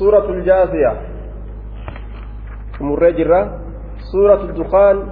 سورة 0.00 0.30
الجاثية. 0.30 0.92
مرجرة 2.80 3.58
سورة 4.12 4.34
الدخان. 4.34 5.02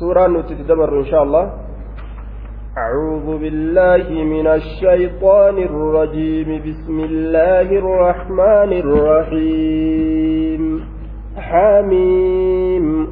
سورة 0.00 0.26
نتتدبر 0.26 0.98
إن 0.98 1.04
شاء 1.04 1.22
الله. 1.22 1.50
أعوذ 2.78 3.38
بالله 3.38 4.24
من 4.24 4.46
الشيطان 4.46 5.58
الرجيم. 5.58 6.62
بسم 6.68 7.00
الله 7.00 7.60
الرحمن 7.60 8.72
الرحيم. 8.72 10.80
حميم. 11.36 13.08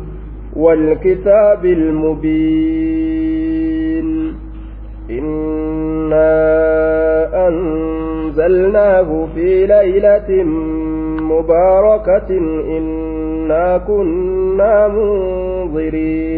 والكتاب 0.56 1.64
المبين. 1.64 3.12
إنا 5.10 6.42
أنزلناه 7.48 9.26
في 9.34 9.66
ليلة 9.66 10.44
مباركة 11.32 12.30
إنا 12.76 13.78
كنا 13.88 14.74
منظرين. 14.96 16.36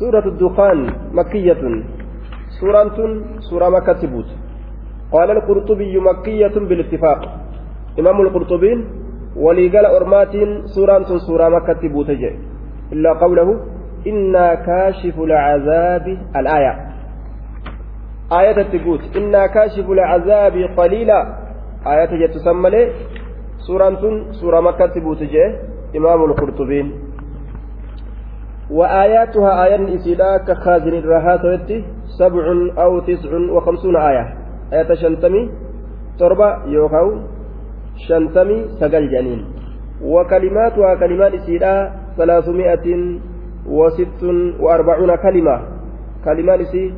سورة 0.00 0.26
الدخان 0.32 0.78
مكية. 1.12 1.62
سورة 2.60 2.96
سورة 3.50 3.68
مكة 3.68 3.92
تبوت. 3.92 4.28
قال 5.12 5.28
القرطبي 5.30 5.98
مكية 5.98 6.54
بالاتفاق. 6.68 7.20
إمام 7.98 8.20
القرطبين 8.20 8.78
وليقال 9.36 9.86
أرمات 9.86 10.34
سورة 10.74 11.08
سورة 11.26 11.48
مكة 11.48 11.72
تبوت 11.72 12.10
إلا 12.92 13.12
قوله 13.12 13.60
إنا 14.06 14.54
كاشف 14.54 15.16
العذاب 15.18 16.06
الآية. 16.36 16.74
آية 18.32 18.62
تقول 18.62 19.00
إنا 19.16 19.46
كاشف 19.46 19.90
العذاب 19.90 20.54
قليلا. 20.76 21.39
آية 21.86 22.26
تسمى 22.26 22.70
لي 22.70 22.92
سورة 23.66 24.00
سورة 24.30 24.60
مكة 24.60 24.86
تبوت 24.86 25.22
إمام 25.96 26.24
القرطبين 26.24 26.92
وآياتها 28.70 29.64
آية 29.64 29.94
إسيلا 29.94 30.36
كخازن 30.36 30.94
الرهات 31.02 31.66
سبع 32.18 32.44
أو 32.78 33.00
تسع 33.00 33.30
وخمسون 33.52 33.96
آية. 33.96 34.24
آية 34.72 34.94
شنتمي. 34.94 35.50
تربة 36.18 36.64
يوكاو 36.66 37.08
شنتمي 38.08 38.68
سقل 38.80 39.10
جنين. 39.10 39.44
وكلماتها 40.02 40.94
كلمات 40.94 41.34
إسيلا 41.34 41.92
ثلاثمائة 42.16 42.86
وست 43.66 44.22
وأربعون 44.60 45.16
كلمة. 45.16 45.56
كلمة 46.24 46.56
لسي 46.56 46.94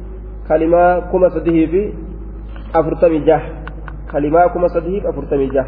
كلمة 0.48 1.00
كما 1.00 1.28
سده 1.28 1.66
في 1.72 1.92
أفرتمي 2.74 3.18
جه. 3.18 3.61
كلمة 4.12 4.46
كما 4.46 4.68
سده 4.68 4.80
في 4.80 5.08
أفرتمي 5.08 5.46
جه 5.46 5.66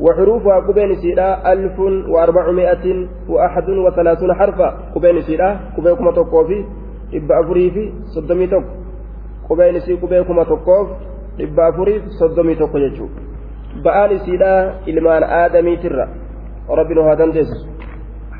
وحروفها 0.00 0.60
كبين 0.60 0.94
سيدا 0.94 1.52
ألف 1.52 1.78
وأربعمائة 2.08 3.06
وأحد 3.28 3.68
وثلاثون 3.68 4.34
حرفا. 4.34 4.68
كبين 4.94 5.20
سيدا 5.22 5.60
كبين 5.76 5.94
كما 5.94 6.10
تقوف 6.12 6.50
إبا 7.14 7.40
أفري 7.40 7.70
في 7.70 7.92
صدمي 8.14 8.46
تق 8.46 8.64
كبين 9.48 9.80
سي 9.80 9.96
كبين 9.96 10.22
كما 10.24 10.42
تقوف 10.44 10.88
إبا 11.40 11.68
أفري 11.68 12.02
صدمي 12.20 12.54
تق 12.54 12.76
يجو. 12.76 13.06
بآل 13.84 14.20
سيدا 14.20 14.74
إلمان 14.88 15.22
آدمي 15.22 15.76
ترى. 15.76 16.08
ربنا 16.70 17.00
هذا 17.12 17.24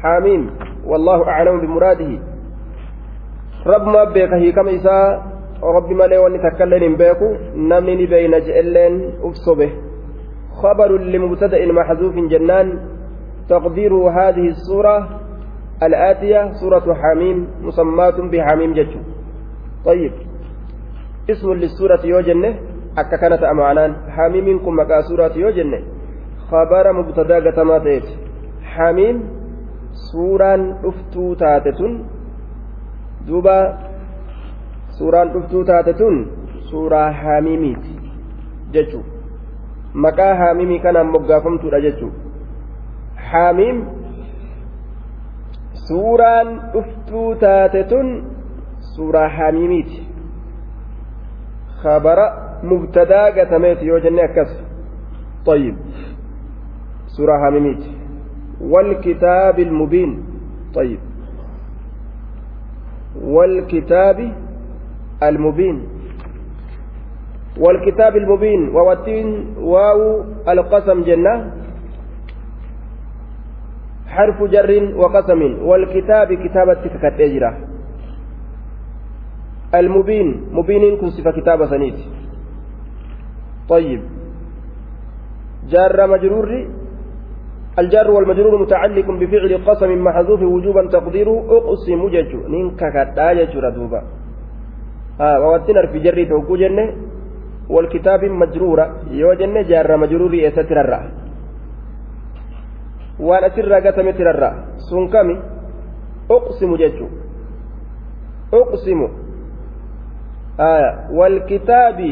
حاميم 0.03 0.51
والله 0.85 1.29
أعلم 1.29 1.61
بمراده. 1.61 2.13
رب 3.67 3.87
ما 3.87 4.05
بيك 4.05 4.33
هي 4.33 4.53
كم 4.53 4.69
إساء. 4.69 5.32
رب 5.63 5.91
ما 5.91 6.05
لي 6.05 6.19
وني 6.19 6.39
تكلن 6.39 6.97
بيكو 6.97 7.29
نمني 7.57 8.07
بين 8.07 8.31
جئلين 8.47 8.95
أفصبه 9.23 9.71
خبر 10.63 10.91
لمبتدأ 11.13 11.73
محذوف 11.73 12.15
جنان 12.15 12.79
تقدير 13.49 13.93
هذه 13.95 14.47
السورة 14.55 14.97
الآتية 15.83 16.53
سورة 16.61 16.87
حميم 16.95 17.49
مسماة 17.63 18.19
بحميم 18.33 18.73
جج 18.75 18.93
طيب 19.85 20.13
اسم 21.31 21.53
للسورة 21.53 22.03
يوجنه 22.05 22.55
hamiimiin 24.17 24.61
kun 24.61 24.75
maqaa 24.75 25.03
suuraati 25.03 25.41
yoo 25.41 25.51
jenne 25.51 25.85
khabara 26.51 26.93
mubtadaa 26.93 27.41
gatamaa 27.41 27.81
ta'eeti 27.81 28.19
hamiim 28.77 29.23
suuraan 30.11 30.67
dhuftuu 30.83 31.37
taate 31.37 31.73
tun 31.73 31.95
duuba 33.27 33.57
suuraan 34.99 35.33
dhuftuu 35.35 35.65
taate 35.71 35.93
tun 36.01 36.17
suuraa 36.71 37.09
haamimiiti 37.23 37.93
jechuu 38.77 39.05
maqaa 40.07 40.35
haamimii 40.43 40.79
kanaan 40.87 41.11
moggaafamtuudha 41.17 41.81
jechuu 41.87 42.13
haamiim 43.31 43.79
suuraan 45.87 46.49
dhuftuu 46.75 47.29
taate 47.47 47.85
tun 47.95 48.11
suuraa 48.97 49.29
haamimiiti 49.39 50.03
khabara 51.83 52.27
mubtadaa 52.73 53.31
gatameeti 53.41 53.87
yoo 53.93 54.01
jenne 54.09 54.23
akkas 54.29 54.53
طيب 55.47 55.77
سورة 57.07 57.47
هاميميت 57.47 57.83
والكتاب 58.61 59.59
المبين 59.59 60.11
طيب 60.75 60.99
والكتاب 63.23 64.33
المبين. 65.29 65.77
والكتاب 67.59 68.17
المبين. 68.17 68.69
ووتين 68.77 69.55
واو 69.59 70.25
القسم 70.49 71.03
جنة. 71.03 71.51
حرف 74.07 74.43
جر 74.43 74.95
وقسم. 74.97 75.43
والكتاب 75.63 76.35
كتابة 76.35 76.83
كتاب 76.95 77.55
المبين. 79.75 80.29
مبين 80.53 80.97
كن 80.97 81.11
صفة 81.11 81.31
كتابة 81.31 81.67
سنيت. 81.67 81.99
طيب. 83.69 84.01
جار 85.69 86.07
مجرور. 86.07 86.67
الجار 87.79 88.11
والمجرور 88.11 88.63
متعلق 88.63 89.11
بفعل 89.11 89.65
قسم 89.67 90.05
محذوف 90.05 90.43
وجوبا 90.43 90.89
تقديره. 90.89 91.45
أقسم 91.49 92.09
ججو. 92.09 92.49
نينكا 92.49 92.89
كدا 92.91 93.33
ججو 93.33 93.61
آه 95.21 95.41
ووتنر 95.41 95.87
في 95.87 95.99
جري 95.99 96.25
توكو 96.25 96.57
جنة 96.57 96.85
والكتاب 97.69 98.25
مجرورة 98.25 98.87
يو 99.11 99.33
جنة 99.33 99.63
جار 99.63 99.97
مجرور 99.97 100.35
يسترر 100.35 100.93
waan 103.23 103.45
asirraa 103.45 103.81
gatametirarraa 103.81 104.55
sun 104.89 105.09
kami 105.09 105.37
uqsimu 106.37 106.79
jechu 106.81 107.07
uqsimu 108.61 109.09
aya 110.59 110.91
walkitaabi 111.19 112.11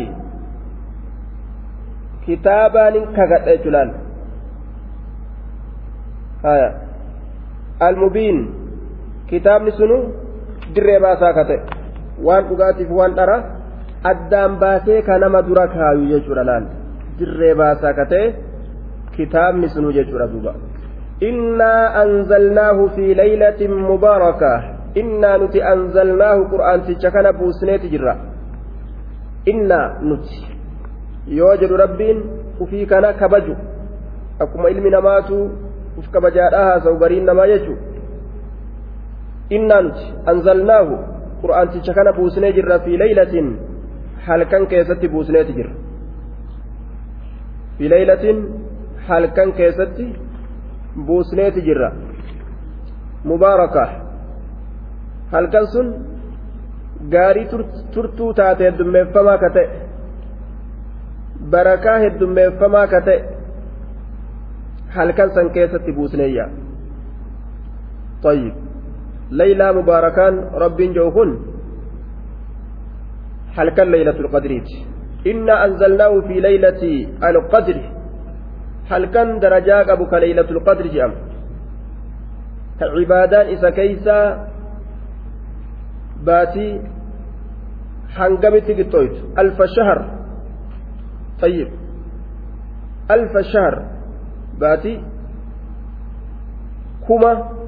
kitaabaanin 2.26 3.10
kagadha 3.16 3.56
jechu 3.56 3.70
laal 3.74 3.90
haya 6.42 6.68
almubiin 7.88 8.38
kitaabni 9.26 9.72
sunu 9.80 9.98
dirree 10.74 11.00
baasaa 11.00 11.32
ka 11.32 11.44
ta'e 11.44 11.79
waan 12.18 12.48
dhugaatiif 12.48 12.90
waan 12.90 13.14
dhara 13.18 13.36
addaan 14.12 14.58
baasee 14.60 15.02
ka 15.02 15.18
nama 15.18 15.42
dura 15.42 15.66
kaayu 15.68 16.08
jechuudha 16.12 16.44
laal. 16.44 16.64
Dirree 17.18 17.54
baasaa 17.54 17.92
ka 17.92 18.04
ta'e 18.12 18.34
kitaabni 19.16 19.68
sunu 19.68 19.92
jechuudha 19.92 20.26
duuba. 20.32 20.54
Innaa 21.20 22.00
anzalnaahu 22.02 22.90
fi 22.96 23.14
laylatin 23.14 23.74
mubaaraka. 23.88 24.52
Innaa 25.00 25.38
nuti 25.38 25.62
anzalnaahu 25.62 26.48
qur'aanticha 26.52 27.10
kana 27.10 27.32
buusneeti 27.32 27.92
jirra. 27.92 28.16
Innaa 29.52 30.00
nuti. 30.02 30.40
Yoo 31.38 31.56
jedhu 31.60 31.76
rabbiin 31.76 32.24
ufii 32.60 32.86
kana 32.86 33.12
kabaju. 33.12 33.56
Akkuma 34.40 34.70
ilmi 34.70 34.90
namaatu 34.90 35.50
uf 35.98 36.08
kabajaadhaa 36.10 36.64
haasa'u 36.70 36.98
gariin 36.98 37.28
namaa 37.28 37.46
jechu. 37.52 37.76
Innaa 39.50 39.82
nuti. 39.82 40.12
Anzalnaahu 40.26 40.98
qur'aanticha 41.41 41.93
kana 41.97 42.11
buusnee 42.19 42.51
jirra 42.57 42.79
fi 42.85 42.97
laylatin 43.01 43.47
halkan 44.27 44.67
keessatti 44.71 45.07
buusneeti 45.13 45.53
jirra 45.57 45.73
fi 47.77 47.89
laylatin 47.93 48.37
halkan 49.07 49.53
keessatti 49.59 50.05
buusneeti 51.07 51.61
jirra 51.67 51.89
mubaaraka 53.31 53.85
halkan 55.31 55.67
sun 55.73 55.87
gaarii 57.13 57.47
turtuu 57.93 58.33
taate 58.33 58.63
heddummeeffamaa 58.67 59.37
ka 59.43 59.49
ta'e 59.55 59.67
barakaa 61.55 61.97
heddummeeffamaa 62.05 62.87
ka 62.93 63.01
ta'e 63.07 63.19
halkan 64.97 65.29
san 65.35 65.49
keessatti 65.57 65.91
buusneeyya 65.97 66.45
طيب 68.23 68.53
ليلى 69.30 69.72
مباركان 69.72 70.34
رب 70.54 70.76
جوهن 70.82 71.30
كان 73.76 73.90
ليلة 73.92 74.16
القدر 74.24 74.62
إنا 75.26 75.64
أنزلناه 75.64 76.20
في 76.20 76.40
ليلة 76.40 76.82
القدر 77.22 77.78
qabu 79.86 80.10
ka 80.10 80.18
leeylatul 80.18 80.58
qadri 80.66 80.90
jedhama 80.90 81.14
ka 82.78 82.86
cibaadaan 82.90 83.54
isa 83.54 83.70
keeysaa 83.78 84.50
baatii 86.26 86.72
hangamitti 88.18 88.74
qixxooytu 88.78 89.20
alfa 89.42 89.66
shahar 89.76 90.00
طيب 91.40 91.68
ألف 93.10 93.38
شهر 93.52 93.74
باتي 94.60 95.00
كما 97.08 97.59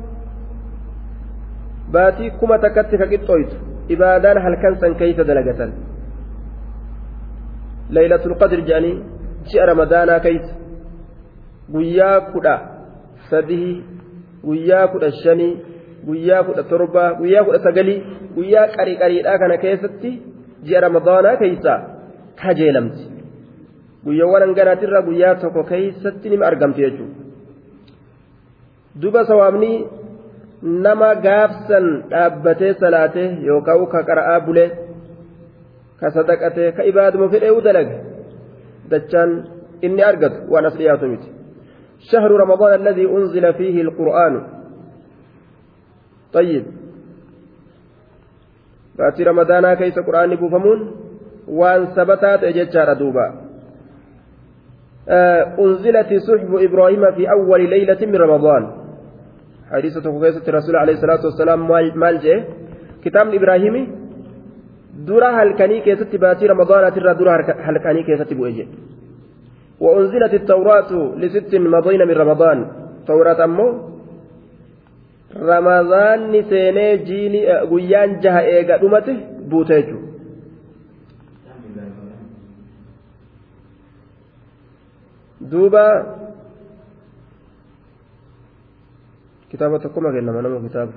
كما 2.40 2.56
تكتك 2.56 3.02
قطويت 3.12 3.52
إبادان 3.90 4.36
هل 4.38 4.54
كان 4.62 4.74
سن 4.80 4.94
كيف 4.94 5.20
دلقة 5.20 5.72
ليلة 7.90 8.24
القدر 8.26 8.60
جاني 8.60 8.92
جاء 9.50 9.64
رمضانا 9.68 10.18
كيس 10.18 10.62
guyyaa 11.72 12.20
kudha 12.32 12.54
sadii 13.30 13.84
guyyaa 14.44 14.88
kudha 14.88 15.12
shanii 15.22 15.52
guyyaa 16.06 16.42
kudha 16.48 16.62
torbaa 16.72 17.14
guyyaa 17.20 17.44
kudha 17.44 17.62
sagalii 17.66 18.02
guyyaa 18.34 18.66
qarii 18.76 18.96
qariidhaa 19.02 19.38
kana 19.42 19.56
keessatti 19.64 20.10
ji'a 20.66 20.80
ramadaanaa 20.86 21.36
keeysaa 21.42 21.78
kajeelamti 22.42 23.04
guyyaawwan 24.04 24.44
hanganaatirra 24.46 25.02
guyyaa 25.08 25.34
tokko 25.44 25.64
keeysatti 25.72 26.32
nima 26.34 26.46
argamti 26.50 26.84
jechuudha 26.84 27.16
duba 29.02 29.24
sawaabni 29.30 29.72
nama 30.62 31.14
gaafsan 31.14 31.86
dhaabbatee 32.10 32.74
salaatee 32.74 33.28
yookaan 33.50 33.86
ka 33.92 34.02
qara'aa 34.08 34.40
bulee 34.46 34.70
ka 36.00 36.10
sadaqatee 36.16 36.72
ka 36.76 36.82
ibaaduma 36.90 37.28
fedhee 37.34 37.60
dalage 37.66 37.96
dachaan 38.90 39.30
inni 39.82 40.02
argatu 40.10 40.38
waan 40.52 40.66
as 40.66 40.76
dhiyaatu 40.80 41.06
miti. 41.12 41.42
شهر 42.02 42.30
رمضان 42.30 42.74
الذي 42.74 43.06
أنزل 43.06 43.54
فيه 43.54 43.82
القرآن 43.82 44.46
طيب 46.32 46.64
باتي 48.98 49.22
رمضان 49.22 49.74
كيس 49.74 49.98
قرآن 49.98 50.34
بوفمون 50.34 50.96
وان 51.48 51.86
ثبتات 51.86 52.44
اجتشار 52.44 52.92
دوبا 52.92 53.34
آه 55.08 55.42
أنزلت 55.58 56.14
صحف 56.14 56.50
إبراهيم 56.54 57.12
في 57.12 57.30
أول 57.30 57.70
ليلة 57.70 58.06
من 58.06 58.16
رمضان 58.16 58.81
حديثة 59.72 60.04
قيسة 60.20 60.44
الرسول 60.48 60.76
عليه 60.76 60.92
الصلاة 60.92 61.22
والسلام 61.24 61.60
مال 62.02 62.18
جه؟ 62.24 62.44
كتاب 63.04 63.34
إبراهيم 63.34 63.76
درا 65.06 65.30
هلكني 65.38 65.80
كيست 65.80 66.16
باتي 66.16 66.46
رمضان 66.46 66.92
ترى 66.94 67.14
درا 67.14 67.32
هلكني 67.66 68.02
كيست 68.02 68.30
بوجه 68.34 68.66
وأنزلت 69.80 70.34
التوراة 70.34 70.90
لست 71.16 71.54
مضين 71.54 72.00
من 72.08 72.16
رمضان. 72.22 72.58
توراة 73.06 73.44
أمو؟ 73.44 73.68
رمضان 75.36 76.18
نسيني 76.32 76.96
جيني 76.96 77.40
قيان 77.70 78.20
جها 78.20 78.40
إيقا 78.40 78.76
أمته 78.86 79.16
بوتيجو 79.50 79.98
دوبا 85.40 85.86
كتابة 89.52 89.78
تقوم 89.78 90.04
كنما 90.14 90.40
نمو 90.40 90.68
كتاب 90.68 90.88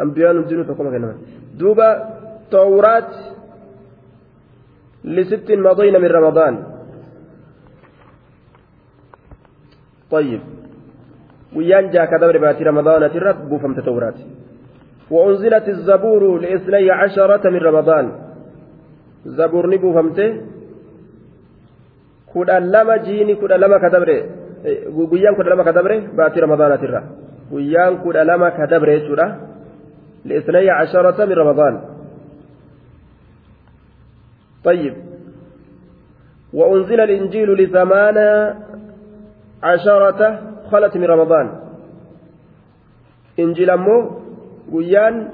أنبياء 0.00 0.30
الدين 0.32 0.66
تقوم 0.66 0.86
كنما 0.94 1.14
دوبا 1.58 1.88
توراة 2.50 3.10
لست 5.04 5.48
مضين 5.50 5.94
من 6.02 6.10
رمضان 6.18 6.54
طيب 10.10 10.40
ويان 11.56 11.90
جاء 11.90 12.04
كدبر 12.10 12.36
باتي 12.38 12.64
رمضان 12.64 13.02
ترت 13.12 13.38
بوفم 13.50 13.74
تتورات 13.74 14.18
وأنزلت 15.10 15.68
الزبور 15.68 16.22
لاثني 16.44 16.90
عشرة 16.90 17.44
من 17.50 17.60
رمضان 17.70 18.06
زبور 19.26 19.64
نبو 19.74 19.88
فمته 19.96 20.28
كودا 22.32 22.58
لما 22.58 22.96
جيني 22.96 23.34
كودا 23.34 23.56
لما 23.56 23.78
كدبر 23.84 24.10
ويان 25.12 25.34
كودا 25.36 25.50
لما 25.50 25.64
كدبر 25.68 25.92
باتي 26.18 26.40
رمضان 26.40 26.70
ترى 27.50 27.56
ويان 27.56 27.98
كودا 27.98 28.24
لما 28.24 28.48
كدبر 28.50 28.98
سورة 28.98 29.40
لاثني 30.24 30.70
عشرة 30.70 31.24
من 31.24 31.32
رمضان 31.32 31.80
طيب 34.64 34.94
وأنزل 36.52 37.00
الإنجيل 37.00 37.52
لثمان 37.52 38.18
عشرة 39.62 40.40
خلت 40.70 40.96
من 40.96 41.04
رمضان 41.04 41.60
إنجيل 43.38 43.70
أمو 43.70 44.10
ويان 44.72 45.28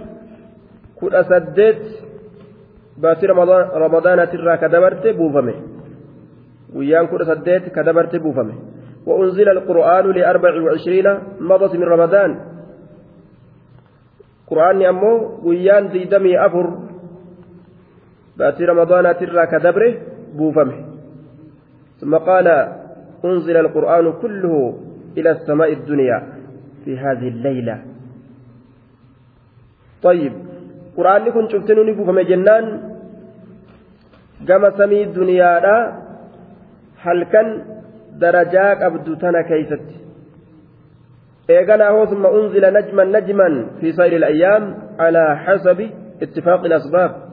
كل 1.00 1.14
أسدت 1.14 1.82
باتي 2.98 3.26
رمضان 3.26 3.68
رمضان 3.74 4.30
ترى 4.30 4.56
كدبرت 4.56 5.06
بوفمه 5.06 5.54
ويان 6.74 7.06
كل 7.06 7.22
أسدت 7.22 7.68
كدبرت 7.76 8.16
بوفمه 8.16 8.69
وأنزل 9.10 9.48
القرآن 9.48 10.10
لأربع 10.10 10.62
وعشرين 10.62 11.06
مضت 11.40 11.74
من 11.74 11.82
رمضان. 11.82 12.30
قرآن 14.46 14.82
أمو 14.82 15.40
ويان 15.42 15.86
ذي 15.86 16.04
دمي 16.04 16.46
أفر. 16.46 16.66
باتي 18.36 18.64
رمضان 18.64 19.04
ترى 19.18 19.46
كدبره 19.46 19.94
بوفمه. 20.36 20.78
ثم 22.00 22.16
قال 22.16 22.46
أنزل 23.24 23.56
القرآن 23.56 24.12
كله 24.22 24.78
إلى 25.18 25.30
السماء 25.30 25.72
الدنيا 25.72 26.18
في 26.84 26.98
هذه 26.98 27.28
الليلة. 27.28 27.82
طيب 30.02 30.32
قرآن 30.96 31.20
لكم 31.24 31.48
شفتنوا 31.48 31.84
نبو 31.84 32.04
فما 32.04 32.22
جنان؟ 32.22 32.64
قام 34.48 34.70
سمي 34.70 35.02
الدنيا 35.02 35.60
لا 35.60 35.78
درجات 38.18 38.82
أبدو 38.82 39.14
تنا 39.14 39.42
كيست 39.42 39.86
إيقنا 41.50 42.04
ثم 42.04 42.26
أنزل 42.26 42.72
نجما 42.74 43.04
نجما 43.04 43.66
في 43.80 43.92
سائر 43.92 44.16
الأيام 44.16 44.74
على 44.98 45.36
حسب 45.36 45.90
اتفاق 46.22 46.64
الأسباب 46.64 47.30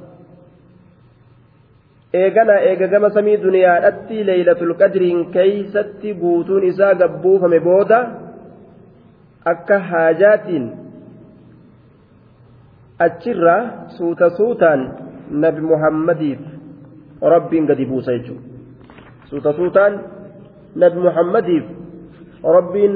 eegana 2.14 2.54
eega 2.70 2.88
gama 2.88 3.10
samii 3.16 3.38
duniyaadhatti 3.44 4.26
leeylatul 4.28 4.74
qadriin 4.82 5.26
keeysatti 5.32 6.14
guutuun 6.22 6.64
isaa 6.64 6.94
gabbuufame 7.02 7.60
booda 7.60 8.00
akka 9.52 9.80
haajaatiin 9.90 10.66
achirra 13.08 13.56
suuta 13.98 14.30
suutaan 14.38 14.86
nabi 15.46 15.62
muhammadiif 15.72 16.40
rabbiin 17.34 17.68
gadi 17.72 17.86
buusa 17.92 18.18
jechuudha 18.18 19.54
suuta 19.60 19.86
nabi 20.84 21.00
muhammadiif 21.08 21.66
rabbiin 22.58 22.94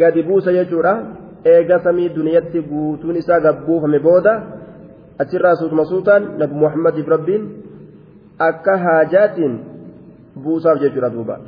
gadi 0.00 0.22
buusa 0.28 0.52
jechuudha 0.58 0.92
eega 1.52 1.78
samii 1.86 2.08
duniyatti 2.16 2.62
guutuun 2.70 3.16
isaa 3.22 3.40
gabbuufame 3.46 3.98
booda 4.08 4.34
achirraa 5.24 5.56
suutuma 5.60 5.84
suutaan 5.92 6.28
nabi 6.42 6.54
muhammadiif 6.64 7.08
rabbiin 7.14 7.48
akka 8.48 8.76
haajaatiin 8.84 9.54
buusaaf 10.44 10.80
jechuudha 10.84 11.12
duuba 11.16 11.40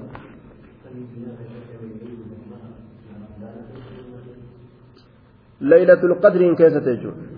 laylatul 5.72 6.16
qadriin 6.24 6.56
keessatti 6.56 6.96
jechuudha 6.96 7.32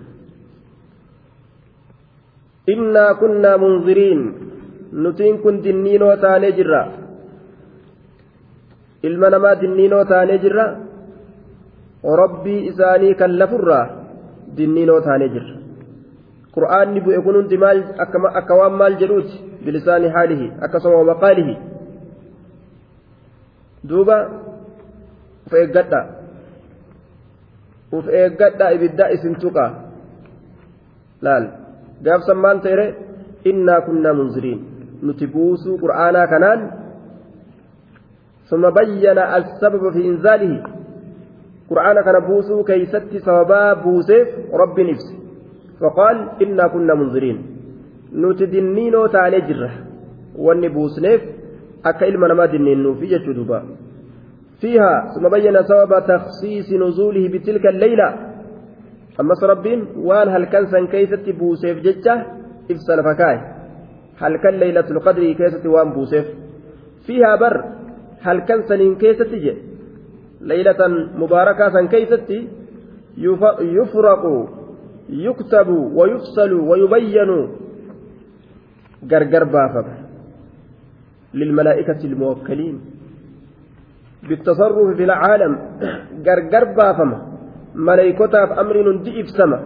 innaa 2.75 3.15
kunnaa 3.23 3.57
munziriin 3.59 4.23
nutiin 4.93 5.39
kun 5.43 5.65
dinniinoo 5.65 6.17
taanee 6.17 6.53
jirra 6.59 6.83
ilma 9.09 9.31
namaa 9.35 9.55
dinniinoo 9.63 10.05
taanee 10.13 10.39
jirra 10.45 10.67
rabbii 12.23 12.61
isaanii 12.71 13.15
kan 13.21 13.39
lafurraa 13.41 13.85
dinniinoo 14.57 15.01
taanee 15.07 15.29
jirra 15.35 15.55
qur'aanni 16.57 17.05
bu'e 17.07 17.21
kun 17.27 17.37
hundi 17.41 17.59
maal 17.65 17.81
akka 18.41 18.55
waan 18.61 18.77
maal 18.81 18.99
jedhuuti 19.03 19.41
bilisaani 19.65 20.09
haalihi 20.17 20.53
akkasuma 20.67 21.05
maqaalihi 21.13 21.55
duuba 23.89 24.19
uf 25.47 25.55
eeggadha 25.63 26.01
uf 27.97 28.07
eeggadha 28.21 28.71
ibiddaa 28.77 29.11
isin 29.17 29.35
tuqa 29.43 29.67
laal 31.27 31.45
gaafsan 32.07 32.39
maal 32.45 32.63
ta'ere 32.67 32.87
innaa 33.51 33.81
kunnaa 33.89 34.15
munziriin 34.21 34.61
nuti 35.03 35.27
buusuu 35.35 35.77
qur'aanaa 35.85 36.27
kanaan 36.33 36.61
ثم 38.55 38.71
بين 38.71 39.19
السبب 39.19 39.93
في 39.93 40.01
إنزاله. 40.11 40.63
قرآن 41.71 41.97
كان 42.07 42.17
بوسو 42.27 42.63
كيست 42.65 43.17
سببا 43.27 43.73
بوسيف 43.83 44.29
رب 44.63 44.81
نفسه 44.81 45.17
فقال 45.81 46.17
إنا 46.43 46.67
كنا 46.69 46.95
منذرين 46.95 47.39
نتدنينو 48.15 49.07
تعالى 49.07 49.41
جرة. 49.41 49.71
واني 50.39 50.69
بوسنيف. 50.69 51.21
أكا 51.87 52.09
إلما 52.09 52.29
نما 52.29 52.47
دنينو 52.47 52.95
في 52.95 53.07
جتشدوبا 53.07 53.59
فيها 54.61 54.93
ثم 55.15 55.29
بين 55.29 55.63
سبب 55.63 55.91
تخصيص 56.09 56.69
نزوله 56.73 57.29
بتلك 57.29 57.67
الليلة. 57.67 58.09
أما 59.21 59.35
ربين 59.43 59.81
وان 59.97 60.29
هل 60.29 60.45
كان 60.45 60.67
سن 60.67 60.87
كيست 60.87 61.27
بوسيف 61.39 61.79
ججة 61.79 62.27
إفسل 62.71 62.99
فكاي. 63.05 63.39
هل 64.23 64.37
كان 64.43 64.55
ليلة 64.55 64.89
القدر 64.91 65.33
كيست 65.33 65.67
وان 65.67 65.93
بوسيف؟ 65.93 66.27
فيها 67.07 67.37
بر. 67.37 67.84
كان 68.25 68.61
سنين 68.69 68.95
كيست 68.97 69.29
جي؟ 69.29 69.55
ليلة 70.41 70.81
مباركة 71.23 71.65
سن 71.75 71.87
كيست 71.89 72.31
يفرق 73.79 74.25
يكتب 75.09 75.69
ويفصل 75.69 76.53
ويبين. 76.53 77.31
غرغر 79.11 79.45
بافم 79.45 79.87
للملائكة 81.35 82.01
الموكلين. 82.05 82.77
بالتصرف 84.29 84.97
في 84.97 85.05
العالم. 85.05 85.53
غرغر 86.27 86.65
بافم. 86.65 87.11
ملائكتها 87.75 88.47
في 88.47 88.55
أمر 88.61 88.97
دئب 89.05 89.27
سما 89.27 89.61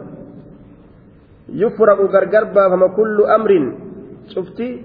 يفرق 1.49 2.01
غرغر 2.15 2.45
بافم 2.45 2.83
كل 2.99 3.17
أمر. 3.37 3.51
شفتي؟ 4.35 4.83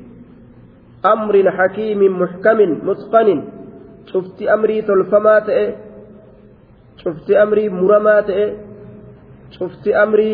أمر 1.06 1.52
حكيم 1.52 2.02
محكم 2.22 2.60
متقن. 2.88 3.44
شفتي 4.12 4.54
أمري 4.54 4.82
تلفما 4.82 5.40
تئ 5.40 5.60
شفتي 7.02 7.34
أمري 7.44 7.70
مرما 7.70 8.22
تئ 8.22 8.54
شفتي 9.52 9.92
أمري 10.04 10.32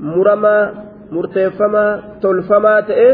مرما 0.00 0.56
murteeffamaa 1.14 1.90
tolfamaa 2.22 2.82
ta'e 2.88 3.08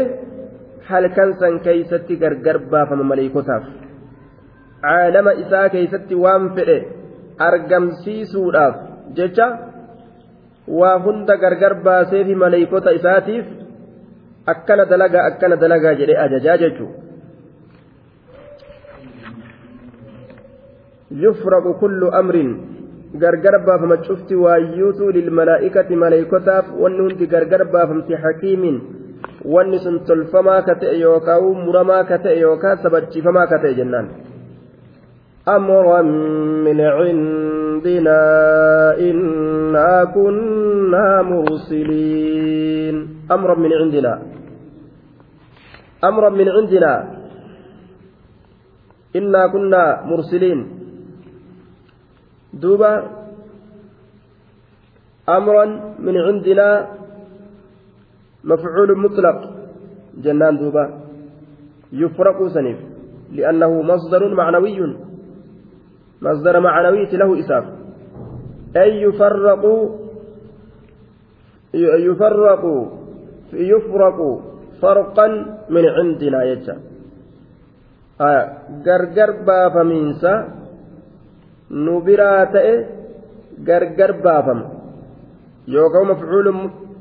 halkan 0.89 1.31
san 1.39 1.59
keeysatti 1.65 2.17
gargar 2.23 2.57
baafama 2.71 3.05
maleeykotaaf 3.11 3.63
caalama 4.83 5.31
isaa 5.43 5.69
keeysatti 5.75 6.15
waan 6.25 6.45
fedhe 6.57 6.77
argamsiisuudhaaf 7.47 8.75
jecha 9.17 9.47
waa 10.79 10.97
hunda 11.05 11.37
gargar 11.43 11.73
baaseefi 11.87 12.35
maleeykota 12.43 12.95
isaatiif 12.99 13.45
akkana 14.53 14.85
dalagaa 14.91 15.25
akkana 15.31 15.55
dalagaa 15.63 15.95
jedhee 16.01 16.19
ajajaa 16.25 16.57
jechuu 16.63 16.89
yufraqu 21.24 21.74
kullu 21.82 22.10
amrin 22.20 22.50
gargar 23.14 23.60
baafama 23.66 23.96
cufti 24.08 24.34
waayyuutu 24.34 25.12
lilmalaa'ikati 25.12 25.96
maleeykotaaf 25.96 26.72
wanni 26.82 27.00
hundi 27.06 27.26
gargar 27.26 27.64
baafamti 27.64 28.14
hakiimiin 28.14 28.82
wanni 29.44 29.78
sun 29.84 30.04
tolfamaa 30.08 30.62
ka 30.62 30.74
ta'e 30.74 30.98
yookaan 30.98 31.64
muramaa 31.64 32.04
ka 32.04 32.18
ta'e 32.18 32.40
yookaan 32.40 32.82
sabachiifamaa 32.82 33.46
ka 33.46 33.58
ta'e 33.58 33.74
jennaan. 33.80 34.08
أمرا 35.48 36.02
من 36.62 36.78
عندنا 36.80 38.20
إنا 38.94 40.04
كنا 40.14 41.22
مرسلين 41.22 42.96
أمرا 43.30 43.54
من 43.58 43.72
عندنا 43.72 44.12
أمرا 46.04 46.28
من 46.30 46.48
عندنا 46.48 46.92
إنا 49.16 49.42
كنا 49.46 49.82
مرسلين 50.06 50.75
دوبا 52.53 52.93
أمرا 55.29 55.65
من 55.99 56.17
عندنا 56.17 56.87
مفعول 58.43 58.97
مطلق. 58.97 59.37
جنان 60.23 60.57
دوبا. 60.57 60.85
يفرق 61.93 62.47
سنيف. 62.47 62.77
لأنه 63.31 63.81
مصدر 63.81 64.35
معنوي. 64.35 64.97
مصدر 66.21 66.59
معنوي 66.59 67.05
له 67.05 67.39
إساف. 67.39 67.65
أي 68.77 69.01
يفرق 69.01 69.63
يفرق 71.73 72.63
يفرق 73.53 74.41
فرقا 74.81 75.27
من 75.69 75.85
عندنا 75.85 76.43
يجا. 76.43 76.77
آه 78.21 78.57
غرغر 78.85 79.31
بافمينسا 79.47 80.33
nu 81.69 82.01
biraa 82.01 82.45
ta'e 82.53 82.73
gargar 83.67 84.11
baafama 84.23 84.65
yookaan 85.67 86.07
mafcuulu 86.11 86.51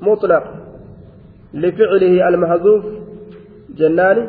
mutlaq 0.08 0.44
lificlihi 1.62 2.22
almahzuuf 2.28 2.84
jennaani 3.78 4.22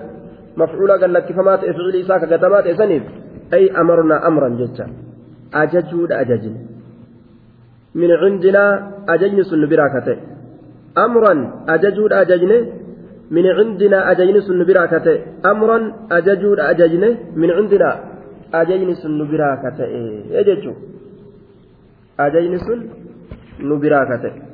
mafcuula 0.61 0.97
gallakkifamaa 1.01 1.57
ta'e 1.61 1.73
ficilii 1.77 2.03
isaa 2.05 2.19
kagatamaa 2.23 2.61
ta'e 2.65 2.75
saniif 2.81 3.03
ay 3.57 3.63
amarnaa 3.81 4.23
amran 4.29 4.57
jecha 4.61 4.85
ajajuudha 5.61 6.19
ajajne 6.23 6.59
min 8.01 8.11
cindinaa 8.21 8.71
ajajni 9.13 9.43
sun 9.49 9.59
nu 9.61 9.67
biraa 9.71 9.89
ka 9.95 10.01
ta'e 10.07 10.17
amran 11.05 11.39
ajajuudha 11.75 12.19
ajajne 12.23 12.57
min 13.35 13.45
cindinaa 13.57 14.03
ajajni 14.11 14.41
sun 14.47 14.57
nu 14.59 14.65
biraa 14.69 14.87
ka 14.93 14.99
ta'e 15.05 15.17
amran 15.51 15.83
ajajuudha 16.17 16.69
ajajne 16.71 17.09
min 17.41 17.49
cindinaa 17.57 17.95
ajajni 18.60 18.94
sun 19.02 19.12
nu 19.18 19.24
biraa 19.32 19.56
ka 19.62 19.70
ta'e 19.78 20.44
jechuun 20.46 20.76
ajajni 22.18 22.58
sun 22.66 22.80
nu 23.58 23.76
biraa 23.82 24.06
ka 24.06 24.16
ta'e 24.24 24.52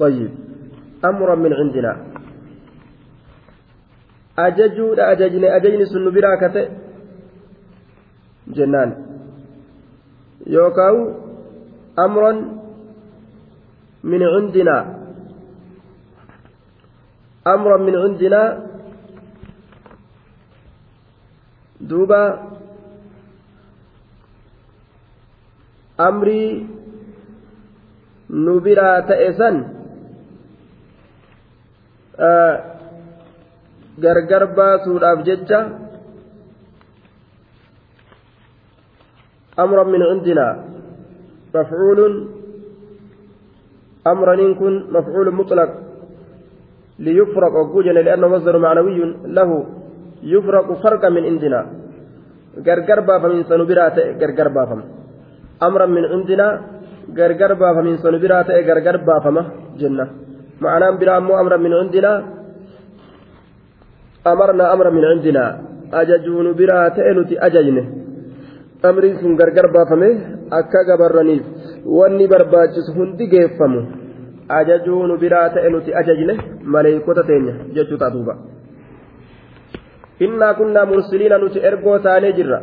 طيب 0.00 0.30
أمرا 1.04 1.34
من 1.34 1.52
عندنا 1.52 1.92
أججود 4.38 4.98
أججني 5.00 5.56
أججني 5.56 5.84
سن 5.92 6.06
براكة 6.14 6.56
جنان 8.56 8.90
يوكاو 10.46 10.96
أمرا 11.98 12.32
من 14.04 14.22
عندنا 14.34 14.76
أمرا 17.54 17.76
من 17.86 17.94
عندنا 18.04 18.42
duuba 21.79 22.21
amrii 25.97 26.67
nu 28.29 28.59
biraa 28.59 29.01
ta'e 29.07 29.29
san 29.37 29.55
gargar 33.99 34.43
baasuudhaaf 34.55 35.19
jecha 35.27 35.59
amran 39.63 39.87
min 39.91 40.01
cindinaa 40.09 40.53
mafcuulun 41.53 42.13
amraniin 44.05 44.53
kun 44.59 44.73
mafcuul 44.91 45.31
mutlaq 45.31 45.71
liyufraq 46.99 47.53
ogguu 47.61 47.83
jenne 47.83 48.03
li'annahu 48.03 48.31
masdaru 48.35 48.59
macnawiyyun 48.59 49.11
lahu 49.37 49.84
yufraqu 50.31 50.73
farqa 50.83 51.09
min 51.15 51.23
indinaa 51.31 51.65
gargar 52.67 52.99
baafamiinsa 53.07 53.57
nu 53.57 53.65
biraa 53.65 53.89
ta'e 53.95 54.13
gargar 54.21 54.49
baafama. 54.49 54.83
Amran 55.59 55.91
min 55.97 56.05
indinaa 56.15 56.59
gargar 57.17 57.51
baafamiinsa 57.61 58.11
nu 58.11 58.19
biraa 58.19 58.43
ta'e 58.43 58.63
gargar 58.63 58.97
baafama 59.07 59.41
jenna. 59.79 60.05
Ma'anaan 60.59 60.97
biraa 60.99 61.17
ammoo 61.21 61.37
amran 61.41 61.61
min 61.61 61.73
indinaa 61.83 62.17
amarna 64.31 64.71
amra 64.73 64.91
min 64.91 65.05
indinaa 65.15 65.51
ajajuu 65.91 66.43
nu 66.43 66.53
biraa 66.53 66.89
ta'e 66.95 67.13
nuti 67.13 67.35
ajajne. 67.47 67.83
Amriin 68.83 69.19
sun 69.19 69.35
gargar 69.35 69.67
baafame 69.75 70.09
akka 70.59 70.83
gabarraniif 70.87 71.43
wanni 71.97 72.27
barbaachisu 72.27 72.91
hundi 72.97 73.27
geeffamu. 73.27 73.81
Ajajuu 74.59 75.07
nu 75.07 75.17
biraa 75.17 75.49
ta'e 75.49 75.69
nuti 75.69 75.93
ajajne 76.01 76.33
maleeykota 76.73 77.23
teenya 77.29 77.53
jechuu 77.75 77.97
ta'a 77.97 78.13
duuba. 78.15 78.54
Innaa 80.19 80.53
kunnaa 80.53 80.85
mursiliina 80.85 81.37
nuti 81.37 81.59
ergoo 81.69 81.99
taanee 81.99 82.31
jirra. 82.37 82.59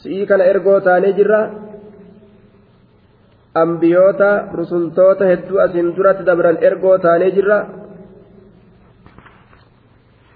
Si'ii 0.00 0.26
kana 0.26 0.44
ergoo 0.44 0.80
taanee 0.80 1.12
jirra. 1.12 1.40
Ambiyoota 3.62 4.30
rusultoota 4.58 5.24
hedduu 5.30 5.58
asiin 5.64 5.96
duratti 5.96 6.26
dabran 6.26 6.58
ergoo 6.68 6.98
taanee 6.98 7.30
jirra. 7.30 7.58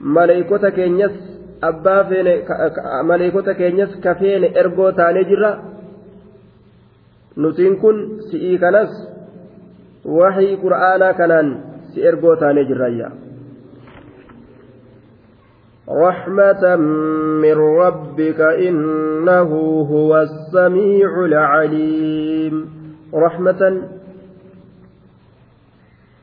Maleeykota 0.00 0.70
keenyas 0.70 1.12
abbaa 1.68 2.04
feene 2.08 2.34
maleeykota 3.02 3.54
keenyas 3.54 3.90
kafeene 4.04 4.48
ergoo 4.54 4.92
taanee 4.92 5.24
jirra. 5.24 5.52
Nutiin 7.36 7.76
kun 7.80 7.96
si'ii 8.30 8.58
kanas 8.58 8.90
waxii 10.18 10.56
qur'aanaa 10.62 11.14
kanaan 11.20 11.48
si 11.92 11.98
ergoo 12.08 12.36
taanee 12.36 12.64
jirrayya 12.64 13.10
رحمة 15.90 16.76
من 17.42 17.54
ربك 17.54 18.40
إنه 18.40 19.50
هو 19.90 20.22
السميع 20.22 21.24
العليم. 21.24 22.54
رحمة 23.14 23.82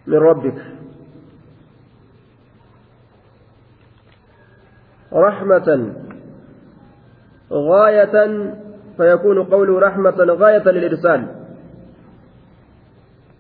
من 0.08 0.18
ربك. 0.18 0.60
رحمة 5.14 5.94
غاية 7.52 8.16
فيكون 8.98 9.44
قوله 9.44 9.80
رحمة 9.80 10.18
غاية 10.20 10.72
للإرسال. 10.72 11.28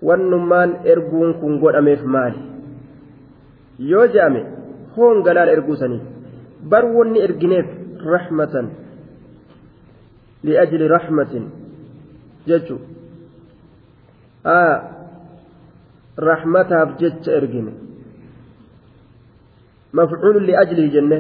والنمان 0.01 0.75
إرجون 0.87 1.33
كن 1.33 1.61
قد 1.61 1.75
أميف 1.75 2.03
مالي 2.03 2.53
هون 4.97 5.23
قلال 5.23 5.49
إرجوسني 5.49 5.99
بروني 6.71 7.23
إرجنيف 7.23 7.67
رحمة 8.15 8.55
لأجل 10.43 10.91
رحمة 10.91 11.33
جتشو 12.47 12.77
آه 14.45 14.77
رحمتها 16.19 16.83
بجتش 16.83 17.29
إرجني 17.29 17.73
مفعول 19.93 20.35
لأجله 20.47 20.87
جنة 20.95 21.19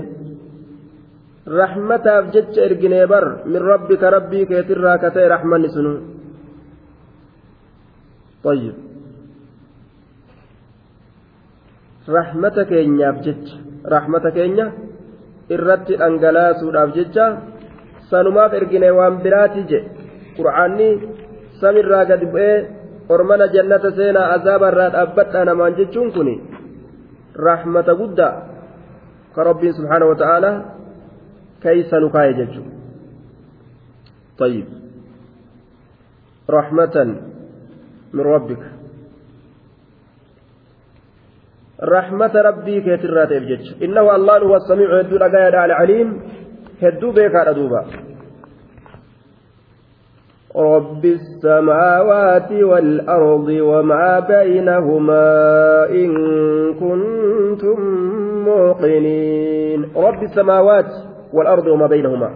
رحمتها 1.47 2.21
بجتش 2.21 2.55
إرجني 2.59 3.05
بر 3.05 3.27
من 3.51 3.61
ربك 3.71 4.03
ربي 4.03 4.45
كيترى 4.45 4.97
كتي 5.03 5.23
رحمن 5.33 5.67
سنو 5.75 5.93
طيب 8.43 8.75
رحمتك 12.09 12.71
يا 12.71 13.11
بجتش 13.11 13.49
رحمتك 13.95 14.35
يا 14.35 14.67
irratti 15.51 15.97
dhangalaasuudhaaf 15.99 16.89
jecha 16.95 17.25
sanumaaf 18.09 18.53
ergine 18.59 18.89
waan 18.97 19.19
biraati 19.23 19.61
je 19.69 19.79
qur'aanni 20.37 20.89
samirraa 21.59 22.05
gadi 22.11 22.25
bu'ee 22.33 22.57
ormana 23.13 23.47
jannata 23.55 23.91
seenaa 23.97 24.31
azaabarraa 24.35 24.93
dhaabbadhaa 24.95 25.45
namaan 25.49 25.75
jechuun 25.79 26.09
kun 26.15 26.29
rahmata 27.47 27.97
guddaa 28.01 28.33
ka 29.35 29.41
rabbiin 29.49 29.75
subhaanahu 29.79 30.13
wa 30.13 30.19
ta'aalaa 30.23 30.55
keeysa 31.63 31.99
nu 31.99 32.09
kaaye 32.15 32.33
jechuudha 32.41 32.71
طيب 34.43 34.65
رحمة 36.49 36.95
من 38.13 38.25
رحمة 41.83 42.33
ربي 42.35 42.81
كيترات 42.81 43.31
الجج 43.31 43.83
إنه 43.83 44.15
الله 44.15 44.37
هو 44.37 44.55
السميع 44.55 44.99
هدو 44.99 45.15
لقايا 45.17 45.65
العليم 45.65 46.21
هدو 46.81 47.11
بيكا 47.11 47.43
ردوبا 47.43 47.85
رب 50.55 51.05
السماوات 51.05 52.51
والأرض 52.51 53.47
وما 53.49 54.19
بينهما 54.19 55.25
إن 55.89 56.11
كنتم 56.73 57.79
موقنين. 58.45 59.91
رب 59.95 60.23
السماوات 60.23 60.91
والأرض 61.33 61.67
وما 61.67 61.87
بينهما. 61.87 62.29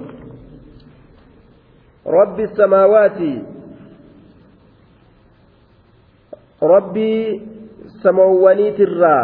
رب 2.07 2.39
السماوات. 2.39 3.19
ربي 6.63 7.41
الرا 8.05 9.17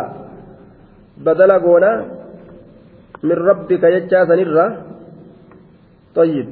بدل 1.18 1.52
قونا 1.66 1.92
من 3.24 3.38
ربك 3.50 3.84
يجاسن 3.84 4.40
الرا 4.46 4.66
طيب 6.16 6.48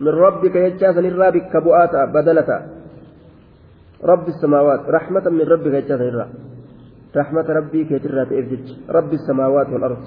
من 0.00 0.08
ربك 0.08 0.54
يجاسن 0.56 1.04
الرا 1.04 1.30
بك 1.30 1.52
بؤاتا 1.56 2.04
بدلتا 2.14 2.58
رب 4.04 4.26
السماوات 4.28 4.80
رحمة 4.96 5.24
من 5.38 5.44
ربك 5.52 5.74
يجاسن 5.80 6.08
الرا 6.12 6.26
رحمة 7.16 7.46
ربي 7.58 7.84
كيترا 7.84 8.24
تئفجج 8.24 8.66
رب 8.90 9.12
السماوات 9.12 9.68
والأرض 9.72 10.02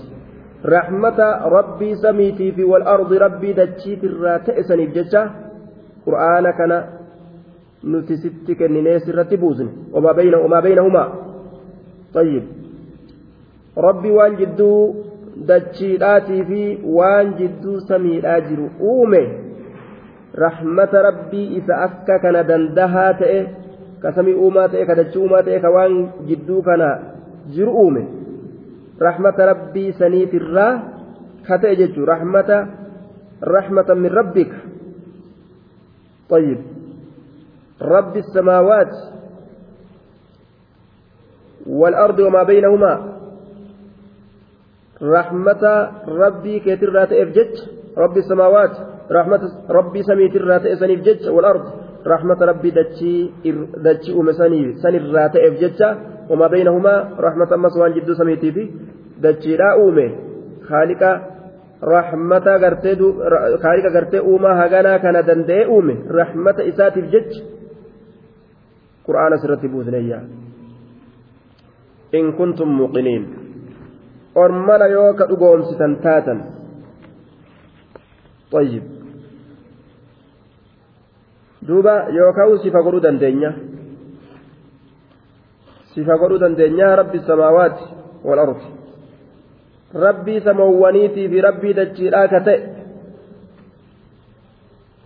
رحمة 0.65 1.19
ربي 1.57 1.95
سميتي 1.95 2.51
في 2.51 2.63
والأرض 2.63 3.13
ربي 3.13 3.53
دجيت 3.53 4.03
الرا 4.03 4.37
تئسن 4.37 4.79
الججة 4.79 5.23
قرآن 6.05 6.45
كان 6.51 6.98
نتستك 7.84 8.62
الناس 8.62 9.08
رتبوزن 9.08 9.68
وما 9.92 10.12
بين 10.12 10.34
وما 10.34 10.60
بينهما 10.60 11.04
طيب 12.14 12.42
ربي 13.78 14.10
وان 14.10 14.36
جدو 14.36 14.94
دجيلاتي 15.36 16.44
في 16.44 16.78
وان 16.84 17.34
جدو 17.38 17.80
سميلaa 17.80 18.40
jiru 18.40 18.70
uume 18.80 19.22
rahmata 20.34 21.02
rabbii 21.02 21.58
isa 21.58 21.74
akka 21.86 22.18
kana 22.18 22.42
dandahaa 22.42 23.12
ta'e 23.20 23.40
ka 24.02 24.12
samii 24.16 24.34
uumaa 24.34 24.68
ta'e 24.68 24.86
ka 24.86 24.94
dachii 24.94 25.20
uumaa 25.22 25.42
ta'e 25.42 25.58
ka 25.60 25.70
waan 25.70 26.26
jidduu 26.28 26.62
kana 26.62 26.88
jiru 27.54 27.72
uume 27.82 28.02
rahmata 28.98 29.46
rabbii 29.52 29.92
saniitirraa 29.98 30.72
ka 31.46 31.58
ta'e 31.58 31.76
jechuu 31.76 32.06
rahmata 32.06 32.58
rahmata 33.42 33.94
min 33.94 34.10
rabbika 34.20 34.58
طيب 36.24 36.58
رب 37.81 38.17
السماوات 38.17 38.93
والأرض 41.67 42.19
وما 42.19 42.43
بينهما. 42.43 42.93
رحمة 45.01 45.63
ربي 46.07 46.59
كثير 46.59 46.91
لا 46.91 47.05
تأفجج 47.05 47.53
رب 47.97 48.17
السماوات 48.17 48.71
رحمة 49.11 49.41
ربي 49.69 50.03
سميت 50.03 50.35
الرات 50.35 50.61
جج. 51.07 51.29
والأرض 51.29 51.63
رحمة 52.07 52.39
ربي 52.41 52.69
دتشي 52.71 53.31
دتشي 53.77 54.11
أم 54.19 54.31
سنيف 54.31 54.77
سني 54.83 54.97
الرات 54.97 55.37
جج. 55.37 55.81
وما 56.29 56.47
بينهما 56.47 57.15
رحمة 57.19 57.55
مسوان 57.55 57.93
جد 57.93 58.11
سميتي 58.11 58.51
في 58.51 58.69
دتشي 59.19 59.57
لا 59.57 59.73
أومي. 59.73 60.15
خالق 60.67 61.21
رحمة 61.83 62.47
غرتي 62.61 62.95
خالق 63.63 63.85
غرتي 63.95 64.19
أوما 64.19 64.51
هغانا 64.65 64.97
كان 64.97 65.25
دندي 65.25 65.65
أومي. 65.65 65.95
رحمة 66.11 66.55
إساتي 66.59 67.01
جج 69.08 69.08
قرآن 69.08 69.36
سرتي 69.36 69.68
بوزنيا 69.68 70.28
إن 72.14 72.32
كنتم 72.32 72.68
موقنين 72.68 73.22
أرمنا 74.36 74.86
يوكا 74.86 75.24
أقوم 75.24 75.62
ستنتاتا 75.62 76.34
طيب 78.52 78.82
duuba 81.64 82.12
yookaan 82.12 82.60
sifa 82.60 82.82
godhuu 82.84 83.00
dandeenya 83.00 83.50
sifa 85.94 86.18
godhuu 86.20 86.38
dandeenya 86.38 86.96
rabbi 86.96 87.24
samaawaati 87.24 87.84
wal 88.24 88.38
ardi 88.38 88.66
rabbii 89.94 90.40
samawwaniitii 90.40 91.28
fi 91.28 91.40
rabbii 91.40 91.74
dachiidhaa 91.74 92.28
ka 92.28 92.40
ta'e 92.40 92.77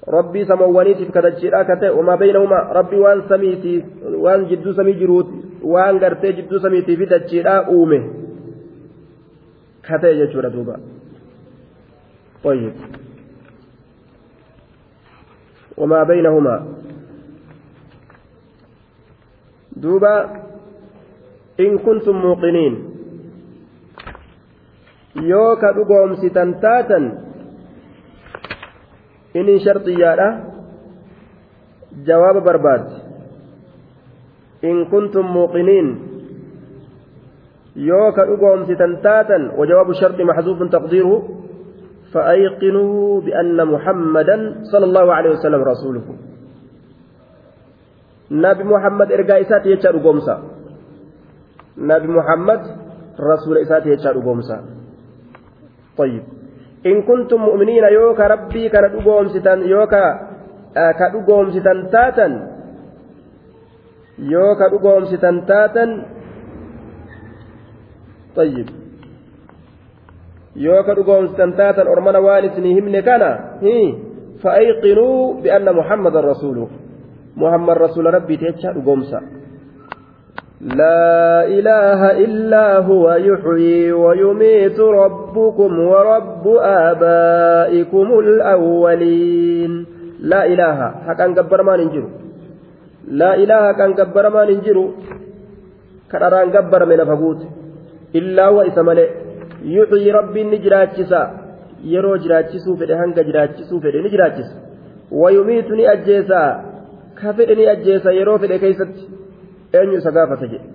ka 0.06 1.22
dachiidhaa 1.22 1.63
ka 1.63 1.76
ta'e 1.76 1.89
wamaa 2.00 2.18
beeynahumaa 2.18 2.74
rabbii 2.80 3.04
waan 3.06 3.28
samiitiif 3.28 3.84
waan 4.26 4.48
jidduu 4.50 4.74
samii 4.74 5.00
jiruuti 5.04 5.44
waan 5.76 6.00
gartee 6.00 6.34
jidduu 6.34 6.60
samiitii 6.60 6.98
fi 6.98 7.06
dachiidhaa 7.06 7.62
uume 7.76 8.00
ka 9.88 10.00
ta'e 10.00 10.16
jechuudha 10.24 10.50
duuba 10.50 10.80
طيب 12.44 12.74
وما 15.78 16.04
بينهما 16.04 16.56
دوبا 19.76 20.44
إن 21.60 21.78
كنتم 21.78 22.16
موقنين 22.16 22.74
يوكا 25.16 25.72
دقوم 25.72 26.16
ستنتاتا 29.36 29.50
إن 29.50 29.60
شرطيانا 29.60 30.28
جواب 32.06 32.36
برباد 32.43 32.86
إن 34.63 34.86
كنتم 34.86 35.26
موقنين 35.26 35.88
يوكا 37.76 38.24
دقوم 38.26 38.63
ستنتاتا 38.69 39.38
وجواب 39.58 39.89
الشرط 39.89 40.22
محذوف 40.22 40.60
تقديره 40.63 41.22
فأيقنوا 42.13 43.22
بأن 43.22 43.58
محمدا 43.67 44.38
صلى 44.72 44.86
الله 44.86 45.13
عليه 45.13 45.30
وسلم 45.30 45.62
رسوله 45.63 46.02
نبي 48.32 48.63
محمد 48.63 49.12
إرقا 49.12 49.41
إسات 49.41 49.65
يجار 49.65 49.98
قومسا 49.98 50.36
نبي 51.78 52.08
محمد 52.08 52.62
رسول 53.19 53.58
إسات 53.58 53.86
يجار 53.86 54.15
قومسا 54.22 54.58
طيب 55.98 56.24
إن 56.86 57.02
كنتم 57.08 57.39
مؤمنين 57.41 57.84
يوكا 57.84 58.28
ربي 58.28 58.69
كان 58.69 58.86
قومستا 59.06 59.54
يوكا 59.54 60.06
آه 60.78 60.91
كدقومستا 61.00 61.74
تاتا 61.93 62.28
يوكا 64.19 64.65
قومستا 64.84 65.32
تاتا 65.48 65.86
طيب 68.36 68.84
yoo 70.56 70.86
ka 70.86 70.93
dhugoomsitan 70.93 71.58
taatan 71.58 71.89
ormana 71.89 72.22
waan 72.22 72.46
isinii 72.46 72.78
himne 72.78 73.02
kana 73.02 73.58
fa'ayqinuu 74.41 75.41
bi'anna 75.41 75.74
muhammadan 75.74 76.26
rasuulu 76.26 76.69
muhammad 77.36 77.78
rasuula 77.78 78.13
rabbiiti 78.13 78.46
jecha 78.46 78.74
dhugoomsa 78.78 79.17
لا 80.63 81.43
إله 81.47 82.12
إلا 82.26 82.80
هو 82.80 83.13
يحيي 83.13 83.91
ويميت 83.91 84.80
ربكم 84.80 85.80
ورب 85.80 86.47
آبائكم 86.88 88.19
الأولين. 88.19 89.86
لا 90.19 90.45
إله. 90.45 90.91
حقا 91.08 91.28
قبر 91.38 91.63
ما 91.63 91.78
ننجر 91.78 92.04
لا 93.08 93.36
إله. 93.36 93.73
حقا 93.73 93.88
قبر 93.99 94.30
ما 94.30 94.45
ننجر 94.45 94.78
كرران 96.12 96.47
من 96.89 97.04
فقوت 97.06 97.41
إلا 98.15 98.47
هو 98.47 98.62
إسمالي 98.62 99.08
يحيي 99.63 100.12
ربي 100.12 100.43
نجراتشسا. 100.43 101.43
jiraachisuu 101.84 102.78
fedhe 102.78 104.02
ni 104.02 104.10
jiraachisa 104.10 104.56
wayumiitu 105.12 105.76
ni 105.76 105.88
ajjeesa 105.88 106.63
ka 107.15 107.34
fedhe 107.34 107.56
ni 107.56 107.67
eenyu 109.73 109.97
isa 109.97 110.12
gaafata 110.12 110.47
jedhe? 110.47 110.67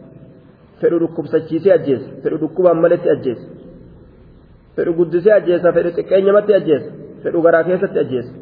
Fedhu 0.80 0.98
dhukkubsachiisee 1.02 1.72
ajjeesa. 1.72 2.08
Fedhu 2.22 2.38
dhukkubaan 2.42 2.80
malatti 2.80 3.10
ajjeesa. 3.10 3.46
Fedhu 4.76 4.92
guddisee 4.94 5.32
ajjeesa. 5.32 5.72
Fedhu 5.72 5.90
xiqqeenyamatti 5.96 6.54
ajjeesa. 6.54 6.90
Fedhu 7.22 7.42
garaa 7.42 7.64
keessatti 7.64 7.98
ajjeesa. 7.98 8.32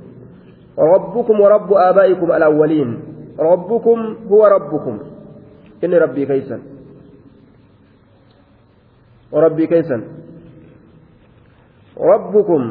Rabbukum 0.77 1.41
warabbu 1.41 1.79
aabaa'ikum 1.79 2.31
alaawwaliin 2.31 2.91
rabbukum 3.39 4.17
huwa 4.29 4.49
rabbukum. 4.49 4.99
Inni 5.83 5.99
rabbii 5.99 6.27
keeysan 6.27 6.61
rabbii 9.33 9.67
keeysan 9.69 10.03
rabbukum. 12.11 12.63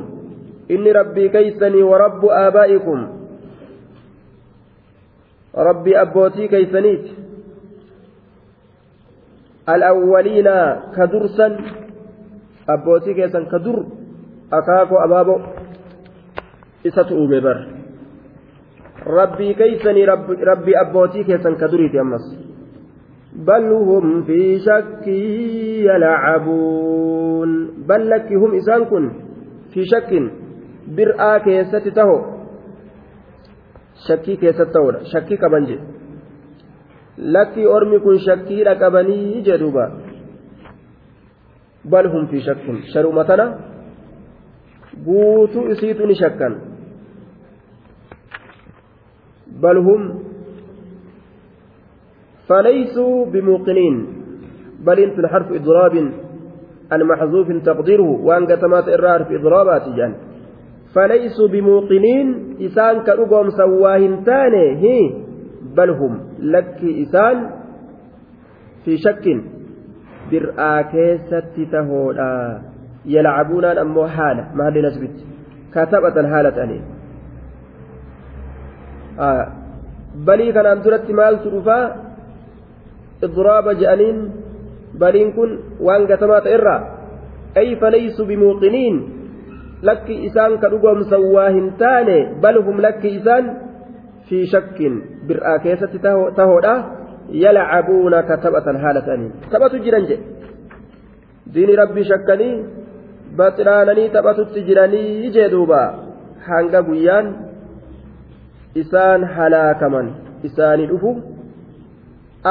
Inni 0.69 0.93
rabbii 0.93 1.29
keeysanii 1.29 1.81
warabbu 1.83 2.31
aabaa'ikum. 2.31 3.07
Rabbii 5.53 5.95
abbootii 5.95 6.47
keeysaniiti 6.47 7.24
الأولين 9.69 10.47
كدرسا 10.95 11.47
أبوتي 12.69 13.13
كيسا 13.13 13.39
كدر 13.51 13.77
أكاكو 14.53 14.95
أبابو 15.05 15.35
إساتو 16.87 17.27
ببر 17.27 17.57
ربي 19.07 19.53
كيسني 19.53 20.05
رب 20.05 20.31
ربي 20.31 20.73
أبوتي 20.81 21.23
كيسا 21.23 21.51
كدريتي 21.61 21.99
أمس. 22.01 22.25
بل 23.35 23.65
هم 23.73 24.23
في 24.23 24.59
شك 24.59 25.07
يلعبون. 25.87 27.49
بل 27.87 28.09
لك 28.09 28.31
هم 28.33 28.55
إسان 28.55 28.85
كن 28.85 29.05
في 29.73 29.81
شك 29.85 30.11
برآ 30.87 31.37
كيست 31.37 31.87
تهو. 31.87 32.17
شكي 34.07 34.35
كيست 34.35 34.61
تهو. 34.61 34.91
شكي 35.13 35.37
كبنجي. 35.37 35.79
Kun 38.03 38.19
shakkiidha 38.19 38.75
qabanii 38.75 39.41
jedhuuba 39.41 39.85
bal 41.85 42.07
hum 42.13 42.27
fi 42.27 42.41
shakkin 42.41 42.83
sharuma 42.93 43.23
tana 43.23 43.45
guutuu 45.05 45.69
isiitu 45.71 46.07
ni 46.07 46.15
shakkan 46.15 46.53
bal 49.61 49.77
hum 49.77 50.25
فليسوا 52.49 53.25
بموقنين. 53.25 53.95
بل 54.85 54.99
انت 54.99 55.25
حرف 55.25 55.51
اضراب 55.51 56.11
المحذوف 56.93 57.47
تقديره. 57.65 58.09
وان 58.21 58.45
قتمات 58.45 58.87
الرار 58.87 59.25
في 59.25 59.35
اضرابات 59.35 59.89
جان 59.97 60.13
فليسوا 60.95 61.47
بموقنين. 61.47 62.57
اسان 62.61 63.03
كرقم 63.03 63.49
سواهن 63.49 64.23
تاني 64.23 64.65
هي. 64.77 65.13
بل 65.77 65.89
هم 65.89 66.13
لك 66.39 66.79
إسان 66.83 67.49
في 68.85 68.97
شك 68.97 69.25
برآ 70.31 70.81
كيست 70.81 71.55
تهودا 71.71 72.61
يلعبون 73.05 73.65
أمو 73.65 74.07
حالة 74.07 74.43
ما 74.55 74.67
هذه 74.67 74.79
نسبت 74.87 75.15
كتبة 75.73 76.29
حالة 76.31 76.63
أني 76.63 76.81
آه 79.19 79.47
بلي 80.15 80.51
كان 80.51 80.65
أمدرت 80.65 81.11
مال 81.11 81.43
ترفا 81.43 81.79
إضراب 83.23 83.69
جأنين 83.79 84.17
بلين 84.99 85.31
كن 85.31 85.59
وان 85.79 86.07
قتمات 86.07 86.47
إرى 86.47 86.77
أي 87.57 87.75
فليسوا 87.75 88.25
بموقنين 88.25 88.95
لك 89.83 90.07
إسان 90.27 90.57
كرقم 90.57 91.03
سواهن 91.03 91.77
تاني 91.79 92.19
بل 92.43 92.57
هم 92.57 92.81
لك 92.81 93.05
إسان 93.05 93.64
في 94.29 94.45
شك 94.53 94.79
برآ 95.27 95.57
كيست 95.63 95.93
تهودا 96.37 96.75
يلعبون 97.29 98.13
كتبة 98.29 98.67
هالتاني 98.83 99.27
تبت 99.51 99.73
جرنج 99.85 100.09
دين 101.53 101.69
ربي 101.79 102.03
شكني 102.03 102.49
بطرانني 103.37 104.03
تبت 104.15 104.39
جرني 104.67 105.29
جدوبا 105.35 105.83
hanga 106.47 106.79
guyyaan 106.87 107.27
isaan 108.81 109.21
halaakaman 109.35 110.07
isaanii 110.47 110.89
dhufu 110.91 111.11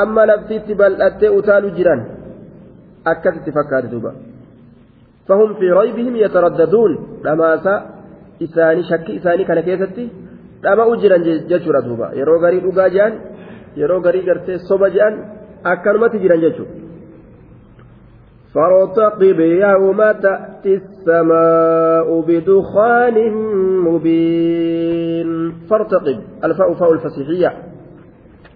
amma 0.02 0.26
laftitti 0.30 0.78
bal'attee 0.80 1.34
utaalu 1.38 1.70
jiran 1.78 2.00
akkasitti 3.12 3.54
fakkaate 3.56 3.92
duuba 3.94 4.12
fahum 5.28 5.50
fi 5.60 5.66
raybihim 5.80 6.16
yataraddaduun 6.24 6.92
dhamaasa 7.26 7.74
isaanii 8.46 8.88
shakki 8.90 9.16
isaanii 9.20 9.48
kana 9.50 9.66
keessatti 9.68 10.04
dhama'u 10.64 10.96
jiran 11.02 11.22
jechuudha 11.50 11.80
duuba. 11.86 12.06
Yeroo 12.20 12.38
garii 12.44 12.64
dhugaa 12.66 12.88
je'an 12.94 13.12
yeroo 13.80 14.00
garii 14.06 14.24
gartee 14.28 14.58
soba 14.68 14.86
je'an 14.96 15.14
akkanumatti 15.72 16.22
jiran 16.24 16.40
jechuudha. 16.46 16.84
فارتقب 18.54 19.40
يوم 19.40 20.00
تأتي 20.12 20.74
السماء 20.74 22.20
بدخان 22.20 23.16
مبين 23.86 25.52
فارتقب 25.70 26.18
الفاء 26.44 26.74
فاء 26.74 26.92
الفسيحية 26.92 27.52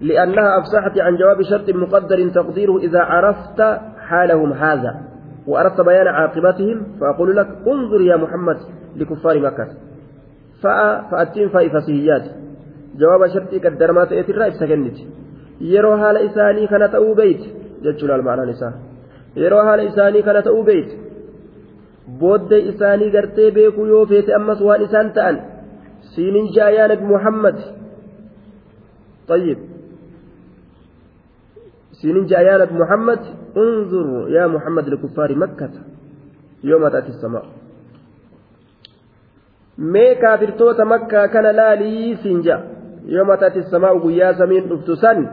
لأنها 0.01 0.59
أفسحت 0.59 0.99
عن 0.99 1.17
جواب 1.17 1.43
شرط 1.43 1.71
مقدر 1.71 2.29
تقديره 2.29 2.79
إذا 2.79 3.01
عرفت 3.01 3.61
حالهم 3.99 4.53
هذا 4.53 4.93
وأردت 5.47 5.81
بيان 5.81 6.07
عاقبتهم 6.07 6.87
فأقول 7.01 7.37
لك 7.37 7.49
انظر 7.67 8.01
يا 8.01 8.17
محمد 8.17 8.57
لكفار 8.97 9.41
مكة 9.41 9.67
فأتين 10.63 11.49
فاء 11.49 11.69
فسيحيات 11.69 12.25
جواب 13.01 13.27
شرط 13.35 13.53
قدر 13.65 13.93
ما 13.93 14.05
تأتي 14.05 14.33
الرأي 14.33 14.53
سكنت 14.61 14.99
يرو 15.61 15.97
حال 15.97 16.17
إساني 16.17 16.67
كانت 16.67 16.95
أو 16.95 17.15
بيت 17.15 17.43
جدت 17.83 18.03
المعنى 18.03 18.51
نساء 18.51 18.75
yeroo 19.37 19.63
haala 19.67 19.83
isaanii 19.83 20.23
kana 20.27 20.41
ta'uu 20.43 20.63
beeyte 20.69 20.95
booddee 22.21 22.63
isaanii 22.71 23.11
gartee 23.17 23.51
beekuu 23.57 23.87
yoo 23.87 24.07
feete 24.13 24.35
ammas 24.39 24.61
waan 24.69 24.83
isaan 24.87 25.13
ta'an? 25.17 25.37
Siinin 26.13 26.49
jaa 26.57 26.71
yaa 26.77 26.89
nabi 26.93 27.05
muhammad? 27.15 27.59
طيب 29.29 29.59
سنين 31.93 32.27
جاء 32.27 32.43
يا 32.43 32.65
محمد 32.83 33.21
انظر 33.57 34.29
يا 34.29 34.47
محمد 34.47 34.89
لكفار 34.89 35.37
مكة 35.37 35.71
يوم 36.65 36.89
تأتي 36.89 37.09
السماء 37.09 37.45
mee 39.79 40.15
kaafirtoota 40.23 40.85
makkaa 40.85 41.29
kana 41.29 41.53
laalii 41.57 42.17
siinja 42.23 42.61
yooma 43.17 43.37
taati 43.43 43.63
samaa 43.63 43.95
guyyaa 44.05 44.33
samiin 44.41 44.69
dhuftu 44.71 44.97
san 44.97 45.29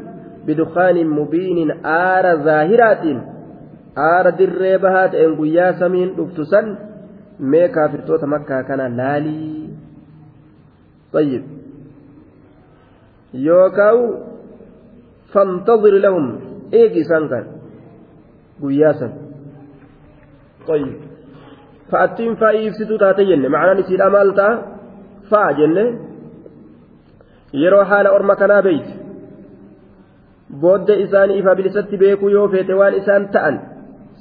bidukaanin 0.46 1.10
mubiinin 1.10 1.72
aara 1.84 2.36
zaahiraatiin 2.48 3.22
aara 4.10 4.38
dirree 4.38 4.78
bahaa 4.78 5.08
ta'een 5.16 5.36
guyyaa 5.42 5.74
samiin 5.80 6.16
dhuftu 6.18 6.46
san 6.46 6.78
mee 7.40 7.68
kaafirtoota 7.70 8.28
makkaa 8.28 8.64
kana 8.64 8.90
laalii 8.98 9.56
طيب 11.16 11.44
يوكاو 13.34 14.00
فانتظر 15.34 15.94
لهم 16.06 16.40
ايجي 16.74 17.04
سانكا 17.04 17.40
قياسا 18.62 19.14
طيب 20.68 20.98
fa'attiin 21.92 22.36
faa'i 22.42 22.66
ibsituu 22.68 22.98
taate 22.98 23.26
jenne. 23.30 23.50
Ma'anaan 23.50 23.80
isiidha 23.84 24.10
maal 24.16 24.32
ta'a? 24.40 24.54
Fa'a 25.30 25.54
jenne. 25.60 25.86
Yeroo 27.64 27.84
haala 27.92 28.10
orma 28.18 28.36
kanaa 28.42 28.62
beeyti 28.68 28.94
booddee 30.62 30.98
isaanii 31.06 31.38
ifa 31.42 31.56
bilisatti 31.56 31.98
beekuu 31.98 32.30
yoo 32.30 32.48
feete 32.54 32.74
waan 32.80 32.96
isaan 33.02 33.30
ta'an 33.36 33.56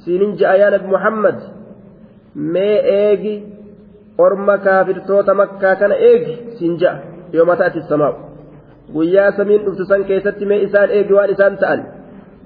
siinin 0.05 0.37
ja'a 0.41 0.55
yaa 0.61 0.71
nabi 0.75 0.87
muhammad 0.95 1.39
mee 2.55 2.77
eegi 3.01 3.35
orma 4.27 4.57
kaafirtoota 4.67 5.35
makkaa 5.41 5.75
kana 5.83 5.97
eegi 6.11 6.35
siin 6.59 6.79
ja'a. 6.81 6.97
Yoo 7.33 7.47
mataa 7.51 7.67
ati 7.67 7.83
samaa'u. 7.91 8.17
Guyyaa 8.95 9.31
samiin 9.37 9.65
dhuftu 9.67 9.85
san 9.91 10.05
keessatti 10.11 10.47
mee 10.47 10.61
isaan 10.67 10.91
eegi 10.91 11.13
waan 11.19 11.31
isaan 11.37 11.57
ta'an. 11.63 11.81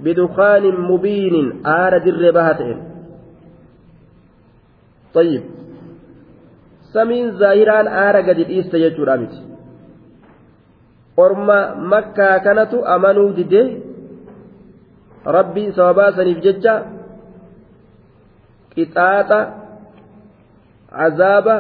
Bidukaaniin 0.03 0.81
mubiiniin 0.91 1.49
aara 1.77 2.05
dirree 2.05 2.33
baha 2.33 2.55
ta'een. 2.61 2.79
طيب 5.18 5.44
samiin 6.94 7.38
zaahiraan 7.42 7.88
aara 7.90 8.22
gadi 8.22 8.44
dhiiste 8.50 8.78
jechuudha 8.84 9.18
miti 9.18 9.40
orma 11.18 11.60
makkaa 11.94 12.38
kanatu 12.46 12.86
amanuu 12.96 13.34
didee 13.38 13.68
rabbii 15.38 15.74
sababaa 15.78 16.12
saniif 16.18 16.40
jecha 16.46 16.74
qixaaxa 18.76 19.40
cazaaba 21.00 21.56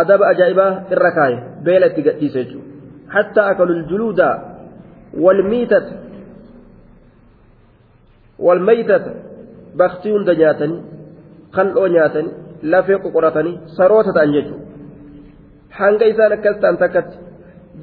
adaba 0.00 0.24
ajaa'ibaa 0.32 0.72
irra 0.94 1.10
kaaye 1.18 1.38
beela 1.64 1.92
itti 1.92 2.06
gadhiise 2.08 2.38
jechuudha 2.44 2.74
حتى 3.14 3.40
أكلوا 3.50 3.76
الجلود 3.76 4.20
والميتة 5.14 5.86
والميتة 8.38 9.04
بختيون 9.78 10.24
دنياتني 10.24 10.82
خلقوا 11.52 11.88
نياتني 11.88 12.30
lafee 12.63 12.99
qoqoratanii 13.03 13.59
saroota 13.77 14.13
ta'an 14.13 14.33
jechuudha. 14.33 14.65
Hanga 15.79 16.05
isaan 16.05 16.33
akkas 16.37 16.57
ta'an 16.61 16.77
takkatti 16.77 17.17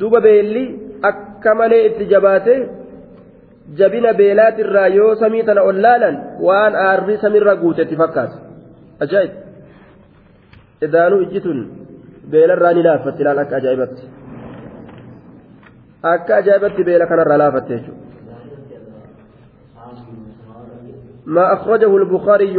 duuba 0.00 0.20
beelli 0.20 0.64
akka 1.10 1.54
malee 1.54 1.86
itti 1.88 2.04
jabaate 2.12 2.54
jabina 3.78 4.12
beelaatirraa 4.20 4.88
yoo 4.98 5.14
samii 5.22 5.42
tana 5.48 5.62
ol 5.62 5.82
laalan 5.86 6.16
waan 6.46 6.74
aarri 6.86 7.18
samiirra 7.22 7.56
guutetti 7.62 7.96
fakkaata. 8.02 8.36
Ajaa'ib. 9.04 9.32
Idaanuu 10.86 11.20
ijjituun 11.26 11.60
beelarraa 12.30 12.72
ni 12.72 12.82
laaffatti 12.88 13.22
ilaal 13.22 13.38
akka 13.44 13.56
ajaa'ibatti 13.56 14.02
akka 16.12 16.36
ajaa'ibatti 16.40 16.84
beela 16.84 17.06
kanarraa 17.06 17.38
laafatte 17.38 17.74
jechuudha. 17.76 18.07
ما 21.28 21.52
أخرجه 21.52 21.96
البخاري 21.96 22.56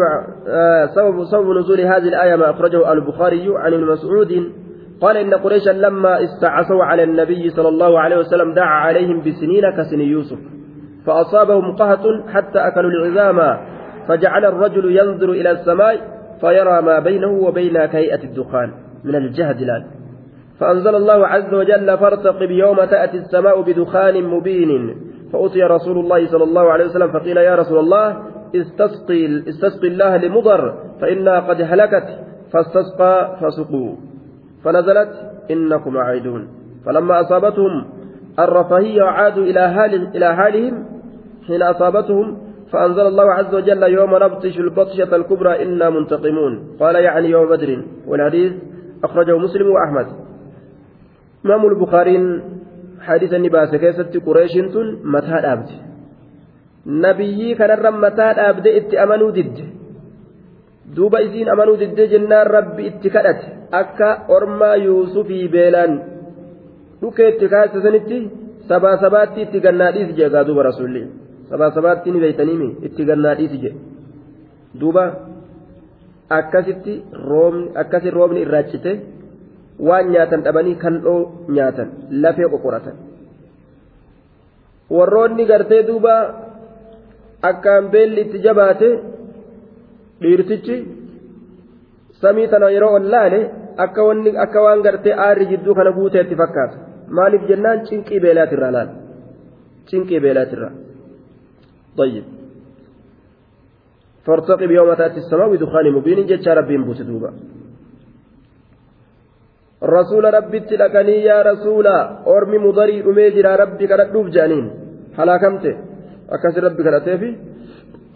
آه، 0.47 0.86
سبب 0.86 1.23
سبب 1.23 1.58
نزول 1.58 1.82
هذه 1.82 2.08
الآية 2.08 2.36
ما 2.36 2.49
أخرجه 2.49 2.91
البخاري 2.93 3.47
عن 3.55 3.73
ابن 3.73 3.86
مسعود. 3.86 4.51
قال 5.01 5.17
إن 5.17 5.34
قريشا 5.34 5.69
لما 5.69 6.23
استعصوا 6.23 6.84
على 6.84 7.03
النبي 7.03 7.49
صلى 7.49 7.67
الله 7.67 7.99
عليه 7.99 8.17
وسلم 8.17 8.53
دعا 8.53 8.65
عليهم 8.65 9.19
بسنين 9.19 9.71
كسن 9.77 10.01
يوسف 10.01 10.38
فأصابهم 11.05 11.75
قهط 11.75 11.99
حتى 12.27 12.60
أكلوا 12.60 12.91
العظام 12.91 13.58
فجعل 14.08 14.45
الرجل 14.45 14.97
ينظر 14.97 15.29
إلى 15.29 15.51
السماء 15.51 15.97
فيرى 16.41 16.82
ما 16.82 16.99
بينه 16.99 17.32
وبين 17.32 17.86
كيئة 17.86 18.23
الدخان 18.23 18.71
من 19.03 19.15
الجهد 19.15 19.62
الآن. 19.62 19.86
فأنزل 20.60 20.95
الله 20.95 21.27
عز 21.27 21.53
وجل 21.53 21.97
فارتقب 21.97 22.51
يوم 22.51 22.77
تأتي 22.77 23.17
السماء 23.17 23.62
بدخان 23.62 24.23
مبين 24.23 24.95
فأتي 25.34 25.63
رسول 25.63 25.97
الله 25.97 26.27
صلى 26.27 26.43
الله 26.43 26.71
عليه 26.71 26.86
وسلم 26.86 27.12
فقيل 27.12 27.38
يا 27.38 27.55
رسول 27.55 27.79
الله 27.79 28.17
استسقي 28.56 29.50
استسقي 29.50 29.88
الله 29.88 30.18
لمضر 30.18 30.74
فإنها 31.02 31.40
قد 31.40 31.62
هلكت 31.62 32.08
فاستسقى 32.54 33.38
فسقوا. 33.42 33.96
فنزلت 34.64 35.12
إنكم 35.52 35.98
عائدون 35.98 36.48
فلما 36.86 37.22
أصابتهم 37.22 37.86
الرفاهية 38.40 39.04
عادوا 39.04 39.44
إلى 39.44 39.74
حال 39.74 40.16
إلى 40.16 40.36
حالهم 40.36 40.86
حين 41.48 41.62
أصابتهم 41.62 42.38
فأنزل 42.72 43.08
الله 43.08 43.24
عز 43.24 43.56
وجل 43.56 43.84
يوم 43.84 44.16
نبطش 44.16 44.60
البطشة 44.60 45.16
الكبرى 45.16 45.64
إنا 45.64 45.90
منتقمون. 45.90 46.78
قال 46.80 46.96
يعني 46.96 47.30
يوم 47.30 47.50
بدر. 47.50 47.84
والحديث 48.08 48.54
أخرجه 49.04 49.38
مسلم 49.38 49.68
وأحمد. 49.70 50.08
إمام 51.46 51.66
البخاري 51.66 52.42
حديث 53.02 53.34
النباس 53.34 53.76
كيست 53.76 54.18
قريش 54.26 54.58
متى 55.04 55.36
أبدي 55.54 55.88
nabiyyii 57.04 57.56
kanarra 57.60 57.91
mataa 57.91 58.34
dhaabdee 58.39 58.73
itti 58.80 58.95
amanuu 59.04 59.32
didde. 59.38 59.65
Duuba 60.95 61.19
isiin 61.28 61.49
amanuu 61.54 61.78
diddee 61.82 62.08
jennaan 62.13 62.47
rabbi 62.56 62.88
itti 62.91 63.10
kadhate. 63.15 63.47
Akka 63.82 64.10
ormaa 64.36 64.75
yuusufii 64.86 65.47
beelaan 65.56 65.93
dhukeetti 67.02 67.45
kaasisanitti 67.54 68.17
sabaa 68.69 68.97
sabaatti 69.04 69.41
itti 69.45 69.60
gannaadhiisi 69.65 70.13
jeegaa 70.19 70.43
duuba 70.47 70.63
rasuulli. 70.69 71.02
Sabaa 71.49 71.71
sabaatti 71.78 72.12
ni 72.12 72.19
beeytaniimi 72.23 72.69
itti 72.88 73.06
gannaadhiisi 73.10 73.58
jedhe 73.63 73.78
duuba 74.80 75.04
akkasitti 76.39 76.93
roobni 77.30 77.65
akkasi 77.82 78.10
roobni 78.17 78.41
irraa 78.45 78.63
cite 78.71 78.91
waan 79.88 80.06
nyaatan 80.13 80.41
dhabanii 80.45 80.75
kaldhoo 80.84 81.21
nyaatan 81.56 81.88
lafee 82.23 82.49
qoqoratan. 82.54 82.95
Warroonni 84.97 85.45
gartee 85.52 85.82
duuba 85.88 86.13
akkaan 87.51 87.90
beelli 87.94 88.20
itti 88.27 88.44
jabaate 88.47 88.88
dhiirtichi 90.23 90.77
samii 92.23 92.49
tana 92.53 92.70
yeroo 92.77 92.92
ol 92.99 93.07
laale 93.14 93.40
akka 93.85 94.07
wanni 94.09 94.31
akka 94.44 94.64
waan 94.66 94.85
gartee 94.87 95.18
aarri 95.27 95.51
jidduu 95.53 95.75
kana 95.79 95.97
guuteetti 95.99 96.40
fakkaata 96.42 96.77
maaliif 97.18 97.42
jennaan 97.51 97.85
cinqii 97.88 98.25
beelaatirraa 98.25 98.73
laal 98.77 98.90
cinqii 99.90 100.25
beelaatirraa 100.27 100.75
طيب 101.99 102.25
فارتقب 104.27 104.70
يوم 104.70 104.94
تأتي 104.94 105.18
السماء 105.23 105.49
بدخان 105.53 105.87
مبين 105.92 106.27
جتشا 106.27 106.55
ربين 106.55 106.85
بوس 106.85 107.01
دوبا 107.09 107.31
رسول 109.83 110.25
ربي 110.35 110.61
تلقني 110.61 111.16
يا 111.29 111.38
رسول 111.51 111.87
أرمي 112.27 112.59
مضري 112.59 112.97
أميجر 113.09 113.47
ربي 113.62 113.87
كانت 113.87 114.09
دوب 114.14 114.27
جانين 114.37 114.66
هلاكمته 115.18 115.75
akkasi 116.36 116.60
rabbi 116.65 116.84
kadhateefi 116.88 117.30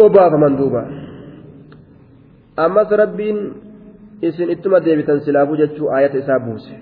obaafaman 0.05 0.57
duuba. 0.59 0.81
Ammas 2.65 2.89
rabbiin 3.01 3.37
isin 4.29 4.49
ittuma 4.55 4.79
deebitan 4.85 5.21
silaafuu 5.25 5.59
jechuu 5.61 5.89
aayata 5.95 6.17
isaa 6.23 6.39
buuse. 6.45 6.75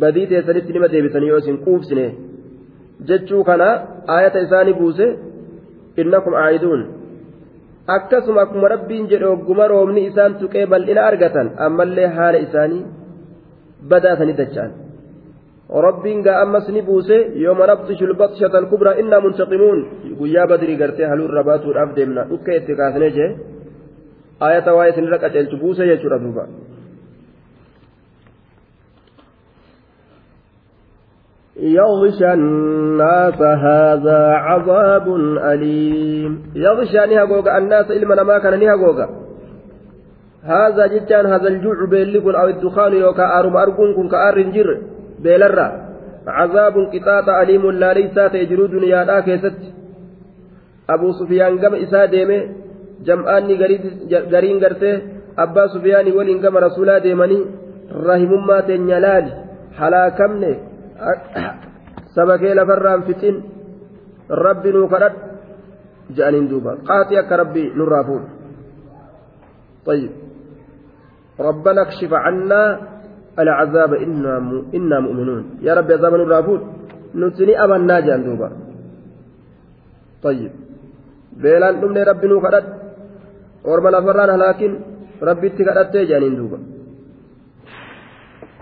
Badii 0.00 0.26
teessanitti 0.30 0.72
nima 0.72 0.88
deebitanii 0.94 1.30
yoo 1.32 1.40
isin 1.42 1.58
quubsine 1.64 2.06
jechuu 3.08 3.42
kana 3.44 3.68
aayata 4.14 4.44
isaanii 4.46 4.78
buuse 4.80 5.06
innakum 5.96 6.34
aayiduun. 6.42 6.82
Akkasuma 7.96 8.42
akkuma 8.44 8.68
rabbiin 8.74 9.08
jedhe 9.12 9.26
ogguma 9.34 9.70
roobni 9.72 10.06
isaan 10.10 10.38
tuqee 10.40 10.66
bal'ina 10.72 11.06
argatan 11.10 11.48
ammallee 11.66 12.08
haala 12.16 12.38
isaanii 12.46 12.84
badaasanii 13.90 14.36
dacha'an 14.42 14.70
ربين 15.72 16.22
قا 16.22 16.42
أمس 16.42 16.70
نبوسه 16.70 17.20
يوم 17.34 17.58
نبطش 17.70 18.02
البطشة 18.02 18.58
الكبرى 18.58 19.00
إنا 19.00 19.18
منتقمون. 19.20 19.78
قيا 20.20 20.44
بدري 20.44 20.82
قرتي 20.82 21.04
هلو 21.04 21.24
الربات 21.26 21.66
والأفدي 21.66 22.04
منا 22.04 22.22
أكا 22.22 22.56
اتكاثني 22.56 23.08
جي 23.10 23.36
آية 24.42 24.72
واية 24.72 25.00
نرك 25.00 25.24
أجل 25.24 25.46
تبوسه 25.46 25.84
يجور 25.84 26.16
دوبا 26.16 26.46
يغشى 31.60 32.32
الناس 32.32 33.40
هذا 33.42 34.20
عذاب 34.46 35.06
أليم. 35.52 36.42
يغشى 36.54 37.06
نهاقوغا 37.14 37.58
الناس 37.58 37.90
إلما 37.90 38.22
ما 38.22 38.38
كان 38.38 38.60
نهاقوغا 38.60 39.08
هذا 40.42 40.86
جتان 40.86 41.26
هذا 41.26 41.48
الجوع 41.48 41.74
بيلكن 41.90 42.34
أو 42.34 42.48
الدخان 42.48 42.92
يوكا 42.92 43.38
أرم 43.38 43.56
أرقنكم 43.56 44.08
كأر 44.08 44.40
جر. 44.40 44.80
beelarra 45.23 45.67
cazaabun 46.25 46.89
qixaaxa 46.93 47.37
aliimun 47.41 47.79
laaleysaa 47.83 48.29
ta'e 48.29 48.45
jiruu 48.51 48.69
duniyaadhaa 48.75 49.21
keessatti 49.27 49.73
abuu 50.93 51.13
sufiyaan 51.19 51.59
gama 51.63 51.81
isaa 51.85 52.07
deeme 52.13 52.37
jam'aanni 53.07 53.57
gariin 54.33 54.59
gartee 54.63 54.95
abbaa 55.45 55.67
sufiyaanii 55.73 56.17
waliin 56.17 56.41
gama 56.45 56.65
rasuulaa 56.67 57.03
deemanii 57.03 57.43
rahimummaa 58.07 58.61
teenya 58.69 59.01
laali 59.07 59.31
halaakamne 59.79 60.51
sabakee 62.15 62.55
lafarraan 62.55 63.03
fixin 63.09 63.43
rabbi 64.45 64.71
nuu 64.77 64.87
kadhadhu 64.93 65.19
je'aniin 66.17 66.49
duuba 66.49 66.77
qaaxii 66.89 67.21
akka 67.23 67.43
rabbi 67.43 67.69
nurraa 67.75 68.03
fuudhu 68.09 68.35
طيب 69.85 70.11
ربنا 71.39 71.81
اكشف 71.81 72.13
عنا 72.13 72.79
العذاب 73.42 73.94
إنا 73.94 74.38
إنا 74.74 75.00
مؤمنون. 75.00 75.44
يا 75.62 75.74
رب 75.74 75.92
عذاب 75.92 76.14
الرافود 76.14 76.60
نتني 77.14 77.64
أمنا 77.64 78.00
جندوبا 78.00 78.48
طيب. 80.22 80.52
بيلان 81.42 81.80
دمني 81.80 82.02
ربي 82.02 82.26
نو 82.28 82.40
كدت 82.40 82.66
أورما 83.66 83.88
لفران 83.88 84.30
لكن 84.38 84.70
ربي 85.22 85.48
تكدت 85.48 85.96
جانين 85.96 86.36
دوبا. 86.36 86.58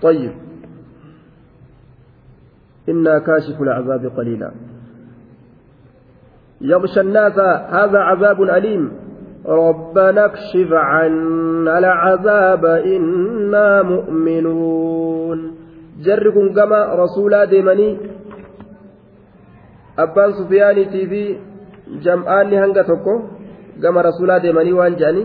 طيب. 0.01 0.33
إنا 2.89 3.19
كاشف 3.19 3.61
العذاب 3.61 4.03
قليلا. 4.17 4.51
يغشى 6.61 7.01
الناس 7.01 7.37
هذا 7.77 7.99
عذاب 8.09 8.41
أليم. 8.41 9.08
ربنا 9.46 10.24
اكشف 10.24 10.72
عنا 10.72 11.78
العذاب 11.78 12.64
إنا 12.64 13.82
مؤمنون 13.82 15.38
جركم 16.04 16.54
كما 16.54 16.94
رسولا 16.94 17.44
ديمني 17.44 17.98
أبان 19.98 20.32
سفياني 20.32 20.84
تيفي 20.84 21.36
جمعان 22.04 22.52
هنگا 22.52 22.82
توكو 22.82 23.14
كما 23.82 24.00
رسولا 24.00 24.38
ديمني 24.38 24.72
وان 24.72 24.96
جاني 24.96 25.24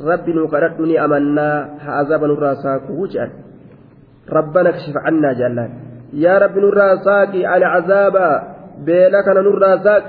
ربي 0.00 0.32
نقرأتني 0.32 1.04
أمنا 1.04 1.48
عذابا 1.86 2.26
نراساك 2.26 2.90
وجان 2.90 3.30
ربنا 4.32 4.68
اكشف 4.68 4.96
عنا 4.96 5.32
جلال 5.32 5.70
يا 6.12 6.38
رب 6.38 6.58
نراساك 6.58 7.32
على 7.50 7.64
عذاب 7.64 8.16
بينك 8.88 9.26
نراساك 9.28 10.04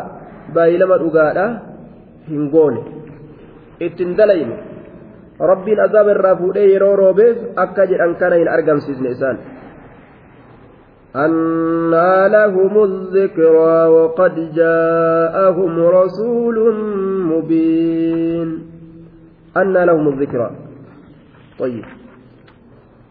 baay'ilama 0.55 0.99
dhugaadha 0.99 1.47
hin 2.29 2.51
goone 2.51 2.83
ittiin 3.81 4.17
dalayne 4.19 4.59
rabbiin 5.39 5.81
azaaba 5.81 6.11
irraa 6.11 6.37
fuudhee 6.37 6.67
yeroo 6.73 6.97
roobeef 6.97 7.37
akka 7.57 7.87
jedhan 7.87 8.15
kana 8.19 8.37
hin 8.37 8.49
argamsiisne 8.49 9.09
isaan 9.09 9.39
أنى 11.17 12.29
لهم 12.29 12.85
الذكرى 12.85 13.87
وقد 13.87 14.53
جاءهم 14.55 15.79
رسول 15.81 16.75
مبين. 17.25 18.49
أنى 19.57 19.87
لهم 19.87 20.09
الذكرى. 20.09 20.51
طيب. 21.59 21.85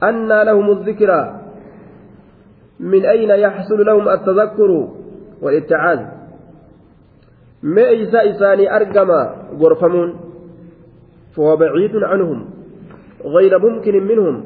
أنى 0.04 0.44
لهم 0.44 0.72
الذكرى. 0.72 1.42
من 2.80 3.06
أين 3.06 3.30
يحصل 3.30 3.86
لهم 3.86 4.10
التذكر 4.10 4.88
والاتعاذ؟ 5.42 6.00
ما 7.64 7.88
إيسا 7.88 8.30
إساني 8.30 8.76
أرقم 8.76 9.12
غرفمون؟ 9.58 10.16
فهو 11.36 11.56
بعيد 11.56 11.96
عنهم 11.96 12.46
غير 13.26 13.60
ممكن 13.60 14.04
منهم 14.08 14.46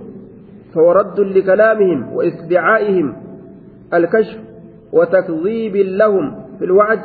فهو 0.76 0.92
رد 0.92 1.20
لكلامهم 1.20 2.14
واستدعائهم 2.14 3.29
الكشف 3.94 4.40
وتكذيب 4.94 5.76
لهم 5.76 6.26
في 6.60 6.66
الوعد. 6.66 7.02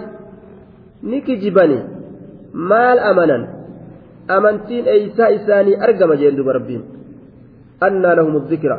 نكجبني 1.02 1.78
مال 2.54 2.98
أمنا. 2.98 3.54
أمنتين 4.30 4.84
أيسا 4.84 5.34
إساني 5.34 5.84
أرقم 5.84 6.14
جيل 6.14 6.42
بربين 6.42 6.82
أن 7.82 8.02
لهم 8.02 8.36
الذكرى 8.36 8.78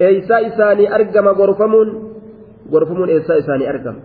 أيسا 0.00 0.46
إساني 0.46 0.94
أرقم 0.94 1.28
غرفمون. 1.28 1.88
غرفمون 2.72 3.08
أيسا 3.08 3.38
إساني 3.38 3.70
أرقم. 3.70 3.96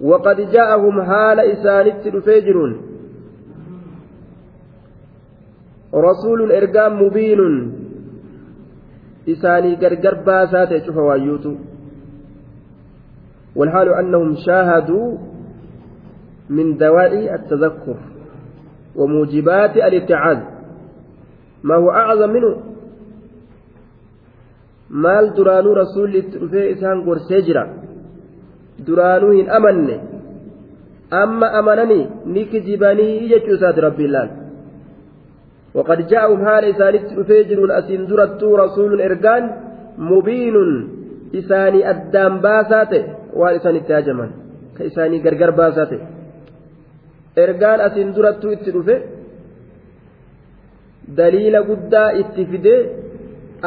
وقد 0.00 0.36
جاءهم 0.52 1.02
حال 1.02 1.40
إساني 1.40 1.90
تلفجرون 2.04 2.72
رسول 5.94 6.52
إرقام 6.52 7.02
مبين. 7.02 7.72
Isaanii 9.26 9.76
gargar 9.76 10.16
baasaa 10.24 10.66
ta'e 10.66 10.80
cufa 10.86 11.02
waayyuutu 11.10 11.52
والحال 13.56 13.88
أنهم 13.88 14.34
شاهدوا 14.46 15.18
من 16.50 16.76
دواعي 16.76 17.34
التذكر 17.34 17.96
وموجبات 18.96 19.76
الاتعاذ 19.76 20.40
ما 21.64 21.74
هو 21.74 21.90
أعظم 21.90 22.30
منه 22.30 22.56
maal 24.92 25.32
duraanuu 25.36 25.74
rasuulli 25.74 26.18
itti 26.22 26.38
dhufee 26.40 26.70
isaan 26.70 26.98
gorsee 27.04 27.42
jira 27.46 27.62
duraanuu 28.86 29.30
hin 29.36 29.48
amanne 29.58 29.94
amma 31.20 31.48
amananii 31.60 32.08
ni 32.34 32.44
kijibanii 32.50 33.28
jechuu 33.30 33.54
isaati 33.58 33.80
rabbiin 33.86 34.12
laal 34.16 34.28
وقد 35.77 36.07
جاءهم 36.11 36.39
حال 36.45 36.63
إسانيت 36.73 37.13
رفيجر 37.19 37.59
أسين 37.79 38.01
درت 38.09 38.41
رسول 38.43 38.91
إرقان 39.07 39.43
مبين 39.97 40.55
إساني 41.39 41.79
أدام 41.89 42.33
باساته 42.45 43.03
وإساني 43.39 43.79
تاجما 43.89 44.27
كإساني 44.77 45.17
غرغر 45.23 45.51
باساته 45.59 45.99
إرقان 47.43 47.79
أسين 47.87 48.07
درت 48.15 48.43
إترفه 48.53 48.97
دليل 51.19 51.55
قدا 51.69 52.03
اتفده 52.19 52.77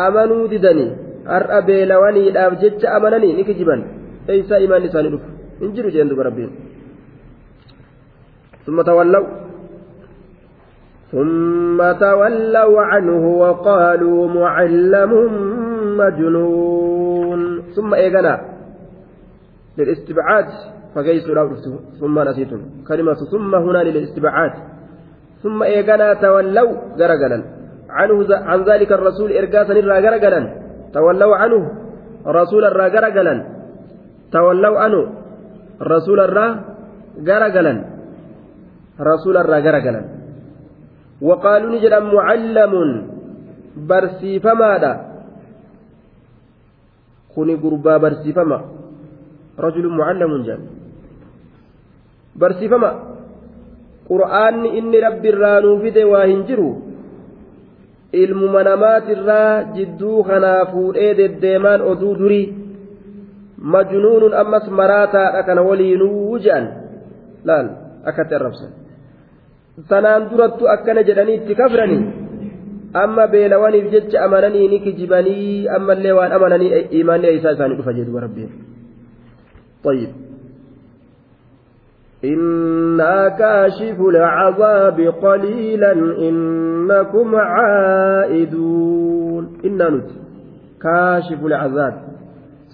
أمنوا 0.06 0.46
ددني 0.52 0.88
har'a 1.32 1.58
beelawaniidhaaf 1.68 2.54
jecha 2.62 2.92
amananii 2.96 3.32
ni 3.38 3.44
kijiban 3.48 3.80
eeysaa 4.32 4.60
imaan 4.66 4.84
isaanii 4.88 5.12
dhufu 5.14 5.30
hin 5.60 5.72
jiru 5.76 5.90
jeen 5.96 6.10
duba 6.12 6.28
rabbiin 6.30 6.52
ثم 8.66 8.82
تولوا 8.82 9.26
ثم 11.15 11.79
تولوا 12.05 12.81
عنه 12.91 13.23
وقالوا 13.43 14.27
معلم 14.39 15.11
مجنون. 16.01 17.41
ثم 17.75 17.93
إيقنا 17.93 18.33
للاستبعاد 19.77 20.47
فقيسوا 20.95 21.35
لا 21.35 21.43
ثم 21.99 22.15
نسيتم. 22.19 22.61
كلمة 22.87 23.19
ثم 23.33 23.51
هنا 23.55 23.81
للاستبعاد. 23.87 24.53
ثم 25.43 25.63
إيقنا 25.63 26.07
تولوا 26.13 26.71
قرقلا 26.99 27.39
عنه 27.89 28.15
عن 28.49 28.59
ذلك 28.69 28.91
الرسول 28.91 29.29
إرقاسا 29.31 29.73
إلا 29.73 29.95
قرقلا 30.05 30.41
تولوا 30.93 31.35
عنه 31.35 31.71
رسول 32.27 32.63
الرا 32.65 32.87
قرقلا 32.95 33.35
تولوا 34.31 34.79
عنه 34.79 34.99
رسول 35.81 36.19
الرا 36.19 36.47
قرقلا 37.27 37.73
رسول 38.99 39.37
الرا 39.37 39.57
قرقلا 39.65 40.14
وقالوا 41.21 41.71
نجد 41.75 41.93
معلم 41.93 42.73
برسيفما 43.77 44.77
دا 44.77 44.93
كوني 47.35 47.55
قربا 47.55 47.97
برسيفما 47.97 48.59
رجل 49.59 49.85
معلم 49.87 50.31
جان 50.43 50.61
برسيفما 52.35 52.91
قرآن 54.09 54.65
إني 54.65 54.99
ربي 54.99 55.29
الرانو 55.29 55.79
فيدي 55.79 56.03
واهنجرو 56.03 56.69
ilmuma 58.15 58.63
namaatirraa 58.63 59.75
jidduu 59.75 60.23
kanaa 60.23 60.65
fuudhee 60.71 61.17
deddeemaan 61.17 61.81
oduu 61.81 62.13
durii 62.19 62.45
majnuunun 63.73 64.33
ammas 64.41 64.69
maraataadha 64.79 65.43
kana 65.47 65.65
waliinuu 65.69 66.39
je'an 66.45 66.67
laal 67.49 67.67
akkatti 68.11 68.37
arrabsan 68.39 68.71
sanaan 69.89 70.29
durattu 70.29 70.69
akkana 70.75 71.03
jedhanii 71.09 71.39
itti 71.41 71.55
kafranii 71.61 72.03
amma 73.03 73.27
beelawaniif 73.33 73.91
jecha 73.95 74.23
amananii 74.25 74.67
ni 74.67 74.79
kijibanii 74.85 75.67
ammallee 75.77 76.13
waan 76.19 76.31
amananii 76.37 76.71
imaanni 77.01 77.33
isaa 77.39 77.55
isaanii 77.57 77.77
dhufa 77.81 77.93
jedhu 77.99 78.19
rabbiin 78.27 78.53
طيب 79.85 80.09
إنا 82.25 83.29
كاشف 83.29 83.99
العذاب 84.01 84.99
قليلا 85.01 85.91
إنكم 86.29 87.35
عائدون 87.35 88.63
إنا 89.65 89.89
نت 89.89 90.09
كاشف 90.81 91.45
العذاب 91.45 91.93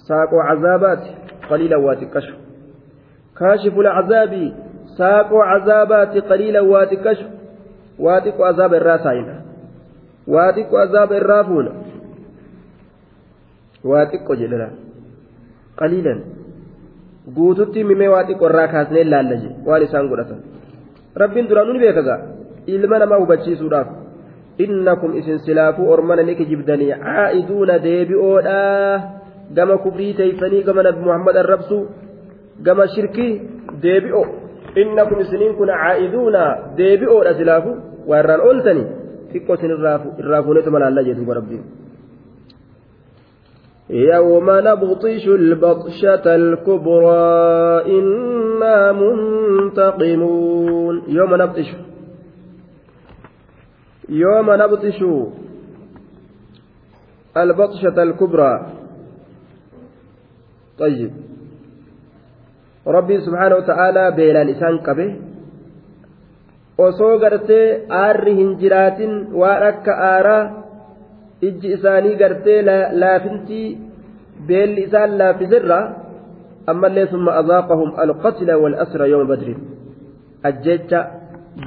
ساق 0.08 0.30
عذابات 0.34 1.04
قليلا 1.50 1.78
واتكشف 1.78 2.36
كاشف 3.40 3.80
العذاب 3.80 4.54
ساق 5.02 5.30
عذابات 5.52 6.14
قليلا 6.30 6.62
واتكشف 6.62 7.30
واتك 8.00 8.38
عذاب 8.50 8.74
الراسين 8.74 9.28
واتك 10.28 10.70
عذاب 10.84 11.12
الرافون 11.22 11.66
واتك 13.84 14.28
جللا 14.42 14.70
قليلا 15.82 16.16
guututti 17.38 17.84
mimee 17.84 18.10
waa 18.14 18.24
xiqqoo 18.28 18.50
irraa 18.50 18.68
kaasnee 18.74 19.04
laalla 19.14 19.36
je 19.42 19.50
waan 19.66 19.84
isaan 19.86 20.08
godhatan 20.12 20.40
rabbiin 21.22 21.50
duraanuu 21.50 21.74
ni 21.76 21.82
beekagaa 21.84 22.20
ilma 22.76 23.00
namaa 23.04 23.20
hubachiisuudhaaf 23.24 23.90
innakum 24.66 25.12
isin 25.20 25.40
silaafuu 25.46 25.90
ormana 25.96 26.24
ni 26.30 26.36
kijibdanii 26.40 26.90
caa'iduuna 27.04 27.76
deebi'oodha 27.86 28.58
gama 29.58 29.78
kufrii 29.84 30.14
teeysanii 30.20 30.64
gama 30.70 30.88
nabi 30.88 31.06
muhammad 31.08 31.38
arrabsuu 31.44 31.84
gama 32.68 32.88
shirkii 32.96 33.32
deebi'o 33.86 34.24
innakum 34.76 35.20
isiniin 35.24 35.56
kun 35.60 35.68
caa'iduuna 35.68 36.42
deebi'oodha 36.78 37.34
silaafuu 37.40 37.76
waa 38.10 38.20
irraan 38.24 38.42
ooltanii 38.48 38.88
xiqqoo 39.32 39.56
isin 39.60 39.72
irraa 40.22 40.44
fuunetu 40.46 40.72
malaalla 40.76 41.02
jedhuuba 41.10 41.34
rabbiin 41.42 41.64
يوم 43.92 44.48
نبطش 44.68 45.28
البطشة 45.28 46.26
الكبرى 46.36 47.20
إنا 47.98 48.92
منتقمون 49.02 50.96
يوم 51.08 51.32
نبطش 51.42 51.70
يوم 54.10 54.48
نبطش 54.62 55.00
البطشة 57.38 58.04
الكبرى 58.04 58.52
طيب 60.80 61.12
ربي 62.88 63.22
سبحانه 63.22 63.56
وتعالى 63.56 64.12
بيلان 64.12 64.50
إسان 64.50 64.78
قبه 64.78 65.10
osoo 66.82 67.20
gartee 67.22 67.86
aarri 68.04 68.34
hin 68.36 68.56
jiraatin 68.62 69.12
waan 69.40 69.64
akka 69.70 69.94
aaraa 70.12 70.44
ijji 71.48 71.74
isaanii 71.76 72.16
gartee 72.22 72.62
laafintii 73.02 73.68
beelli 74.48 74.86
isaan 74.88 75.18
laaffisirra 75.20 75.80
ammallee 76.74 77.08
summa 77.14 77.36
azaaqahum 77.42 77.90
alqatla 78.04 78.58
walasra 78.64 79.10
yooma 79.12 79.28
badrin 79.34 79.60
ajjecha 80.50 81.00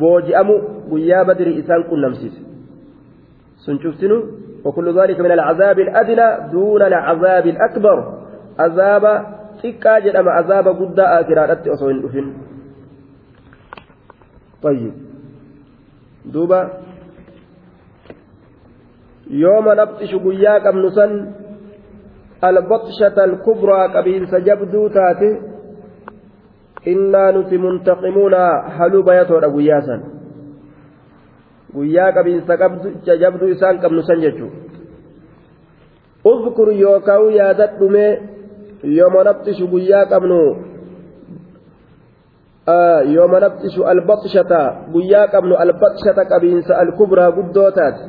booji'amu 0.01 0.57
guyyaa 0.91 1.25
badri 1.31 1.53
isaan 1.63 1.85
qunnamsiise 1.91 2.41
sun 3.65 3.79
cuftinu 3.85 4.19
وكل 4.65 5.01
ذلك 5.01 5.21
من 5.21 5.33
العذاب 5.33 5.79
الأدنى 5.79 6.29
دون 6.53 6.83
العذاب 6.83 7.47
الأكبر 7.47 7.99
عذاب 8.59 9.05
xiqqaa 9.65 10.01
jedhama 10.09 10.41
azaaba 10.41 10.79
guddaa 10.83 11.13
akiraadhatti 11.21 11.75
osoo 11.77 11.93
hin 11.93 12.03
dhufin. 12.07 12.35
طيب 14.65 14.93
دوبا 16.33 16.61
يوم 19.31 19.67
نبطش 19.81 20.13
قيا 20.25 20.55
قبل 20.67 20.93
سن 20.97 21.13
البطشة 22.45 23.17
الكبرى 23.25 23.81
قبيل 23.95 24.23
سجبدو 24.29 24.89
تاتي 24.89 25.31
إنا 26.93 27.25
نتي 27.35 27.57
منتقمون 27.65 28.35
حلو 28.77 29.03
بيتو 29.09 29.37
قيا 29.55 29.79
سن 29.87 30.01
قيا 31.77 32.07
قبيل 32.17 32.39
سجبدو 33.07 33.47
إسان 33.53 33.75
قبل 33.85 33.99
سن 34.09 34.21
ججو 34.25 34.49
اذكر 36.31 36.69
يوكاو 36.73 37.25
يا 37.39 37.49
دتمي 37.59 38.34
يوم 38.85 39.15
نبطش 39.29 39.63
قيا 39.63 40.05
قبل 40.15 40.33
yooma 43.15 43.41
nabxishu 43.41 43.85
albaqshata 43.85 44.89
guyyaa 44.93 45.29
qabnu 45.29 45.55
albaqshata 45.65 46.25
qabiinsa 46.25 46.73
alkubraa 46.83 47.31
guddoo 47.37 47.71
taate 47.77 48.09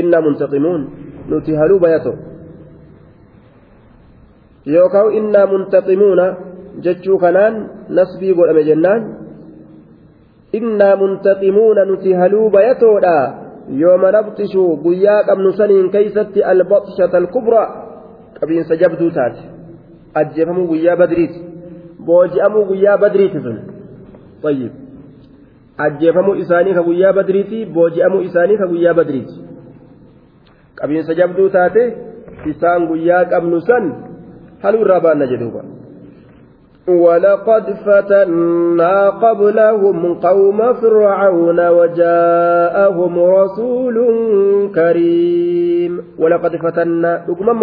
innaa 0.00 0.24
muntaqimuun 0.24 0.82
nuti 1.28 1.52
haluu 1.60 1.78
bayato 1.84 2.12
yookaan 4.74 5.12
innaa 5.20 5.46
muntaqimuuna 5.52 6.26
jechuu 6.84 7.18
kanaan 7.18 7.54
nasbii 7.88 8.34
godhame 8.34 8.64
jennaan 8.64 9.02
innaa 10.58 10.96
muntaqimuuna 10.96 11.84
nuti 11.84 12.12
haluu 12.20 12.50
bayatoodha 12.56 13.16
yooma 13.82 14.12
nabxishu 14.16 14.64
guyyaa 14.84 15.22
qabnu 15.28 15.52
saniin 15.60 15.90
keeysatti 15.90 16.40
albaqshata 16.52 17.20
alkubraa 17.22 17.68
qabiinsa 18.40 18.80
jabduu 18.82 19.10
taate 19.18 19.53
ajjeefamuu 20.21 20.67
guyyaa 20.71 20.95
badriiti 21.01 21.39
booji'amuu 22.05 22.65
guyyaa 22.71 22.97
badriiti 23.03 23.39
sun 23.47 23.57
طيب 24.43 24.71
ajjeefamuu 25.85 26.35
isaanii 26.43 26.73
ka 26.77 26.83
guyyaa 26.83 27.13
badriiti 27.13 27.65
booji'amuu 27.65 28.21
isaanii 28.29 28.57
ka 28.61 28.67
guyyaa 28.71 28.93
badriiti 28.99 29.35
qabiinsa 30.79 31.13
jabduu 31.19 31.49
taate 31.55 31.83
isaan 32.51 32.87
guyyaa 32.91 33.25
qabnu 33.33 33.61
san 33.69 33.85
haluu 34.63 34.81
irraa 34.85 35.03
baanna 35.07 35.27
jedhuuba 35.33 35.63
ولقد 36.89 37.65
فتنا 37.85 39.09
قبلهم 39.09 40.13
قوم 40.13 40.73
فرعون 40.73 41.59
وجاءهم 41.69 43.19
رسول 43.19 43.97
كريم 44.75 45.93
ولقد 46.19 46.55
فتنا 46.55 47.25
رقما 47.29 47.53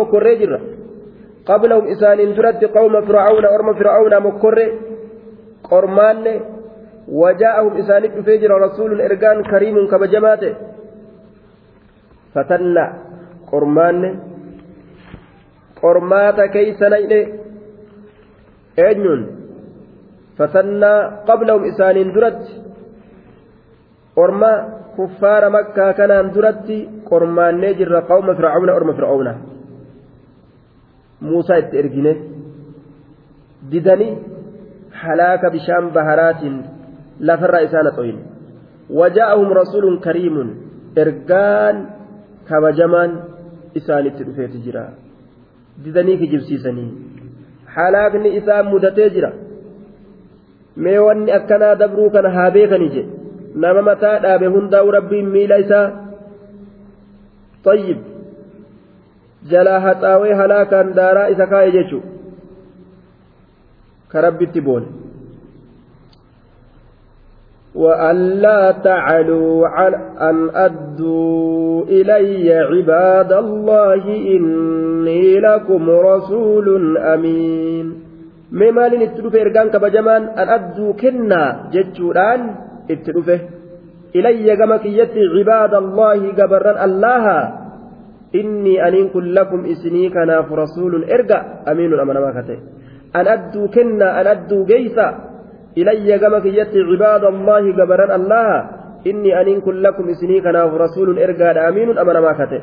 قبلهم 1.52 1.86
إسان 1.94 2.20
ترد 2.36 2.64
قوم 2.78 2.94
فرعون 3.08 3.46
أرم 3.46 3.68
فرعون 3.74 4.14
مكرر 4.28 4.72
قرمان 5.72 6.26
وجاءهم 7.22 7.74
إسانيت 7.82 8.14
فيجر 8.26 8.52
رسول 8.66 9.02
إرجان 9.02 9.38
كريم 9.52 9.76
كبجماته 9.92 10.54
فتنا 12.34 12.86
قرمان 13.52 14.20
قرمات 15.82 16.40
كيس 16.56 16.82
نيل 16.94 17.14
أجنون 18.80 19.22
فتنا 20.38 20.94
قبلهم 21.30 21.62
إسانين 21.72 22.10
درت 22.16 22.44
قرما 24.18 24.54
كفار 24.98 25.44
مكة 25.58 25.92
كان 25.92 26.32
درت 26.36 26.70
قرمان 27.10 27.54
نجر 27.66 27.94
قوم 28.12 28.28
فرعون 28.36 28.70
أرم 28.70 28.90
فرعون 31.22 31.34
موسى 31.34 31.54
إرجنه 31.54 32.16
ددني 33.72 34.18
halaaka 35.02 35.50
bishaan 35.50 35.86
baharaatiin 35.96 36.56
lafarraa 37.20 37.62
isaana 37.68 37.92
xoyin 37.98 38.20
wajaa'ahum 39.00 39.54
rasuulun 39.60 40.02
kariimun 40.06 40.50
ergaan 41.04 41.78
kabajamaan 42.50 43.12
isaanitti 43.80 44.28
dhufeeti 44.28 44.64
jira 44.66 44.84
didanii 45.86 46.18
kijibsiisanii 46.18 46.90
halaakni 47.78 48.36
isaan 48.42 48.70
mudatee 48.74 49.10
jira 49.16 49.32
mee 50.76 51.00
wanni 51.08 51.36
akkanaa 51.40 51.74
dabruu 51.84 52.10
kana 52.18 52.36
haa 52.38 52.52
beekanii 52.58 52.92
jedhe 52.96 53.10
nama 53.66 53.82
mataa 53.90 54.16
dhaabe 54.28 54.54
hundaa'u 54.58 54.96
rabbiin 55.00 55.36
miila 55.38 55.64
isaa 55.66 55.88
طيب 57.64 57.98
jalaa 59.55 59.81
haxaawee 59.87 60.35
halaakaan 60.43 60.95
daaraa 61.01 61.27
isa 61.37 61.47
kaa'e 61.55 61.73
jechuudha 61.79 62.17
كربت 64.13 64.59
بون 64.59 64.85
وألا 67.75 68.71
تعلوا 68.71 69.69
على 69.69 69.97
أن 70.21 70.37
أدوا 70.55 71.85
إلي 71.85 72.55
عباد 72.55 73.33
الله 73.33 74.05
إني 74.35 75.41
لكم 75.41 75.91
رسول 75.91 76.99
أمين 76.99 77.87
مما 78.53 78.89
لن 78.89 79.03
اتلوفه 79.03 79.43
إرقان 79.43 79.69
كبجمان 79.71 80.23
أن 80.23 80.49
أدوا 80.49 80.93
كنا 80.93 81.71
جتشوران 81.73 82.41
اتلوفه 82.91 83.41
إلي 84.17 84.57
كمك 84.57 84.87
يتي 84.87 85.21
عباد 85.37 85.75
الله 85.75 86.33
قبرا 86.39 86.85
الله 86.85 87.25
إني 88.36 88.88
أن 88.88 89.10
كن 89.10 89.26
لكم 89.38 89.66
إسني 89.66 90.10
كناف 90.10 90.52
رسول 90.52 90.94
إرقى 91.04 91.40
أمين 91.72 92.00
أمنا 92.00 92.20
ما 92.20 92.32
كتئ 92.42 92.60
أن 93.16 93.28
أدوا 93.28 93.68
كنا 93.68 94.22
أن 94.22 94.28
أدوا 94.28 94.66
جيسا 94.66 95.08
إلي 95.78 96.20
كما 96.20 96.40
كيت 96.40 96.74
عباد 96.90 97.24
الله 97.34 97.64
جبران 97.78 98.12
الله 98.20 98.48
إني 99.08 99.32
أن 99.42 99.62
كن 99.66 99.76
لكم 99.86 100.06
إسني 100.10 100.42
كنا 100.42 100.64
رسول 100.64 101.08
إرقاد 101.20 101.58
أمين 101.58 101.98
أمنا 101.98 102.20
ما 102.26 102.34
كته 102.40 102.62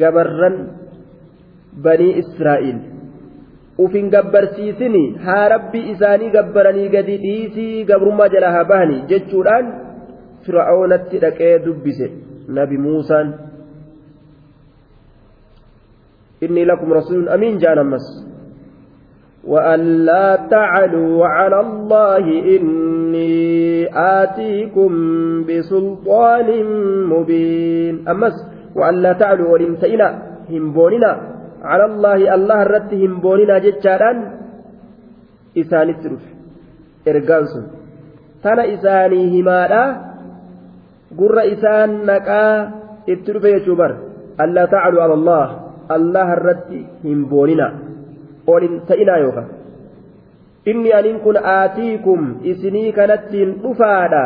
جبران 0.00 0.56
بني 1.84 2.08
إسرائيل 2.18 2.78
ufin 3.78 4.10
gabbarsiisini 4.10 5.16
haa 5.24 5.48
rabbi 5.48 5.80
isaanii 5.92 6.30
gabbaranii 6.30 6.88
gadi 6.88 7.16
dhiisii 7.22 7.84
gabrummaa 7.90 8.28
jalaa 8.34 8.50
haa 8.56 8.64
bahani 8.72 8.98
jechuudhaan 9.12 9.70
fir'aunatti 10.44 11.22
dhaqee 11.24 11.54
dubbise 11.64 12.10
nabi 12.58 12.78
muusaan. 12.78 13.51
Inni 16.44 16.66
lakum 16.66 16.90
rasuulun 16.90 17.30
amiin 17.30 17.62
jaan 17.62 17.78
ammas 17.78 18.06
وألا 19.42 20.46
تعلوا 20.54 21.26
على 21.26 21.60
الله 21.60 22.24
إني 22.54 23.90
آتيكم 23.90 24.92
بسلطان 25.46 26.48
مبين. 27.10 28.08
أمس 28.08 28.36
وألا 28.78 29.12
تعلوا 29.12 29.48
ولمتئنا 29.52 30.08
همبوننا 30.50 31.12
على 31.64 31.84
الله 31.84 32.34
الله 32.34 32.58
الرد 32.62 32.92
همبوننا 32.94 33.58
جتشاران. 33.58 34.18
إسان 35.58 35.88
الترف 35.90 36.22
إرقانسون 37.08 37.64
تنا 38.46 38.62
إساني 38.74 39.20
همالا. 39.34 39.84
قر 41.18 41.36
إسان 41.52 42.06
نكا 42.06 42.70
الترف 43.08 43.44
يشبر 43.44 43.90
ألا 44.38 44.64
تعلوا 44.70 45.02
على 45.02 45.14
الله. 45.14 45.46
الله 45.96 46.32
الرد 46.32 46.70
olin 48.46 48.82
ta'inaa 48.86 49.18
yookaan 49.22 49.50
inni 50.66 50.94
aniin 50.94 51.20
kun 51.20 51.38
aatiikum 51.38 52.42
isinii 52.42 52.92
kanattiin 52.92 53.62
dhufaadha 53.62 54.24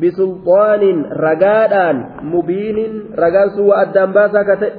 bisulxaanin 0.00 1.06
ragaadhaan 1.10 2.06
mubiinin 2.22 3.10
ragaan 3.14 3.50
sun 3.50 3.66
waa 3.68 3.80
addaan 3.82 4.12
baasaa 4.12 4.44
ka 4.44 4.56
ta'e 4.56 4.72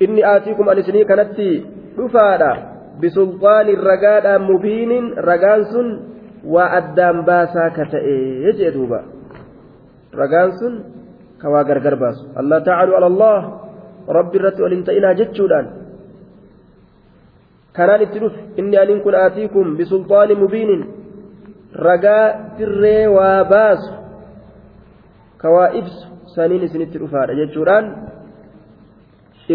inni 0.00 0.24
aatiikum 0.24 0.68
an 0.68 0.78
isinii 0.78 1.04
kanatti 1.04 1.48
dhufaadha 1.96 2.52
bisulxaanin 3.00 3.82
ragaadhaan 3.90 4.42
mubiinin 4.42 5.14
ragaan 5.18 5.64
sun 5.72 5.88
waa 6.46 6.70
addaan 6.78 7.24
baasaa 7.24 7.70
ka 7.70 7.84
ta'e 7.90 8.16
jee 8.58 8.70
duuba 8.74 9.02
ragaan 10.14 10.52
sun 10.58 10.74
rabbi 14.18 14.38
irratti 14.38 14.62
olin 14.62 14.84
ta'inaa 14.88 15.14
jechuudhaan 15.20 15.66
kanaan 17.76 18.02
itti 18.06 18.22
dhufe 18.22 18.40
inni 18.62 18.76
aniin 18.82 19.02
kun 19.04 19.14
aatiikum 19.14 19.76
bisulxaani 19.78 20.34
mubiinin 20.42 20.82
ragaa 21.86 22.26
dirree 22.58 23.06
waa 23.16 23.44
baasu 23.52 23.92
ka 25.40 25.48
waa 25.56 25.68
ibsu 25.80 26.08
saniin 26.34 26.66
isinitti 26.68 26.98
dhufaadha 27.02 27.38
jechuudhaan 27.40 27.86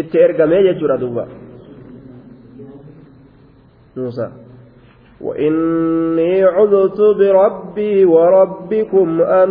itti 0.00 0.24
ergamee 0.26 0.64
jechuudha 0.68 1.00
duuba 1.04 1.28
muusaa 3.96 4.32
وإني 5.20 6.44
عذت 6.44 7.00
بربي 7.00 8.04
وربكم 8.04 9.22
أن 9.22 9.50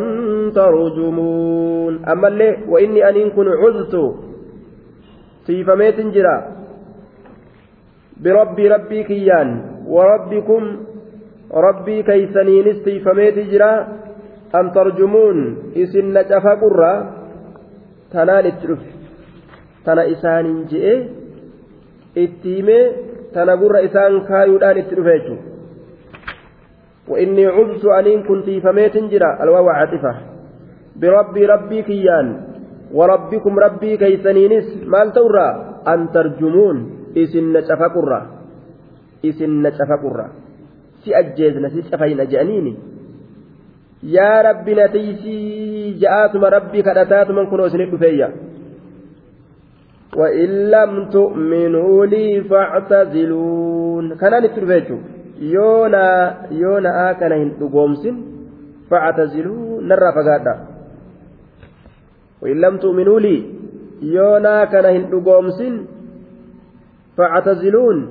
ترجمون 0.55 2.05
أما 2.05 2.27
اللي 2.27 2.57
وإني 2.69 3.09
أن 3.09 3.29
كن 3.29 3.47
عذت 3.47 3.95
سيفميت 5.47 5.99
جرا 6.15 6.37
بربي 8.23 8.67
ربي 8.67 9.03
كيان 9.03 9.49
وربكم 9.87 10.63
ربي 11.53 11.97
كيسنين 12.03 12.67
سيفميت 12.85 13.37
جرا 13.51 13.71
أن 14.55 14.65
ترجمون 14.75 15.37
إسن 15.77 16.05
نجفا 16.13 16.53
قرى 16.61 16.93
تنال 18.11 18.45
التلف 18.53 18.83
تنا 19.85 20.03
إسان 20.11 20.65
جئ 20.71 20.85
اتيمي 22.17 22.79
تنا 23.33 23.53
قرى 23.61 23.85
إسان 23.85 24.13
كايودان 24.27 24.77
التلفيتو 24.77 25.35
وإني 27.07 27.45
عذت 27.55 27.85
أنين 27.85 28.23
كنت 28.23 28.47
فميت 28.63 28.95
جرا 29.11 29.29
الواو 29.43 29.69
عاطفة 29.69 30.13
بربي 31.01 31.45
ربي 31.45 31.81
كيان 31.81 32.27
وربكم 32.92 33.58
ربي 33.58 33.96
كيسنينس 33.96 34.66
مال 34.86 35.12
تورا 35.12 35.48
أن 35.88 36.10
ترجمون 36.14 36.76
إسن 37.16 37.52
نشفقرا 37.52 38.20
إسن 39.24 39.62
نشفقرا 39.62 40.26
سي 41.04 41.18
أجيزنا 41.18 41.68
سي 41.68 41.82
شفين 41.82 42.20
جانيني 42.32 42.74
يا 44.02 44.42
ربي 44.42 44.74
نتيسي 44.74 45.38
جاءتما 46.00 46.48
ربي 46.48 46.82
كدتاتما 46.82 47.44
كنوا 47.50 47.68
سنين 47.68 47.96
فيا 48.02 48.28
وإن 50.16 50.50
لم 50.74 50.92
تؤمنوا 51.16 52.06
لي 52.06 52.26
فاعتزلون 52.50 54.04
كان 54.20 54.42
نترفيتشو 54.44 54.98
yoona 55.40 56.00
yoona'aa 56.62 57.14
kana 57.20 57.36
hin 57.40 57.52
dhugoomsin 57.60 58.16
factaziluu 58.90 59.80
narraa 59.92 60.56
lam 62.41 62.79
tu'minuu 62.79 63.19
lii 63.19 63.41
yoonaa 64.15 64.65
kana 64.73 64.89
hin 64.89 65.07
dhugoomsin 65.11 65.87
factaziluun 67.15 68.03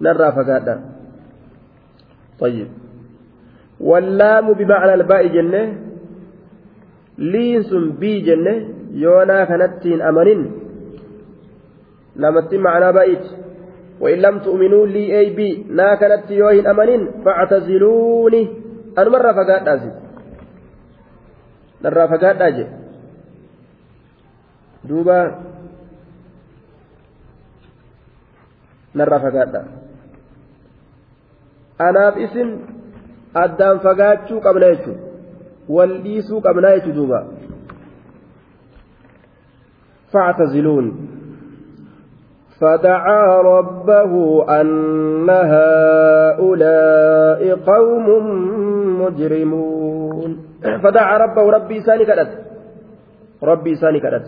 narraa 0.00 0.32
fagaadha 0.32 0.92
طيب. 2.42 2.68
واللام 3.80 4.52
بمعنى 4.52 4.94
الباء 4.94 5.26
جنة 5.26 5.78
لينس 7.18 7.74
بي 7.74 8.20
جنة 8.20 8.54
يونا 8.92 9.44
كانت 9.44 9.86
أمنين. 9.86 10.52
لما 12.16 12.48
معنى 12.52 12.92
بائت. 12.92 13.24
وإن 14.00 14.18
لم 14.18 14.38
تؤمنوا 14.38 14.86
لي 14.86 15.18
أي 15.18 15.30
بي 15.30 15.66
نا 15.70 15.94
كانت 15.94 16.30
يوهن 16.30 16.66
أمنين 16.66 17.02
فاعتزلوني. 17.24 18.48
أنا 18.98 19.10
مرة 19.10 19.32
فقاد 19.32 20.01
نرى 21.84 22.08
فقاد 22.08 22.42
أجل 22.42 22.66
دوبا 24.84 25.38
نرى 28.94 29.18
فقاد 29.20 29.54
anaaf 31.82 32.14
isin 32.24 32.48
addaan 33.34 33.80
fagaachuu 33.82 34.38
qabna 34.44 34.66
jechuun 34.72 34.98
wal 35.76 35.94
dhiisuu 36.04 36.40
qabnaa 36.46 36.74
jechuun 36.78 36.96
duuba 36.96 37.20
factaziluun 40.12 40.88
فدعا 42.62 43.26
ربه 43.42 44.12
أن 44.60 45.26
هؤلاء 45.30 47.42
قوم 47.66 48.06
مجرمون 49.02 50.30
فدعا 50.62 51.18
ربه 51.18 51.50
ربي 51.50 51.80
ساني 51.80 52.04
كدت. 52.04 52.30
ربي 53.42 53.74
ساني 53.74 54.00
كدت. 54.00 54.26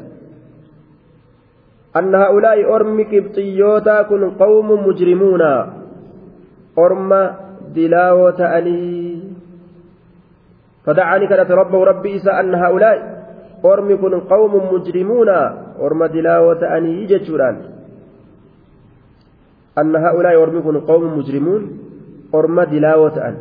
أن 1.96 2.14
هؤلاء 2.14 2.74
أرم 2.74 3.02
كبطيوتا 3.02 4.02
كن 4.02 4.30
قوم 4.30 4.68
مجرمون. 4.86 5.42
أرم 6.78 7.10
دلاوة 7.74 8.40
أني. 8.58 9.22
فدعاني 10.86 11.26
كدت 11.26 11.50
ربه 11.50 11.84
ربي 11.84 12.16
إسا 12.16 12.40
أن 12.40 12.54
هؤلاء 12.54 12.98
أرم 13.64 13.88
كن 13.96 14.14
قوم 14.20 14.74
مجرمون. 14.74 15.28
أرم 15.80 16.00
دلاوة 16.04 16.76
أني 16.76 17.06
جتشوران. 17.06 17.56
أن 19.78 19.96
هؤلاء 19.96 20.32
يرمكن 20.32 20.80
قوم 20.80 21.18
مجرمون. 21.18 21.62
أرمى 22.34 22.66
دلاوة 22.66 23.34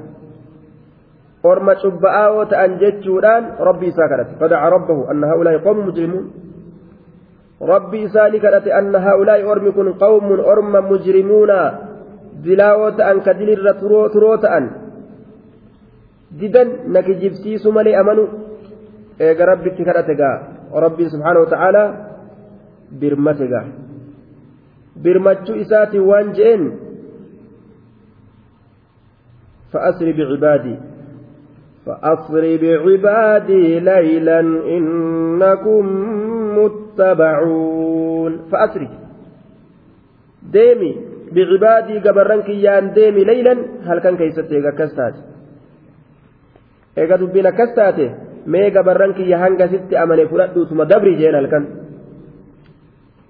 أرمى 1.46 1.74
شبآوة 1.76 2.52
أن 2.66 2.78
جتشوران 2.78 3.44
ربي 3.60 3.92
ساكرت 3.92 4.28
فدعا 4.40 4.70
ربه 4.70 5.12
أن 5.12 5.24
هؤلاء 5.24 5.58
قوم 5.58 5.88
مجرمون 5.88 6.32
ربي 7.62 8.08
سالكت 8.08 8.68
أن 8.68 8.96
هؤلاء 8.96 9.52
أرمكن 9.52 9.94
قوم 9.94 10.28
أرمى 10.40 10.80
مجرمون 10.80 11.52
دلاوة 12.44 13.12
أن 13.12 13.22
كدلر 13.22 13.72
تروت 14.14 14.46
أن 14.46 14.66
amanu. 18.02 18.24
Eega 19.20 19.46
rabbitti 19.46 19.86
kadhate 19.86 20.16
gaa. 20.18 20.38
Rabbiin 20.74 21.10
subhaanahu 21.14 21.46
wa 21.46 21.52
ta'aalaa 21.54 21.96
birmate 23.00 23.46
gaa. 23.46 23.70
Birmachuu 24.98 25.62
isaatiin 25.62 26.08
waan 26.10 26.34
je'een 26.34 26.64
فأسر 29.74 30.12
بعبادي 30.12 30.93
فأسر 31.86 32.44
بعبادي 32.62 33.80
ليلا 33.80 34.40
إنكم 34.76 35.86
متبعون 36.58 38.32
فأسر 38.52 38.88
ديمي 40.52 40.92
بعبادي 41.36 42.00
قبرنك 42.00 42.50
يان 42.50 42.94
ديمي 42.94 43.24
ليلا 43.24 43.56
هل 43.88 44.00
كان 44.00 44.18
كيستي 44.18 44.62
كستات 44.80 45.16
dubbiin 46.96 47.46
akkas 47.52 47.72
taate 47.76 48.06
mee 48.46 48.70
gabarran 48.72 49.14
kiyya 49.18 49.38
hanga 49.44 49.68
sitti 49.68 49.96
amane 49.98 50.30
fudhadhuutuma 50.32 50.86
dabri 50.86 51.18
jeen 51.18 51.36
halkan 51.40 51.64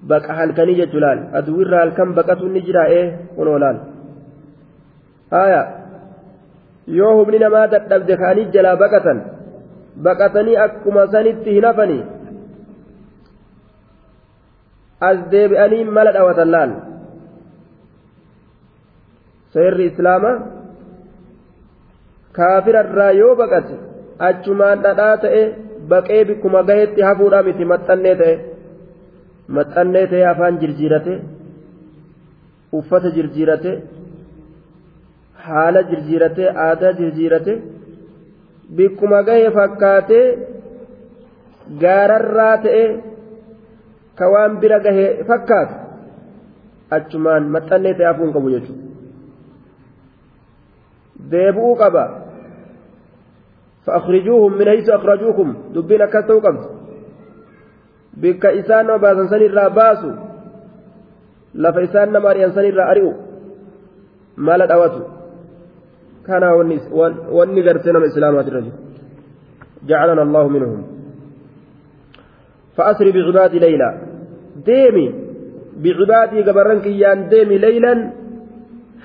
baqa 0.10 0.34
halkanii 0.39 0.76
jechu 0.80 0.99
laal 0.99 1.20
aduwirra 1.39 1.78
halkan 1.84 2.10
baqatu 2.18 2.49
ni 2.49 2.62
jira 2.68 2.84
ee 2.99 3.06
kunoo 3.36 3.58
laal 3.64 3.78
haya 5.36 5.83
yoo 6.88 7.14
humni 7.18 7.40
namaa 7.46 7.68
dadhabde 7.74 8.18
kaanii 8.24 8.52
jalaa 8.56 8.76
baqatan 8.84 9.20
baqatanii 10.08 10.58
akkuma 10.66 11.08
sanitti 11.14 11.56
hin 11.58 11.66
hafanii 11.70 12.04
as 15.10 15.18
deebi'anii 15.32 15.84
mala 15.98 16.12
dhawatan 16.18 16.52
laal. 16.56 16.72
Seerri 19.54 19.86
islaamaa 19.92 20.36
kaafirarraa 22.38 23.12
yoo 23.22 23.36
baqate 23.42 23.76
achumaan 24.30 24.82
dhadhaa 24.86 25.18
ta'e 25.24 25.44
baqee 25.92 26.22
bikkuma 26.30 26.62
gaheetti 26.70 27.02
hafuudhaa 27.08 27.44
miti 27.48 27.66
maxxannee 27.74 28.16
ta'e 28.22 28.36
maxxannee 29.58 30.06
ta'e 30.12 30.24
afaan 30.34 30.60
jirjiirate 30.62 31.14
uffata 32.80 33.10
jirjiirate 33.18 33.72
haala 35.48 35.84
jirjiirate 35.89 36.50
aadaa 36.66 36.94
jirjiirate 37.00 37.54
bikkuma 38.78 39.22
gahe 39.30 39.52
fakkaate 39.58 40.20
gaararraa 41.82 42.56
ta'e 42.66 42.86
ka 44.18 44.26
waan 44.34 44.60
bira 44.62 44.80
gahe 44.86 45.06
fakkaate 45.30 45.76
achumaan 46.98 47.50
maxxannee 47.56 47.94
ta'e 47.98 48.08
afuu 48.12 48.26
hin 48.26 48.36
qabu 48.36 48.54
jechuudha. 48.56 48.84
Deebi'uu 51.32 51.76
qaba. 51.82 52.06
Fa'akhrijuuhum 53.86 54.58
min 54.60 54.68
haysu 54.68 54.94
akhrajuukum. 54.98 55.50
Dubbiin 55.74 56.02
akkas 56.08 56.26
ta'uu 56.28 56.41
qabdi 56.48 56.68
bikka 58.22 58.54
isaan 58.62 58.88
nama 58.88 59.00
baasan 59.02 59.28
sanirraa 59.30 59.70
baasu 59.70 60.10
lafa 61.54 61.82
isaan 61.82 62.14
nama 62.14 62.30
ari'an 62.30 62.54
sanirraa 62.54 62.89
ari'u 62.94 63.12
mala 64.38 64.68
dhawatu. 64.68 65.02
كان 66.28 66.43
وني 67.38 67.61
غرسنا 67.65 67.99
من 67.99 68.07
إسلامات 68.11 68.47
الرجل 68.47 68.74
جعلنا 69.89 70.24
الله 70.28 70.45
منهم. 70.55 70.82
فأسر 72.76 73.07
بعبادي 73.15 73.57
ليلا. 73.63 73.89
ديمي 74.67 75.05
بعبادي 75.84 76.39
قبرنك 76.47 76.86
يان 77.03 77.19
ديمي 77.32 77.57
ليلا. 77.65 77.93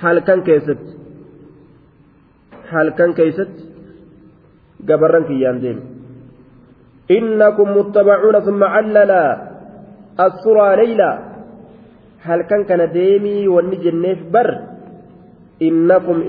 هل 0.02 0.16
كان 0.26 0.40
كيست؟ 0.48 0.82
هل 2.72 2.88
كان 2.98 3.12
كيست؟ 3.18 3.54
gabarran 4.84 5.26
kiyyaan 5.26 5.58
deemi 5.58 5.82
innakum 7.10 7.68
muttabacuuna 7.74 8.44
summa 8.46 8.70
callala 8.74 9.22
assuraa 10.26 10.78
leyla 10.78 11.10
halkan 12.26 12.62
kana 12.68 12.86
deemii 12.86 13.50
wanni 13.50 13.82
jenneef 13.84 14.20
bar 14.30 14.48
innakum 15.60 16.22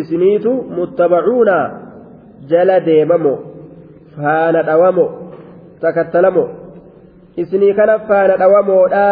isiniitu 0.00 0.52
muttabacuuna 0.76 1.56
jala 2.50 2.80
deemamo 2.80 3.34
faana 4.16 4.62
dhawamo 4.62 5.06
takattalamo 5.80 6.44
isinii 7.36 7.74
kana 7.74 7.98
faana 8.08 8.36
dhawamoodha 8.36 9.06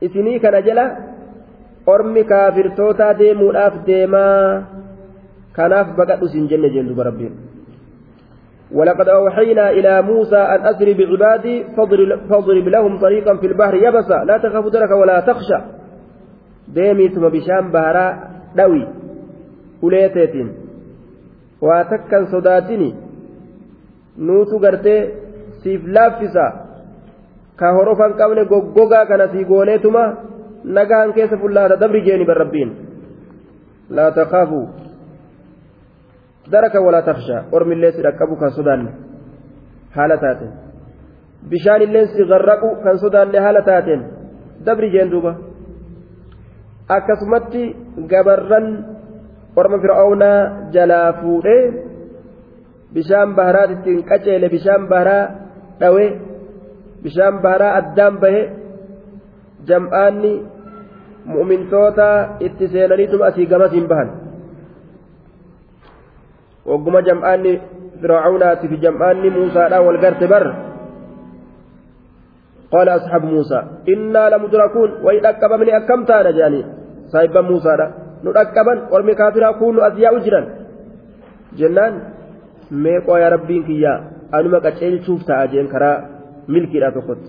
isinii 0.00 0.38
kana 0.40 0.62
jala 0.62 0.84
ormi 1.86 2.24
kaafirtootaa 2.24 3.14
deemuudhaaf 3.20 3.74
deemaa 3.86 4.62
kanaaf 5.56 5.94
baqadhu 5.98 6.28
siin 6.28 6.48
jenne 6.48 6.70
jeen 6.70 6.88
duba 6.88 7.04
rabbiin 7.10 7.36
ولقد 8.72 9.08
أوحينا 9.08 9.70
إلى 9.70 10.02
موسى 10.02 10.36
أن 10.36 10.66
أسر 10.66 10.92
بعبادي 10.98 11.64
فاضرب 12.30 12.68
لهم 12.68 12.98
طريقا 12.98 13.36
في 13.36 13.46
البحر 13.46 13.74
يبسا 13.74 14.24
لا 14.26 14.38
تخاف 14.38 14.66
درك 14.66 14.90
ولا 14.90 15.20
تخشى 15.20 15.58
deemiituma 16.76 17.30
bishaan 17.30 17.72
baharaa 17.74 18.10
dhawi 18.56 18.82
uleeteetiin 19.82 20.48
waa 21.66 21.84
takkan 21.90 22.26
sodaatini 22.30 22.94
nuutu 24.16 24.58
gartee 24.58 25.00
siif 25.62 25.82
laaffisa. 25.94 26.46
Ka 27.56 27.72
horofan 27.72 28.14
qabne 28.20 28.44
goggogaa 28.44 29.06
kana 29.06 29.28
sii 29.32 29.44
gooneetuma 29.44 30.02
nagaan 30.64 31.12
keessa 31.16 31.36
fullaata 31.36 31.80
dabri 31.80 32.02
jeeni 32.06 32.24
barrabbiin. 32.26 32.70
Laa 33.90 34.10
takaafuu 34.10 34.68
daraka 36.52 36.80
walaa 36.80 37.02
takshaa 37.02 37.44
ormillee 37.52 37.92
si 37.92 38.02
dhaqqabu 38.02 38.36
kan 38.36 38.52
sodaanne 38.58 38.90
haala 39.96 40.16
taateen. 40.16 40.52
Bishaanilleen 41.50 42.08
si 42.08 42.24
garraqu 42.32 42.68
kan 42.84 42.98
sodaanne 42.98 43.38
haala 43.40 43.62
taateen. 43.62 44.02
Dabri 44.66 44.90
jeen 44.90 45.10
duuba 45.10 45.34
akkasumatti 46.88 47.62
gabarran 48.10 48.66
orma 49.56 49.78
fir'aawnaa 49.82 50.70
jalaa 50.74 51.12
fuudhee 51.20 51.62
bishaan 52.94 53.34
baharaat 53.38 53.70
ittiin 53.76 54.04
qaceele 54.10 54.48
bishaan 54.54 54.88
baharaa 54.90 55.24
dhawee 55.80 56.10
bishaan 57.02 57.42
baharaa 57.44 57.72
addaan 57.80 58.14
bahe 58.22 58.42
jam'aanni 59.68 60.32
mu'mintoota 61.32 62.08
itti 62.46 62.68
seenaniituma 62.72 63.26
asii 63.30 63.46
gamasiin 63.50 63.88
bahan. 63.90 64.08
wagguma 66.66 67.00
jam'aanni 67.08 67.52
fir'aawnaatii 68.00 68.68
fi 68.70 68.76
jam'aanni 68.84 69.28
muusaadhaan 69.30 69.86
wal 69.86 69.98
garte 70.04 70.26
bar 70.32 70.44
قال 72.74 72.88
أصحاب 72.88 73.24
موسى 73.24 73.60
إنا 73.92 74.22
لمدركون 74.32 74.90
ويدكبمني 75.04 75.76
أكم 75.76 76.00
تانا 76.08 76.30
جاني 76.38 76.60
صاحب 77.12 77.36
موسى 77.50 77.72
دا 77.80 77.86
ندكبن 78.24 78.78
ورمي 78.92 79.14
كافرا 79.20 79.50
كونوا 79.60 79.86
أزياء 79.88 80.14
جرا 80.24 80.40
جنان 81.58 81.94
meeqoo 82.70 83.18
yaa 83.22 83.30
rabbiin 83.30 83.64
kiyyaa 83.64 83.98
anuma 84.36 84.60
qaceelchuuf 84.60 85.22
ta'a 85.26 85.46
jeen 85.52 85.68
karaa 85.68 85.96
milkiidha 86.48 86.90
tokkotti 86.96 87.28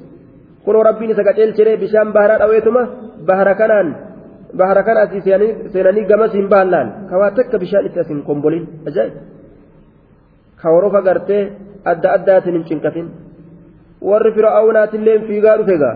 kunoo 0.66 0.84
rabbiin 0.84 1.12
isa 1.12 1.24
qaceelchiree 1.28 1.78
bishaan 1.84 2.14
baharaa 2.16 2.40
dhaweetuma 2.42 2.82
bahara 3.28 3.54
kanaan 3.56 3.88
bahara 4.60 4.84
kana 4.88 5.00
asii 5.06 5.22
seenanii 5.74 6.06
gamas 6.12 6.34
hin 6.40 6.50
baallaan 6.54 6.88
kawaa 7.10 7.32
takka 7.38 7.60
bishaan 7.64 7.86
itti 7.90 8.00
asin 8.00 8.24
kombolin 8.30 8.66
ajaa'ib 8.90 9.16
ka 10.62 10.68
horofa 10.76 11.02
gartee 11.08 11.44
adda 11.92 12.14
addaatiin 12.18 12.56
hin 12.58 12.66
cinqatin 12.70 13.08
warri 14.02 14.32
fir'aawnaatillee 14.38 15.20
fiigaa 15.28 15.58
dhufe 15.58 15.78
gaa 15.84 15.96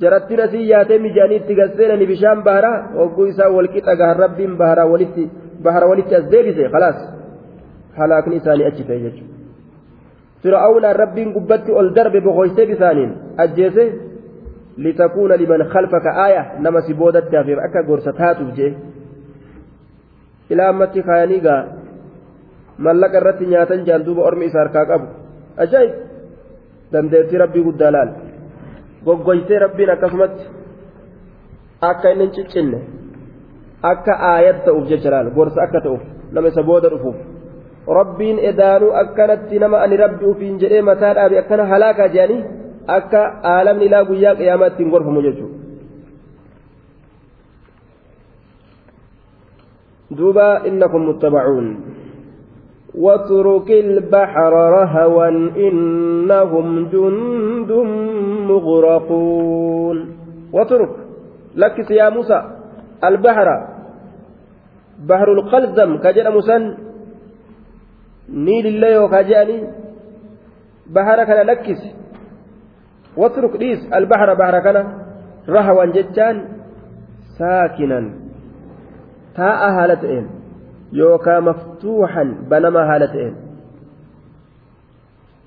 jarattiin 0.00 0.40
asii 0.40 0.68
yaatee 0.70 0.98
mijaanii 0.98 1.36
itti 1.42 1.54
gasseenani 1.54 2.06
bishaan 2.06 2.42
baharaa 2.42 2.76
hogguu 2.98 3.26
isaa 3.32 3.50
walqixa 3.56 3.96
gahan 3.96 4.16
rabbiin 4.24 4.56
baharaa 4.56 4.86
walitti 4.92 5.30
bahara 5.62 5.86
walitti 5.86 6.14
as 6.14 6.30
deebise 6.30 6.68
khalaas 6.74 6.98
halaakni 7.98 8.36
isaanii 8.36 8.68
achi 8.70 8.84
ta'e 8.84 9.00
jechuudha 9.06 9.34
fir'aawnaan 10.42 10.96
rabbiin 11.02 11.32
gubbatti 11.32 11.72
ol 11.72 11.90
darbe 11.96 12.20
boqoysee 12.26 12.66
bisaaniin 12.66 13.12
ajjeese 13.44 13.84
litakuuna 14.76 15.36
liman 15.36 15.66
khalfaka 15.72 16.10
aaya 16.24 16.44
nama 16.58 16.82
si 16.82 16.94
boodatti 16.94 17.36
hafeef 17.36 17.58
akka 17.66 17.82
gorsa 17.82 18.12
taatuuf 18.12 18.54
jee 18.58 18.74
ilaa 20.50 20.68
ammatti 20.68 21.02
kaayanii 21.02 21.40
gaa 21.40 21.62
mallaqa 22.78 23.20
irratti 23.20 23.46
nyaatan 23.46 23.84
jaan 23.88 24.06
duuba 24.06 24.22
ormi 24.22 24.46
isa 24.46 24.58
harkaa 24.58 24.86
qabu 24.92 25.06
ajaa'ib 25.64 26.09
dandeettii 26.92 27.42
rabbii 27.42 27.64
guddaa 27.68 27.92
laal 27.96 28.10
goggoysee 29.04 29.58
rabbiin 29.64 29.90
akkasumatti 29.96 30.44
akka 31.90 32.12
inni 32.12 32.24
hin 32.24 32.34
ciccinne 32.38 32.80
akka 33.92 34.18
aayat 34.32 34.64
ta'uuf 34.64 34.88
jecha 34.90 35.10
laal 35.14 35.30
gorsa 35.36 35.62
akka 35.66 35.84
ta'uuf 35.86 36.02
nama 36.32 36.48
isa 36.54 36.62
booda 36.72 36.92
dhufuuf 36.94 37.16
rabbiin 38.00 38.42
edaanuu 38.50 38.92
akkanatti 39.02 39.62
nama 39.64 39.82
ani 39.86 40.02
rabbi 40.04 40.30
ufiin 40.32 40.60
jedhee 40.64 40.82
mataa 40.90 41.14
dhaabe 41.20 41.40
akkana 41.42 41.70
halaakaa 41.72 42.12
jedhanii 42.18 42.44
akka 42.98 43.24
aalamni 43.54 43.90
ilaa 43.90 44.04
guyyaa 44.12 44.38
qiyaamaa 44.42 44.70
ittiin 44.72 44.92
gorfamu 44.96 45.22
jechuudha. 45.28 45.60
دوبا 50.10 50.66
إنكم 50.66 51.08
متبعون 51.08 51.66
واترك 52.94 53.70
البحر 53.70 54.52
رهوا 54.52 55.28
إنهم 55.56 56.88
جند 56.88 57.72
مغرقون. 58.50 60.16
واترك. 60.52 60.96
لك 61.56 61.90
يا 61.90 62.08
موسى 62.08 62.42
البحر. 63.04 63.48
بحر 65.08 65.32
القلزم. 65.32 65.96
كجل 65.98 66.36
مسن 66.36 66.62
نيل 68.30 68.66
الله 68.66 69.04
وكجاني 69.04 69.58
بحر 70.94 71.24
كان 71.24 71.46
لكس 71.46 71.82
واترك 73.16 73.56
ليس. 73.56 73.92
البحر 73.94 74.34
بحر 74.34 74.58
كان 74.60 74.76
رهوا 75.48 75.84
جتان 75.84 76.36
ساكنا. 77.38 78.00
تاء 79.36 79.70
هالتين 79.70 80.39
yookaan 80.92 81.44
maftuuxan 81.44 82.28
banama 82.50 82.84
haala 82.86 83.06
ta'een. 83.08 83.34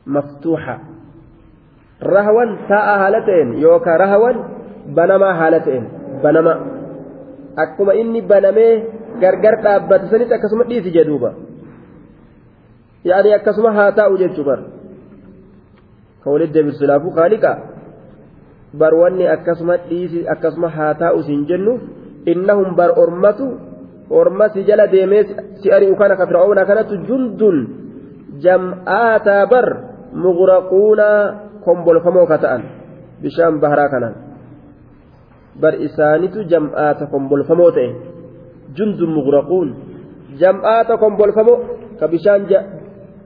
Maftuuxa. 0.06 0.76
Rahawan 2.02 2.50
taa'a 2.68 2.96
haala 3.02 3.22
ta'een 3.28 3.50
yookaan 3.64 4.00
rahawan 4.00 4.38
banamaa 4.96 5.34
haala 5.39 5.60
ta'een. 5.60 5.86
Banama. 6.24 6.54
Akkuma 7.56 7.94
inni 7.94 8.22
banamee 8.22 8.74
gargar 9.22 9.62
dhaabbate 9.64 10.10
sanitti 10.10 10.34
akkasuma 10.34 10.64
dhiisi 10.70 10.91
jedhuuba 10.91 11.30
yaani 13.04 13.34
akkasuma 13.38 13.72
haa 13.72 13.91
taa'u 13.91 14.18
jechuu 14.18 14.46
bar. 14.48 14.60
Kan 16.24 16.34
walitti 16.34 16.54
deebisu 16.56 16.88
laafuu 16.88 17.12
kaaliqa 17.12 17.52
bar 18.74 18.94
wanni 18.96 19.28
akkasuma 19.28 19.78
dhiisi 19.89 20.26
akkasuma 20.34 20.70
haa 20.70 20.94
taa'u 21.02 21.24
siin 21.24 21.46
jennu 21.46 21.74
innahum 22.26 22.76
bar 22.76 22.96
ormatu. 22.98 23.73
Orma 24.22 24.49
si 24.53 24.64
jala 24.68 24.88
deemee 24.93 25.24
si 25.61 25.68
ari'u 25.72 25.95
kana 25.95 26.16
ka 26.20 26.28
fir'aawna 26.30 26.66
kanatu 26.70 26.93
jundun 27.07 27.57
jam'aataa 28.45 29.43
bar 29.53 29.68
mughraquuna 30.26 31.07
kombolfamoo 31.66 32.26
ka 32.32 32.38
ta'an 32.43 32.64
bishaan 33.22 33.59
baharaa 33.64 33.89
kanaan 33.93 34.16
bar 35.61 35.74
isaanitu 35.88 36.45
jam'aata 36.51 37.09
kombolfamoo 37.14 37.72
ta'e 37.78 37.89
jundun 38.78 39.11
mughraquun 39.18 39.68
jam'aata 40.41 40.97
kombolfamoo 41.03 41.57
ka 41.99 42.05
bishaan 42.14 42.45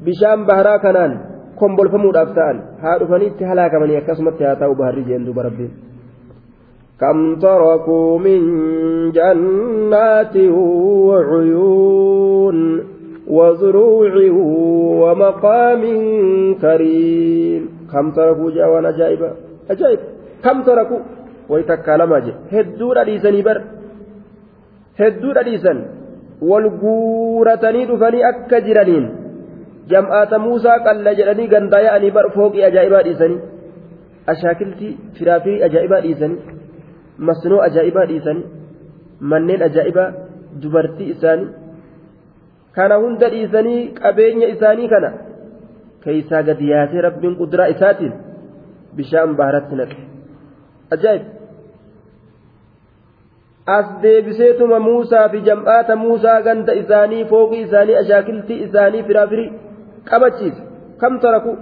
bishaan 0.05 0.45
baharaa 0.49 0.79
kanaan 0.85 1.13
kombolfamuudhaaf 1.59 2.31
ta'an 2.37 2.57
haa 2.83 2.99
dhufaniitti 3.01 3.43
halaakamanii 3.49 3.97
akkasumatti 4.01 4.43
haa 4.47 4.59
ta'u 4.61 4.75
baharri 4.75 5.03
jeen 5.09 5.25
duuba 5.25 5.47
rabbiin 5.49 5.71
كم 7.01 7.35
تركوا 7.35 8.19
من 8.19 8.41
جنات 9.11 10.35
وعيون 11.07 12.57
وزروع 13.27 14.13
ومقام 15.01 15.83
كريم. 16.63 17.63
كم 17.93 18.05
تركوا 18.11 18.51
جاوان 18.51 18.85
أجائب 18.85 19.21
أجائب 19.69 19.99
كم 20.43 20.57
تركوا؟ 20.67 20.99
ويتكلم 21.49 22.11
جي 22.25 22.33
هدور 22.53 23.01
أليسني 23.01 23.41
بر. 23.41 23.61
هدور 24.99 25.35
أليسن 25.39 25.77
والقورتني 26.41 27.81
دفني 27.85 28.19
أكا 28.29 28.59
جرانين. 28.59 29.05
جمعات 29.89 30.33
موسى 30.33 30.73
قال 30.85 31.07
جراني 31.17 31.45
قندايا 31.53 31.97
أني 31.97 32.09
بر 32.15 32.29
فوق 32.35 32.55
أجائبا 32.69 33.01
أليسني 33.01 33.37
أشاكلتي 34.29 34.89
فرافي 35.19 35.65
أجائبا 35.65 35.97
أليسني 35.99 36.56
masnoo 37.17 37.61
ajaa'ibaa 37.67 38.05
dhiisanii 38.11 38.45
manneen 39.31 39.63
ajaa'ibaa 39.69 40.09
dubartii 40.61 41.09
isaanii 41.15 41.49
kana 42.75 42.95
hunda 43.03 43.29
dhiisanii 43.33 43.79
qabeenya 44.01 44.47
isaanii 44.55 44.89
kana 44.93 45.09
keeysaa 46.03 46.43
gadi 46.49 46.69
yaasee 46.73 47.01
rabbiin 47.07 47.35
kuduraa 47.41 47.71
isaatiin 47.75 48.13
bishaan 48.97 49.35
baharatti 49.39 49.75
naqe. 49.79 49.97
Ajaa'ib. 50.95 51.23
As 53.77 53.87
deebiseetuma 54.03 54.79
muusaa 54.79 55.29
fi 55.29 55.41
jam'aata 55.47 55.95
muusaa 56.03 56.41
ganda 56.41 56.73
isaanii 56.81 57.25
fooqii 57.31 57.63
isaanii 57.67 57.97
ashaakiltii 58.01 58.61
isaanii 58.67 59.03
firaafirii 59.09 59.49
qabachiise. 60.09 60.61
Kam 61.01 61.19
taraku 61.25 61.57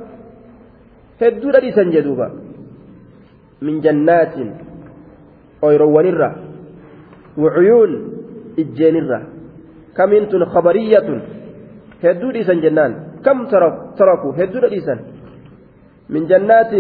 hedduu 1.22 1.52
dhadhiisan 1.56 1.92
jedhuuba. 1.96 2.28
Min 3.62 3.82
jannaatiin 3.86 4.52
oyroowwanirra 5.68 6.30
إجينرة 8.60 9.20
كم 9.98 10.12
انتن 10.14 10.46
خبرية 10.46 11.08
هدو 12.04 12.32
ديسان 12.32 12.60
جنان 12.64 12.92
كم 13.26 13.38
تركوا 14.00 14.34
هدو 14.40 14.68
ديسان 14.68 15.00
من 16.10 16.24
جنات 16.32 16.72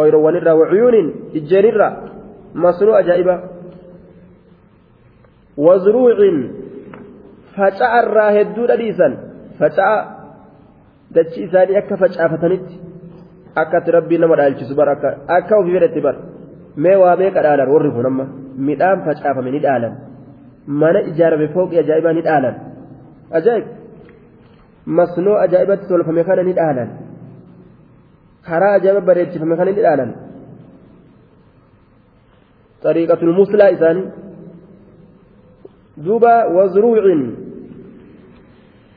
oyroowwanirraa 0.00 0.54
wacuyuunin 0.60 1.08
ijjeenirraa 1.38 1.92
masnuu 2.64 2.94
ajaa'iba 3.00 3.34
wazruucin 5.66 6.36
faca'arraa 7.56 8.30
hedduu 8.38 8.66
dhadhiisan 8.70 9.16
faca'a 9.58 9.98
dachi 11.14 11.42
isaanii 11.46 11.80
akka 11.82 12.00
facaafatanitti 12.02 12.80
akkatti 13.62 13.96
rabbiin 13.98 14.20
nama 14.24 14.38
dhaalchisu 14.40 14.78
bar 14.80 14.88
akka 14.94 15.58
ofii 15.60 15.74
fedhetti 15.76 16.04
bar 16.06 16.16
mee 16.76 16.96
waa 17.02 17.16
meeqa 17.16 17.42
dhaalan 17.46 17.68
warri 17.74 17.90
kun 17.96 18.06
amma 18.06 18.24
midhaan 18.68 19.04
facaafame 19.06 19.50
ni 19.50 19.60
dhaalan 19.66 19.94
mana 20.80 21.00
ijaarame 21.10 21.46
fooqii 21.54 21.82
ajaa'ibaa 21.84 22.16
ni 22.18 22.22
dhaalan 22.28 22.54
ajaa'ib 23.38 23.66
masnoo 24.98 25.36
ajaa'ibatti 25.44 25.88
tolfame 25.92 26.24
kana 26.28 26.42
ni 26.48 26.52
dhaalan 26.60 26.90
karaa 28.48 28.74
ajaa'iba 28.78 29.06
bareechifame 29.08 29.56
kan 29.56 29.68
inni 29.72 29.86
dhaalan 29.88 30.12
المثلى 33.22 33.64
إساني 33.74 34.04
دوبا 35.96 36.34
وزروع 36.56 37.04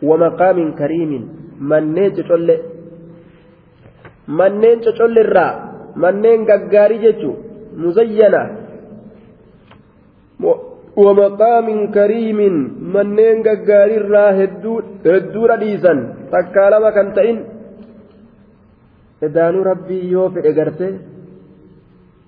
ومقام 0.03 0.57
كريم 0.80 1.11
منين 1.69 2.13
تشول 2.15 2.49
منين 4.28 4.78
تشول 4.86 5.17
الرا 5.26 5.47
منين 6.03 6.39
غغاري 6.49 6.97
جچو 7.03 7.32
مزينة 7.78 8.43
ومقام 11.03 11.67
كريم 11.97 12.39
منين 12.93 13.38
غغاري 13.47 13.95
الرا 14.01 14.28
هدو 14.39 14.74
هدو 15.05 15.41
رديسا 15.51 15.93
تكالما 16.32 16.89
كنتين 16.97 17.38
garte 20.57 20.88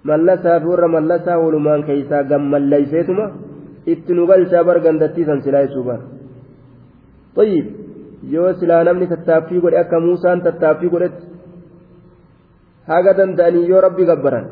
mallasaa 0.10 0.60
fi 0.62 0.68
warra 0.72 0.88
mallasaa 0.96 1.42
walumaan 1.44 1.84
keeysaa 1.88 2.24
gammallayseetuma 2.32 3.26
itti 3.94 4.14
nu 4.14 4.28
galchaa 4.32 4.64
bar 4.68 4.78
gandattiisan 4.86 5.42
silaa 5.46 5.68
isuu 5.68 5.84
bar 5.90 6.02
طيب 7.36 7.66
yoo 8.34 8.54
silaa 8.60 8.84
namni 8.84 9.08
tattaaffii 9.08 9.60
godhe 9.64 9.80
akka 9.80 10.00
muusaan 10.00 10.42
tattaaffii 10.46 10.92
godhetti 10.94 11.26
haga 12.92 13.18
danda'anii 13.18 13.68
yoo 13.72 13.82
rabbi 13.86 14.08
gabbaran 14.10 14.46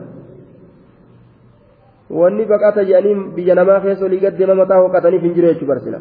wanni 2.19 2.45
baqata 2.51 2.81
jedhanii 2.89 3.15
biyya 3.35 3.55
namaa 3.59 3.79
keessa 3.85 4.05
olii 4.07 4.23
gaddeema 4.25 4.55
mataa 4.61 4.81
hoqataniif 4.83 5.23
hin 5.25 5.33
jiru 5.37 5.47
jechuu 5.51 5.69
barsila. 5.71 5.99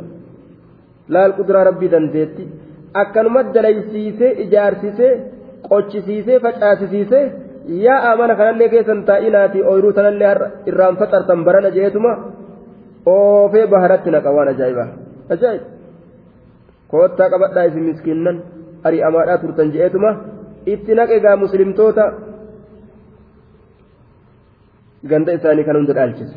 Laal 1.15 1.33
kuduraa 1.39 1.65
rabbii 1.71 1.93
dandeetti. 1.95 2.45
Akkanuma 3.03 3.43
dalaysiisee 3.55 4.31
ijaarsisee 4.45 5.13
qochisiisee 5.69 6.39
facaasisiisee 6.45 7.25
yaa 7.87 8.01
amana 8.13 8.35
kanallee 8.41 8.69
keessan 8.75 9.05
taa'inaati 9.11 9.65
ooyiruu 9.71 9.93
tanallee 9.99 10.33
irraan 10.71 10.97
faxartan 11.01 11.45
barana 11.47 11.71
jeetuma 11.77 12.13
oofee 13.15 13.67
baharatti 13.75 14.11
naqa 14.15 14.35
waan 14.37 14.49
ajaa'ibaa 14.55 14.89
ajaa'ib. 15.35 15.63
Koottaa 16.91 17.31
qabadhaa 17.35 17.65
isin 17.71 17.85
miskiinnan 17.91 18.37
ari'amaadhaa 18.89 19.39
turtan 19.43 19.73
jeetuma 19.77 20.11
itti 20.75 20.95
naqe 20.99 21.21
gaa 21.25 21.37
muslimtoota 21.45 22.05
ganda 25.11 25.33
isaanii 25.33 25.65
kan 25.65 25.77
hunda 25.77 25.93
dhaalchise 25.99 26.37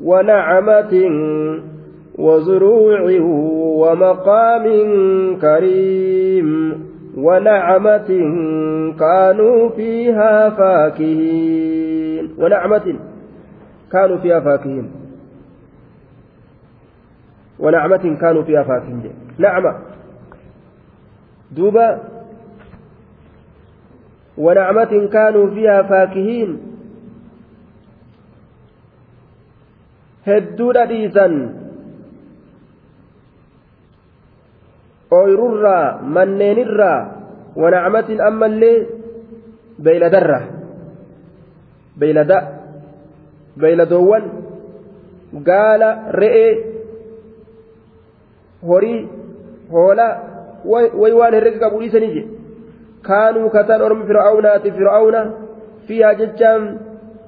ونعمة 0.00 0.94
وزروع 2.18 3.00
ومقام 3.82 4.64
كريم 5.40 6.48
ونعمة 7.16 8.10
كانوا 8.98 9.68
فيها 9.68 10.50
فاكهين 10.50 12.24
ونعمة 12.38 12.86
كانوا 13.92 14.16
فيها 14.18 14.40
فاكهين 14.40 14.90
ونعمة 17.58 18.16
كانوا 18.20 18.42
فيها 18.42 18.62
فاكهين 18.62 19.12
نعمة 19.38 19.72
دوبا 21.50 22.00
ونعمة 24.38 25.08
كانوا 25.12 25.46
فيها 25.50 25.82
فاكهين 25.82 26.77
هدود 30.28 30.76
ديسا 30.92 31.26
ooyirurraa 35.18 35.98
manneenirraa 36.14 37.00
wanacmatin 37.62 38.20
ammallee 38.28 38.78
beeyladarra 39.84 40.40
beeylada 42.00 42.38
beeyladoowwan 43.60 44.24
gaala 45.48 45.88
re'ee 46.22 46.50
horii 48.70 49.00
hoolaa 49.76 50.12
way 51.02 51.12
waan 51.20 51.34
herrega 51.38 51.58
qabu 51.64 51.80
dhiisanii 51.82 52.12
je 52.16 52.22
kaanuu 53.08 53.48
kataan 53.56 53.82
ormi 53.88 54.04
fir'aawnaati 54.10 54.70
fir'aawna 54.78 55.20
fiihaa 55.86 56.14
jechaan 56.20 56.62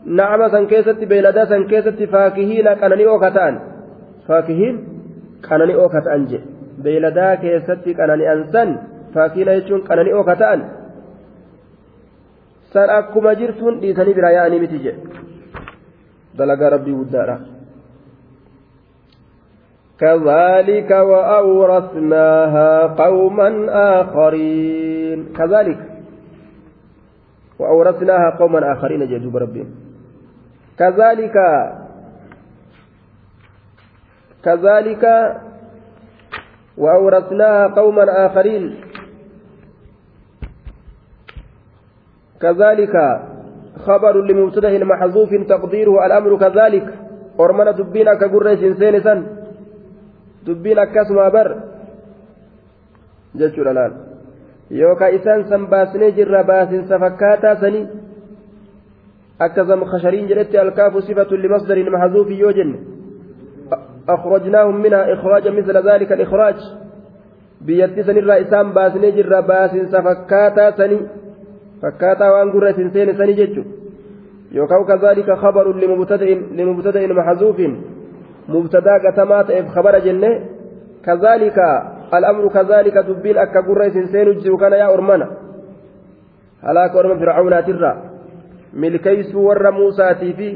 nacama 0.05 0.51
san 0.51 0.67
keessatti 0.67 1.07
beeyladaa 1.07 1.47
san 1.47 1.67
keessatti 1.73 2.07
faakihiina 2.07 2.77
qanani'oo 2.83 3.19
kata'an 3.25 3.61
faakihiin 4.29 4.77
qanani'oo 5.49 5.89
kata'an 5.89 6.27
jedhe 6.33 6.47
beeyladaa 6.83 7.37
keessatti 7.45 7.95
qanani'an 7.95 8.45
san 8.53 8.69
faakiina 9.15 9.57
jechuun 9.61 9.87
qanani'oo 9.89 10.25
ka 10.25 10.37
ta'an 10.43 10.61
san 12.73 12.91
akkuma 12.99 13.35
jirtuun 13.35 13.81
dhiisanii 13.81 14.15
biraa 14.19 14.35
yaa'anii 14.39 14.61
miti 14.65 14.85
jedhe 14.85 15.01
dalagaa 16.39 16.77
rabbii 16.77 16.99
guddaadha 17.01 17.39
كذلك 20.01 20.91
وأورثناها 20.91 22.87
قوما 22.87 23.49
آخرين 24.01 25.19
كذلك 25.37 25.81
وأورثناها 27.59 28.31
قوما 28.41 28.73
آخرين 28.73 29.07
جدوب 29.09 29.37
ربهم 29.37 29.69
كذلك 30.81 31.37
كذلك 34.45 35.05
وأورثناها 36.79 37.67
قوما 37.67 38.27
آخرين 38.27 38.65
كذلك 42.41 42.95
خبر 43.87 44.15
لمبتدأ 44.29 44.85
محذوف 44.85 45.31
تقديره 45.49 46.07
الأمر 46.07 46.31
كذلك 46.39 46.87
أرمنا 47.41 47.71
دبينا 47.71 48.15
كقريش 48.15 48.61
سينسا 48.81 49.15
دبينا 50.47 50.85
كسما 50.85 51.29
بر 51.29 51.49
جتشور 53.35 53.71
الآن 53.71 53.93
يوكا 54.71 55.07
إسان 55.17 55.41
سنباسني 55.51 56.11
جر 56.17 56.43
باسن 56.43 56.83
سفكاتا 56.91 57.55
سني 57.61 57.81
أكزم 59.41 59.85
خشرين 59.85 60.27
جرت 60.27 60.55
الكاف 60.55 60.97
صفة 60.97 61.37
لمصدر 61.37 61.91
محذوف 61.91 62.31
يوجن 62.31 62.77
أخرجناهم 64.09 64.83
منها 64.83 65.13
إخراجا 65.13 65.51
مثل 65.51 65.77
ذلك 65.89 66.13
الإخراج 66.13 66.57
baasnee 68.75 69.13
jirra 69.13 69.43
baasinsa 69.43 70.03
fakkaataa 70.03 70.73
sani 70.73 70.99
fakkaataa 71.81 72.33
waan 72.33 72.51
gurra 72.51 72.71
isin 72.71 72.91
seene 72.93 73.15
sani 73.17 73.35
jechu 73.41 73.65
yookaan 74.55 74.85
kazaalika 74.85 75.37
khabarun 75.37 75.81
limubtada'in 75.81 77.15
maxazuufin 77.15 77.73
mubtadaa 78.49 78.99
gatamaa 78.99 79.45
ta'eef 79.45 79.67
khabara 79.75 80.01
jenne 80.01 80.31
kazaalika 81.05 81.67
al'amru 82.11 82.51
kazaalika 82.51 83.07
dubbiin 83.09 83.39
akka 83.39 83.63
gurra 83.63 83.87
isin 83.87 84.09
seenu 84.13 84.35
jiru 84.43 84.59
kana 84.59 84.77
yaa 84.77 84.91
ormana 84.97 85.27
halaaka 86.63 86.99
orma 86.99 87.19
fircaunaatirraa 87.23 88.10
milkeeysuu 88.73 89.47
warra 89.49 89.73
muusaatii 89.73 90.33
fi 90.39 90.49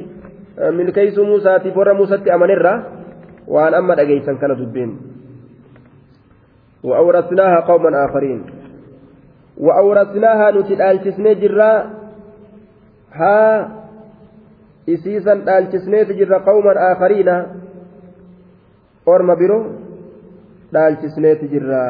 milkeeysuu 0.78 1.24
muusaatiif 1.26 1.76
warra 1.76 1.94
muusatti 1.94 2.30
amanirraa 2.30 2.78
waan 3.56 3.74
amma 3.74 3.94
dhageeysan 3.96 4.38
kana 4.38 4.54
dubbiin 4.62 4.92
وأورثناها 6.84 7.60
قوما 7.60 7.90
آخرين 8.04 8.40
وأورثناها 9.56 10.50
نتلالتسني 10.50 11.34
جرا 11.34 11.72
haa 13.18 13.70
isiisan 14.86 15.38
dhaalchisneeti 15.46 16.12
jirra 16.18 16.38
qawman 16.48 16.76
aakariina 16.88 17.36
orma 19.06 19.36
biroo 19.40 19.62
dhaalchisneeti 20.74 21.46
jirra 21.52 21.82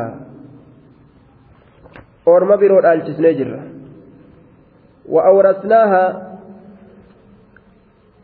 orma 2.34 2.56
biroo 2.62 2.80
dhaalchisnee 2.86 3.34
jirra 3.40 3.58
wa 5.08 5.20
awrasnaaha 5.30 6.04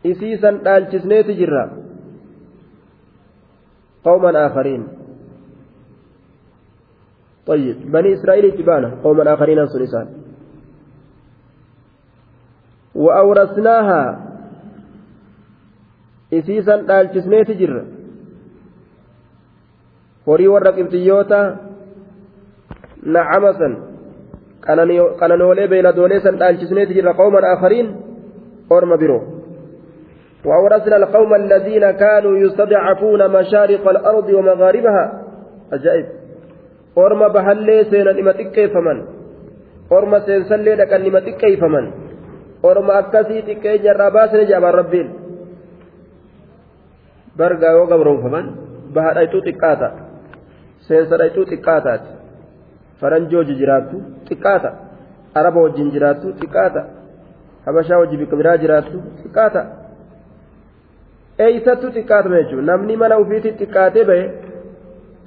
isiisan 0.03 0.63
dhaalchisneeti 0.65 1.33
jirra 1.41 1.69
qawman 4.03 4.35
aakariin 4.35 4.83
طيب 7.45 7.91
بني 7.91 8.13
إسرائيل 8.13 8.53
تبانا 8.57 9.01
قوما 9.03 9.33
آخرين 9.33 9.65
سنسان 9.67 10.07
وأورثناها 12.95 14.01
إسيسا 16.33 16.75
دالتسنيت 16.85 17.51
جر 17.51 17.75
horii 20.25 20.47
warra 20.53 20.71
qibxiyyoota 20.77 21.39
nacamasan 23.13 23.73
qananoolee 24.65 25.67
beeyladoolee 25.71 26.19
san 26.25 26.35
dhaalchisneeti 26.41 26.93
jirra 26.97 27.13
qawman 27.21 27.43
aakariin 27.51 27.87
orma 28.77 28.97
biroo 29.03 29.21
وأورثنا 30.45 30.95
القوم 31.01 31.31
الذين 31.41 31.91
كانوا 31.91 32.37
يستضعفون 32.37 33.21
مشارق 33.37 33.83
الأرض 33.89 34.27
ومغاربها 34.37 35.03
أجائب 35.73 36.05
orma 37.03 37.27
bahallee 37.35 37.83
seenan 37.91 38.17
ima 38.21 38.33
xiqqeeffaman 38.39 38.97
orma 39.97 40.17
seensallee 40.27 40.75
dhaqan 40.81 41.05
ima 41.09 41.19
xiqqeeffaman 41.27 41.85
orma 42.69 42.93
akkasii 43.01 43.41
xiqqeenya 43.47 43.91
irraa 43.93 44.11
baasne 44.15 44.43
jaabaan 44.51 44.75
rabbiin 44.81 45.07
bargaa 47.39 47.73
yoo 47.77 47.85
gabroonfaman 47.91 48.45
baha 48.95 49.11
dhayxuu 49.17 49.41
xiqqaata 49.47 49.87
seensa 50.87 51.15
dhayxuu 51.21 51.45
xiqqaataati 51.51 52.09
faranjii 53.01 53.37
hojii 53.41 53.57
jiraattu 53.61 53.97
xiqqaata 54.27 54.69
araba 55.39 55.59
wajjin 55.65 55.89
jiraattu 55.95 56.27
xiqqaata 56.41 56.81
habashaa 57.65 57.99
hojii 58.01 58.19
bikka 58.21 58.35
biraa 58.41 58.57
jiraattu 58.63 58.97
xiqqaata 59.21 59.61
eeysattu 61.45 61.87
xiqqaatama 61.97 62.41
jechuudha 62.41 62.65
namni 62.71 62.95
mana 63.01 63.15
ofiitti 63.23 63.51
xiqqaatee 63.61 64.05
bahe 64.11 64.25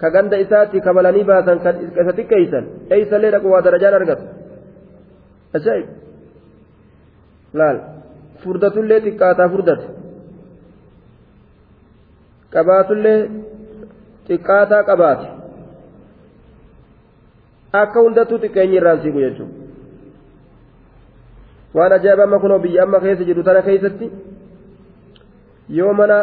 ka 0.00 0.08
ganda 0.14 0.36
isaatti 0.44 0.84
kabalanii 0.86 1.24
baasan 1.30 1.58
kan 1.64 1.74
isa 2.00 2.12
xiqqeeysan 2.18 2.64
eeysallee 2.94 3.30
dhaqu 3.34 3.46
waa 3.54 3.62
darajaan 3.66 3.94
argatu 4.00 4.24
ajaa'ib 5.56 5.88
laal 7.60 7.78
furdatullee 8.42 9.00
xiqqaataa 9.06 9.48
furdate 9.54 9.86
qabaatullee 12.54 13.20
xiqqaataa 14.28 14.82
qabaate 14.90 15.26
akka 17.82 18.00
hundattuu 18.06 18.38
xiqqeenyi 18.44 18.76
irraan 18.80 19.00
siiqu 19.02 19.20
jechuudha 19.24 19.54
waan 21.74 21.92
ajaa'iba 21.98 22.24
amma 22.24 22.38
kunoo 22.44 22.58
biyya 22.64 22.82
amma 22.86 23.00
keessa 23.04 23.24
jiru 23.28 23.42
tana 23.42 23.62
keessatti 23.68 24.10
yoo 25.78 25.92
mana 26.00 26.18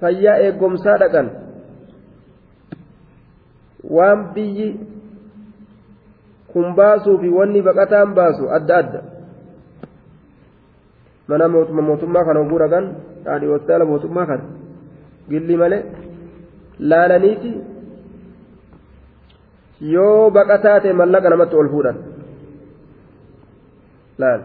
fayyaa 0.00 0.38
eegumsaa 0.46 0.98
dhaqan 1.02 1.28
waan 3.96 4.24
biyyi 4.34 4.68
kun 6.52 6.74
baasuu 6.80 7.18
fi 7.18 7.28
wanni 7.38 7.62
baqataan 7.68 8.14
baasu 8.18 8.50
adda 8.58 8.76
adda 8.82 9.00
mana 11.28 11.48
mootummaa 11.88 12.24
kana 12.24 12.40
oguu 12.40 12.58
dhaqan 12.64 12.84
dhaadhii 13.24 13.52
hospitaala 13.54 13.84
mootummaa 13.92 14.26
kana 14.26 14.44
gilli 15.30 15.56
malee 15.62 15.82
laalaniiti 16.90 17.50
yoo 19.80 20.30
baqataa 20.30 20.80
ta'e 20.80 20.92
mallaqa 20.92 21.30
namatti 21.30 21.56
ol 21.56 21.68
fuudhan 21.68 21.96
laal 24.18 24.40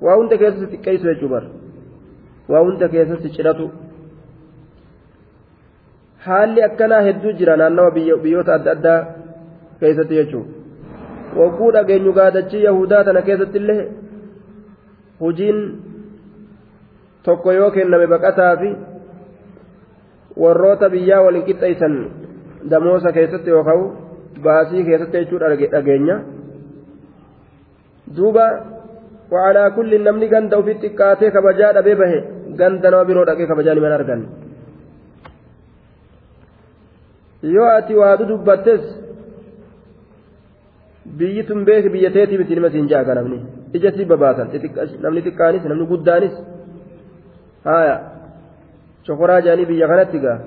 waa 0.00 0.16
hunda 0.16 0.38
keessatti 0.38 0.70
xiqqeessu 0.72 1.06
jechuu 1.10 1.28
bara 1.28 1.48
waa 2.48 2.62
hunda 2.66 2.88
keessatti 2.88 3.34
cidhatu 3.36 3.70
haalli 6.26 6.62
akkanaa 6.68 7.02
hedduu 7.08 7.32
jira 7.40 7.56
naannawa 7.56 7.90
biyyoota 8.22 8.54
adda 8.54 8.70
addaa 8.76 9.00
keessatti 9.80 10.14
jechuudha 10.20 10.56
wagguu 11.40 11.72
dhageenyu 11.72 12.12
gaadachii 12.12 12.64
yahudaa 12.64 13.04
tana 13.04 13.22
keessatti 13.22 13.58
illee 13.58 13.82
hojiin 15.20 15.60
tokko 17.22 17.52
yoo 17.52 17.70
kenname 17.70 18.06
baqataa 18.14 18.56
fi 18.56 18.70
warroota 20.42 20.90
biyyaa 20.90 21.22
waliin 21.26 21.46
qixxeessan 21.48 21.94
damoosa 22.70 23.12
keessatti 23.12 23.50
yookaan 23.50 24.05
baasii 24.44 24.84
keessatti 24.88 25.16
jechuudha 25.22 25.48
dhageenya 25.74 26.16
duuba 28.16 28.46
wacalaa 29.34 29.70
kulli 29.76 29.98
namni 30.08 30.26
ganda 30.34 30.54
ofitti 30.62 30.88
xiqqaatee 30.88 31.30
kabajaa 31.36 31.72
dhabee 31.76 31.96
bahe 32.02 32.18
ganda 32.60 32.90
nama 32.90 33.04
biroo 33.08 33.24
dhaqee 33.28 33.46
kabajaa 33.52 33.74
ni 33.76 33.80
mana 33.84 33.96
argan 34.00 34.22
yoo 37.54 37.68
ati 37.78 37.94
waa 38.00 38.16
dudubbattes 38.20 38.82
biyyi 41.18 41.42
tun 41.48 41.64
beeki 41.68 41.88
biyya 41.94 42.10
teetii 42.16 42.38
miti 42.40 42.54
nima 42.58 42.70
siin 42.74 42.88
jaaga 42.92 43.14
namni 43.18 43.38
ija 43.76 43.90
sii 43.96 44.06
babaasan 44.12 44.48
namni 45.04 45.20
xiqqaanis 45.26 45.64
namni 45.70 45.86
guddaanis 45.92 46.34
haya 47.68 47.96
chokoraa 49.06 49.40
jedhanii 49.44 49.68
biyya 49.72 49.86
kanatti 49.92 50.18
gaa 50.24 50.38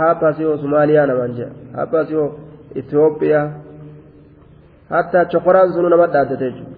haaphaas 0.00 0.36
yoo 0.44 0.56
somaaliyaa 0.64 1.06
namaan 1.10 1.32
jedha 1.38 1.52
haaphaas 1.76 2.10
yoo 2.16 2.28
itoophiyaa. 2.80 3.48
Hatta 4.90 5.24
chokoraan 5.32 5.72
sunu 5.74 5.88
nama 5.88 6.06
dhaaddate 6.14 6.44
jechuudha. 6.50 6.76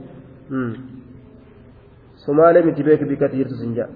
Somaalee 2.24 2.62
miti 2.68 2.82
beeki 2.86 3.04
bikka 3.10 3.28
jirtu 3.34 3.54
sin 3.60 3.74
jedha 3.78 3.88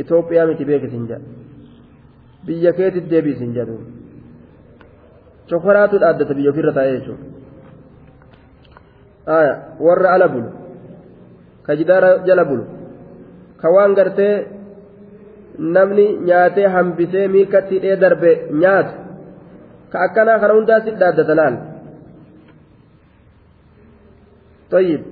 itoophiyaa 0.00 0.46
miti 0.50 0.64
beeki 0.70 0.88
sin 0.90 1.04
jedha 1.10 1.26
biyya 2.46 2.72
keetit 2.78 3.06
deebii 3.10 3.36
sin 3.40 3.54
jedhu 3.56 3.76
chokoraatu 5.48 5.96
dhaaddata 6.02 6.32
biyya 6.34 6.50
ofirra 6.50 6.72
taa'ee 6.78 6.98
jechuudha. 6.98 7.24
Warra 9.86 10.08
ala 10.14 10.28
bulu. 10.28 10.50
Ka 11.66 11.76
jidaara 11.78 12.10
jala 12.26 12.44
bulu. 12.44 12.64
Ka 13.60 13.66
waan 13.74 13.94
gartee 13.94 14.34
namni 15.58 16.06
nyaatee 16.28 16.68
hambisee 16.74 17.28
miikatti 17.28 17.74
hidhee 17.74 17.96
darbe 17.96 18.30
nyaatu 18.62 19.05
kana 19.90 20.38
hundaa 20.54 20.80
si 20.84 20.90
dhaaddata 20.90 21.34
laal 21.40 21.56
طيب 24.70 25.02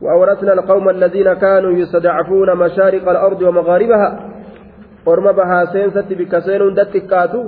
وأورثنا 0.00 0.52
القوم 0.52 0.88
الذين 0.88 1.32
كانوا 1.34 1.72
يستضعفون 1.72 2.56
مشارق 2.56 3.08
الأرض 3.08 3.42
ومغاربها 3.42 4.08
orma 5.06 5.32
bahaa 5.36 5.66
seensatti 5.72 6.16
bikka 6.16 6.40
seenuun 6.40 6.76
dattiqqaatu 6.76 7.40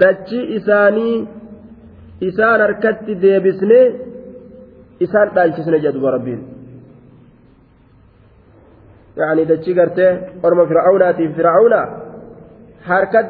dachi 0.00 0.40
isaanii 0.58 1.16
isaan 2.28 2.60
harkatti 2.64 3.14
deebisnee 3.24 3.84
isaan 5.06 5.30
dhaalchisne 5.36 5.78
jedhuba 5.84 6.10
rabbiin 6.16 6.42
يعني 9.16 9.44
دتشي 9.44 9.72
قرتي 9.80 10.08
أرم 10.44 10.66
فرعون 10.66 11.02
أتي 11.02 11.28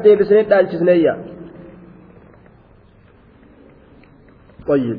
دي 0.03 0.15
بسنة 0.15 0.41
دالشسنية 0.41 1.17
طيب 4.67 4.97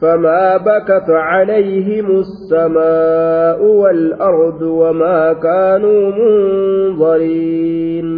فما 0.00 0.56
بكت 0.56 1.10
عليهم 1.10 2.18
السماء 2.20 3.62
والأرض 3.64 4.62
وما 4.62 5.32
كانوا 5.32 6.12
منظرين 6.12 8.08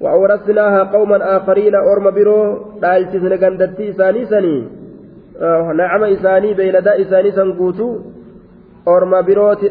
وأورثناها 0.00 0.82
قوما 0.82 1.36
آخرين 1.36 1.74
أرم 1.74 2.10
برو 2.10 2.58
دالشسن 2.82 3.44
قندتي 3.44 3.90
إساني 3.90 4.26
سني 4.26 4.68
آه 5.40 5.72
نعم 5.72 6.04
إساني 6.04 6.54
بيلدا 6.54 7.00
إساني 7.02 7.30
سنقوتو 7.30 7.98
أرم 8.88 9.22
بروتي 9.22 9.68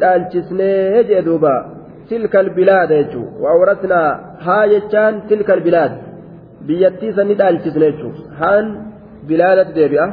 تلك 2.09 2.35
البلاد 2.35 2.91
يجو. 2.91 3.23
وأورثنا 3.41 4.01
ها 4.45 4.63
يجان 4.63 5.27
تلك 5.29 5.51
البلاد. 5.51 5.91
بيتي 6.67 7.11
سني 7.11 7.33
دالشسني 7.33 7.85
يجو. 7.85 8.09
هان 8.39 8.65
بلادة 9.27 9.71
ديبئة 9.73 10.07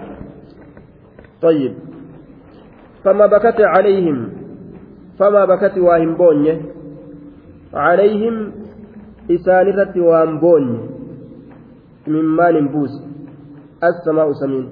طيب. 1.42 1.74
فما 3.04 3.26
بكت 3.26 3.60
عليهم. 3.60 4.18
فما 5.18 5.44
بكت 5.44 5.78
واهم 5.78 6.14
بوني. 6.16 6.62
عليهم 7.74 8.52
إسانرة 9.30 9.94
واهم 9.96 10.40
بوني. 10.40 10.78
من 12.06 12.24
مال 12.24 12.68
بوس. 12.68 12.94
السماء 13.84 14.32
سمين. 14.32 14.68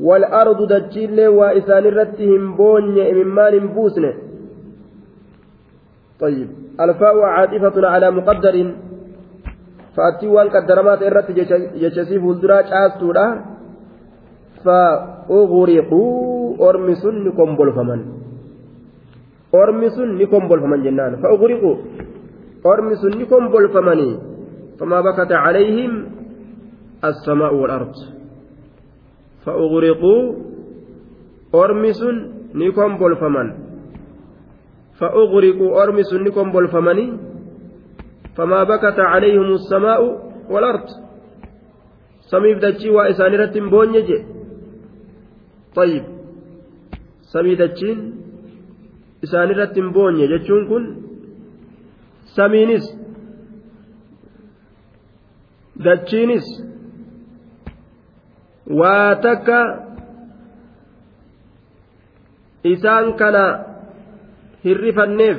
والأرض 0.00 0.72
دجيل 0.72 1.28
وإسان 1.28 1.84
رتهم 1.84 2.56
بوني 2.56 3.12
ممان 3.12 3.66
بوسن 3.74 4.12
طيب 6.21 6.49
الفاء 6.81 7.15
عاطفة 7.19 7.87
على 7.87 8.11
مقدر 8.11 8.55
فأتي 9.95 10.27
وان 10.27 10.47
قدرمات 10.49 11.01
إرت 11.03 11.31
جشسيف 11.81 12.23
الدراج 12.23 12.65
آستورا 12.83 13.27
فأغرقوا 14.65 16.09
أرمس 16.69 17.03
نكم 17.05 17.49
بلفمن 17.55 18.01
أرمس 19.55 19.97
نكم 20.21 20.41
بلفمن 20.47 20.79
جنان 20.83 21.11
فأغرقوا 21.21 21.75
أرمس 22.65 23.03
نكم 23.05 23.43
بلفمني 23.53 24.11
فما 24.79 25.01
بكت 25.01 25.31
عليهم 25.31 25.91
السماء 27.09 27.53
والأرض 27.55 27.93
فأغرقوا 29.45 30.23
أرمس 31.55 32.01
نكم 32.55 32.97
بلفمن 32.97 33.47
فأغرقوا 35.02 35.82
أرمس 35.82 36.14
نكم 36.14 36.46
بلفمني 36.54 37.06
فما 38.38 38.60
بكت 38.64 38.98
عليهم 39.02 39.48
السماء 39.58 40.00
والأرض. 40.46 40.86
سميف 42.30 42.58
دجي 42.62 42.90
وإسان 42.90 43.34
رتم 43.34 43.66
بونيجي 43.70 44.18
طيب. 45.74 46.04
سمي 47.34 47.54
دجين 47.54 47.98
إسان 49.24 49.48
رتم 49.50 49.86
بوني 49.92 50.22
جتشون 50.30 50.62
كن. 50.70 50.84
سمينس 52.38 53.02
dachiinis 55.82 56.46
waa 58.70 59.18
takka 59.18 59.60
hirrifanneef 64.64 65.38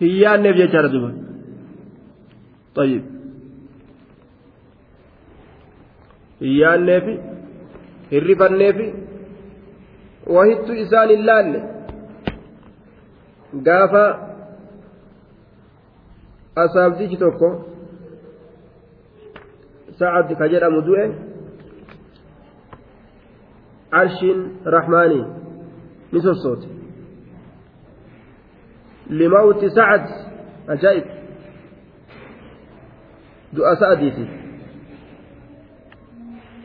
hin 0.00 0.12
yaanneef 0.22 0.56
jechaadha 0.62 0.90
duba 0.94 1.10
طيب 2.78 3.02
hin 6.40 6.52
yaanneefi 6.62 7.14
hirrifanneefi 8.12 8.86
wahittu 10.36 10.72
isaan 10.84 11.08
hin 11.14 11.22
laalle 11.28 11.60
gaafa 13.68 14.04
asaabtichi 16.64 17.16
tokko 17.24 17.48
sa'ad 20.02 20.28
ka 20.38 20.48
jedhamu 20.54 20.80
du'e 20.88 21.04
arshiin 24.02 24.40
rahmaanii 24.76 25.24
ni 26.12 26.20
sossoote 26.26 26.68
limawti 29.10 29.70
sa'ad 29.70 30.04
ajaa'ib 30.74 31.06
du'a 33.56 33.76
sa'adiiti 33.76 34.24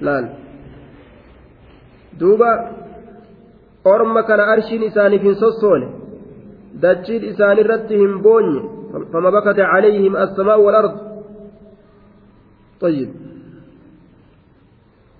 laal 0.01 0.25
duuba 2.19 2.51
orma 3.83 4.23
kana 4.23 4.43
arshiin 4.53 4.83
isaaniif 4.89 5.21
hin 5.21 5.35
sossoone 5.35 5.87
dachiin 6.81 7.23
isaanirratti 7.31 8.01
hin 8.03 8.19
boonye 8.23 8.61
fama 9.11 9.31
bakate 9.31 9.63
calayhim 9.73 10.15
assamaa 10.15 10.57
walard 10.57 11.09
طيب 12.79 13.09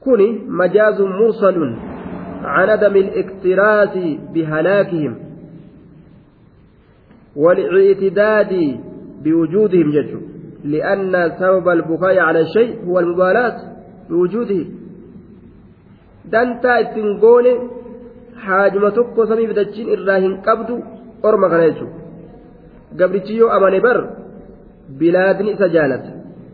كوني 0.04 0.28
مجاز 0.48 1.02
مرسل 1.02 1.76
عن 2.44 2.70
عدم 2.70 2.96
الاكتراث 2.96 3.98
بهلاكهم 4.34 5.29
والاعتداد 7.36 8.80
بوجودهم 9.24 9.92
جدوا 9.92 10.22
لأن 10.64 11.32
سبب 11.40 11.70
البكاء 11.70 12.20
على 12.20 12.40
الشيء 12.40 12.86
هو 12.86 13.00
المبالاة 13.00 13.58
بوجوده. 14.10 14.66
دانتا 16.32 16.80
اتنقوني 16.80 17.54
حاجمة 18.44 18.90
تكو 18.90 19.26
سميف 19.26 19.52
دجين 19.52 19.88
إراهن 19.94 20.34
قبدو 20.46 20.76
أرمى 21.26 21.48
كنيسو 21.50 21.88
قبرتيو 23.00 23.48
أماني 23.56 23.80
بر 23.80 24.10
بلادني 25.00 25.56
سجالت 25.56 26.06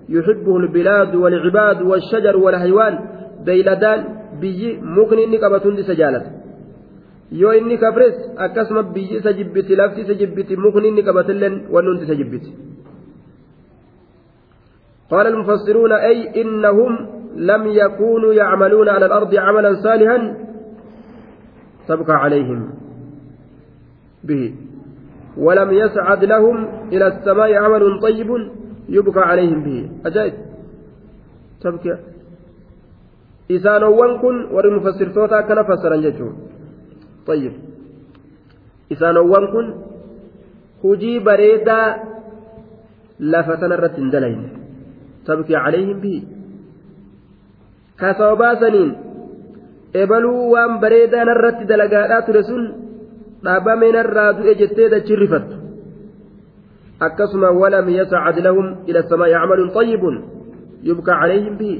يحبه 0.10 0.58
البلاد 0.58 1.16
والعباد 1.16 1.82
والشجر 1.82 2.38
والحيوان 2.38 3.00
بيلدان 3.46 4.00
بيي 4.42 4.80
مغني 4.96 5.24
إني 5.26 5.38
قبتون 5.38 5.76
دي 5.76 5.84
سجالت 5.84 6.26
yoo 7.32 7.54
inni 7.54 7.78
kabres 7.78 8.16
akkasuma 8.38 8.84
biyyi 8.84 9.18
isa 9.20 9.34
jibbiti 9.34 9.76
lafti 9.76 10.02
isa 10.02 10.14
jibbiti 10.14 10.58
mukni 10.58 10.88
inni 10.88 11.04
qabatilleen 11.04 11.56
wanni 11.74 11.90
hundi 11.90 12.04
isa 12.06 12.16
jibbiti. 12.16 12.52
قال 15.12 15.28
المفسرون 15.28 15.92
أي 15.92 16.42
إنهم 16.42 16.92
لم 17.36 17.68
يكونوا 17.68 18.34
يعملون 18.34 18.90
على 18.90 19.06
الأرض 19.06 19.36
عملا 19.36 19.74
صالحا 19.84 20.38
تبقى 21.88 22.14
عليهم 22.14 22.70
به 24.24 24.54
ولم 25.38 25.72
يسعد 25.72 26.24
لهم 26.26 26.68
إلى 26.94 27.08
السماء 27.08 27.54
عمل 27.54 28.00
طيب 28.02 28.30
يبقى 28.90 29.22
عليهم 29.22 29.64
به 29.64 29.90
أجائب 30.06 30.34
تبكي 31.62 31.98
إسانوان 33.52 34.18
كن 34.22 34.36
ورمفسر 34.54 35.08
توتا 35.08 35.42
كان 35.42 35.64
فسرا 35.64 35.96
طيب 37.28 37.54
bareedaa 41.26 41.88
lafa 43.20 43.58
tanarratti 43.58 44.02
hin 44.02 44.12
dalayne 44.12 44.48
tabkii 45.28 45.56
calayhim 45.56 46.00
bihi 46.04 46.20
ka 48.00 48.14
sababaasaniin 48.20 48.92
ebaluu 50.04 50.52
waan 50.54 50.80
bareedaa 50.84 51.26
narratti 51.32 51.70
dalagaadhaa 51.72 52.26
ture 52.28 52.44
sun 52.50 52.64
dhaabamee 53.46 53.92
narraa 53.98 54.32
du'e 54.38 54.56
jettee 54.62 54.90
dachi 54.94 55.20
rifattu 55.24 55.56
akkasuma 57.08 57.52
walam 57.62 57.90
yascad 58.00 58.38
lahum 58.48 58.68
ila 58.90 59.04
samaa'i 59.12 59.36
camalun 59.42 59.72
طayyibun 59.78 60.16
yubkaa 60.90 61.20
calayhim 61.22 61.56
bihi 61.62 61.78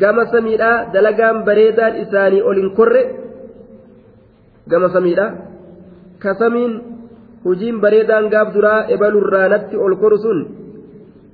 gama 0.00 0.26
samiidhaa 0.32 0.92
dalagaan 0.96 1.44
bareedaan 1.44 2.00
isaanii 2.04 2.42
ol 2.48 2.56
hin 2.62 2.70
korre 2.78 3.02
gama 4.70 4.88
samiidha 4.96 5.26
ka 6.22 6.34
samiin 6.40 6.72
hujiin 7.44 7.80
bareedaan 7.84 8.30
gaaf 8.32 8.48
duraa 8.54 8.80
ebalurraa 8.94 9.48
natti 9.52 9.76
ol 9.84 9.94
koru 10.02 10.18
sun 10.24 10.38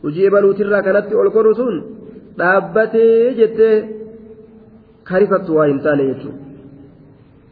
hujii 0.03 0.27
ebaluutirraa 0.31 0.83
kanatti 0.87 1.15
ol 1.23 1.31
koru 1.37 1.55
sun 1.61 1.75
dhaabbatee 2.39 3.35
jettee 3.39 3.77
karifattu 5.09 5.57
waa 5.57 5.67
hin 5.71 5.81
taane 5.87 6.05
jechuudha 6.11 6.39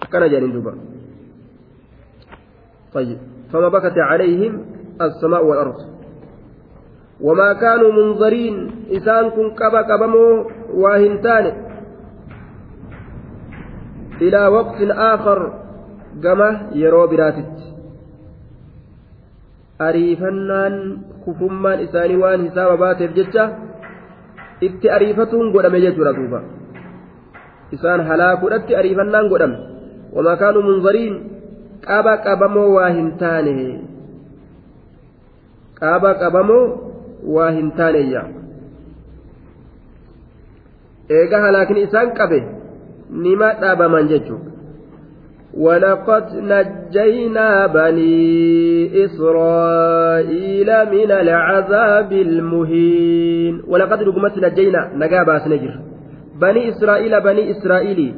akkana 0.05 0.27
jedhaniin 0.33 0.55
duuba 0.59 0.75
طيب 2.95 3.19
فما 3.53 3.69
بكت 3.69 3.99
عليهم 3.99 4.53
السماء 5.01 5.43
والأرض 5.47 5.79
وما 7.21 7.53
كانوا 7.53 7.93
منظرين 7.93 8.71
إسان 8.97 9.31
كن 9.31 9.51
كبا 9.61 9.83
كبمو 9.83 10.27
واهنتان 10.75 11.45
إلى 14.21 14.47
وقت 14.47 14.81
آخر 15.13 15.39
gama 16.25 16.49
yeroo 16.83 17.07
biraatitti 17.13 17.65
ariifannaan 19.89 20.75
kufummaan 21.25 21.81
isaanii 21.87 22.21
waan 22.23 22.41
hisaaba 22.47 22.77
baateef 22.83 23.13
jecha 23.19 23.45
itti 24.69 24.87
ariifatuun 24.97 25.53
godhame 25.57 25.81
jechuudha 25.85 26.13
duuba 26.19 26.41
isaan 27.77 28.01
halaakuudhatti 28.09 28.77
ariifannaan 28.81 29.29
godhame 29.33 29.59
wamaa 30.17 30.37
kaanuu 30.43 30.65
munzariin 30.71 31.15
qaba 31.87 32.15
qabamoo 32.27 32.67
waa 32.77 32.91
hin 32.99 33.09
taane 33.23 33.55
qaba 35.81 36.11
qabamoo 36.25 36.65
waa 37.37 37.51
hin 37.61 37.69
taaneyya 37.81 38.23
eega 41.19 41.39
halaakni 41.47 41.81
isaan 41.89 42.11
qabe 42.21 42.39
nima 43.27 43.49
dhaabaman 43.63 44.09
jechuudha 44.13 44.48
ولقد 45.55 46.25
نجينا 46.37 47.67
بني 47.67 49.05
إسرائيل 49.05 50.67
من 50.67 51.11
العذاب 51.11 52.13
المهين 52.13 53.63
ولقد 53.69 54.03
رقمت 54.03 54.39
نجينا 54.39 54.91
نجابا 54.95 55.39
سنجر 55.39 55.81
بني 56.41 56.69
إسرائيل 56.69 57.21
بني 57.21 57.51
إسرائيل 57.51 58.15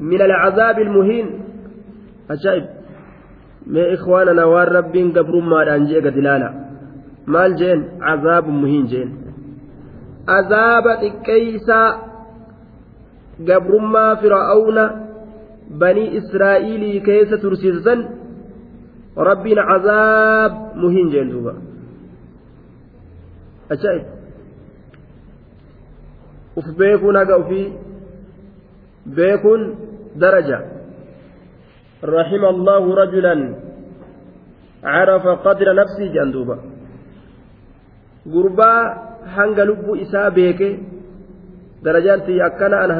من 0.00 0.22
العذاب 0.22 0.78
المهين. 0.78 1.26
أجائب 2.30 2.64
ما 3.66 3.94
إخواننا 3.94 4.44
والرب 4.44 4.96
قبر 5.16 5.40
ما 5.40 5.74
أنجي 5.76 6.00
دلالا 6.00 6.50
مال 7.26 7.56
جين 7.56 7.88
عذاب 8.00 8.48
مهين 8.48 8.86
جين. 8.86 9.10
عذاب 10.28 10.84
كيسا 11.24 11.82
gabrummaa 13.40 14.16
fir'aawna 14.22 15.03
keessa 17.06 17.36
tursiisan 17.38 18.00
rabbiin 19.16 19.60
cazaab 19.70 20.52
muhiin 20.82 21.08
jeen 21.10 21.28
duuba 21.30 21.54
ajaa'ib 23.74 24.06
uf 26.58 26.66
beekuun 26.78 27.16
haga 27.16 27.36
ufii 27.42 27.68
beekuun 29.16 29.60
daraja 30.20 30.58
رحم 32.04 32.44
الله 32.44 32.82
رجلا 32.94 33.36
عرف 34.84 35.24
قدر 35.26 35.74
نفسه 35.74 36.06
جندوبا 36.14 36.56
غربا 38.32 38.72
هنگ 39.36 39.58
لب 39.60 39.86
إساء 40.04 40.30
بيك 40.36 40.60
درجان 41.84 42.18
تي 42.26 42.46
أكنا 42.46 42.84
أن 42.84 42.90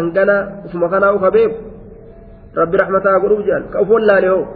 هنگنا 2.57 2.63
اسم 2.63 2.63
خنا 2.63 2.63
وخبيب 2.63 2.63
ربي 2.63 2.77
رحمته 2.77 3.19
قلوب 3.23 3.41
جان 3.47 3.63
كأفول 3.73 4.07
لا 4.07 4.21
له 4.21 4.47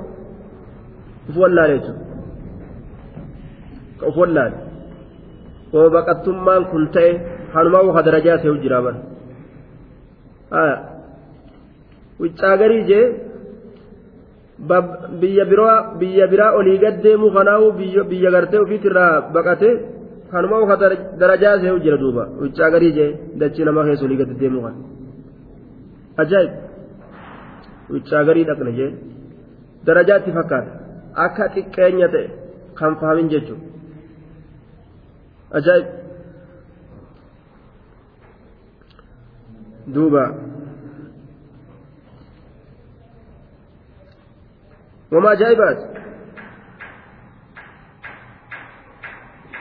أفول 1.31 1.57
لا 1.57 1.67
له 1.67 1.95
كأفول 4.01 4.35
لا 4.35 4.53
وبقتم 5.73 6.47
كنت 6.73 6.97
حنما 7.53 7.81
وخ 7.81 8.01
درجات 8.01 8.47
وجرابا 8.47 8.93
آه 10.53 10.77
وچاغري 12.21 12.83
جي 12.89 13.03
biyya 15.21 15.45
biraa 15.51 15.95
biyya 16.01 16.27
biraa 16.27 16.53
olii 16.59 16.79
gad 16.83 17.03
deemu 17.03 17.31
kanaawu 17.31 17.67
biyya 18.11 18.31
gartee 18.35 18.59
ofiitirraa 18.59 19.31
baqate 19.35 19.69
kanuma 20.31 20.57
uka 20.65 20.77
darajaa 21.21 21.61
see'u 21.63 21.79
jira 21.85 21.97
duuba 22.03 22.23
wiccaa 22.43 22.71
garii 22.71 22.93
jee 22.99 23.11
dachii 23.41 23.65
namaa 23.69 23.85
keessa 23.87 24.05
olii 24.05 24.21
gad 24.21 24.31
deemu 24.41 24.61
kan 24.65 24.75
ajaa'ib 26.23 26.68
wiccaa 27.95 28.25
garii 28.29 28.45
dhaqne 28.51 28.73
jee 28.81 28.91
darajaatti 29.87 30.37
fakkaata 30.39 30.73
akka 31.27 31.45
xiqqeenya 31.55 32.09
ta'e 32.15 32.29
kan 32.81 32.93
fahamin 33.01 33.33
jechuudha 33.35 33.67
ajaa'ib 35.61 35.87
duuba. 39.95 40.25
وما 45.13 45.35
جايبات 45.35 45.79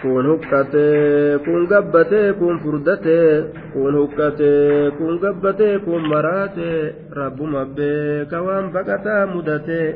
kun 0.07 0.25
huqqatee 0.31 1.37
kun 1.45 1.61
gabbatee 1.71 2.27
kun 2.39 2.55
furdatee 2.63 3.29
kun 3.73 3.93
huqqatee 3.99 4.91
kun 4.97 5.13
gabbatee 5.23 5.75
kun 5.85 6.01
maraatee 6.11 6.79
rabbuma 7.19 7.61
beeka 7.77 8.37
waan 8.47 8.65
baqataa 8.75 9.23
mudatee 9.33 9.87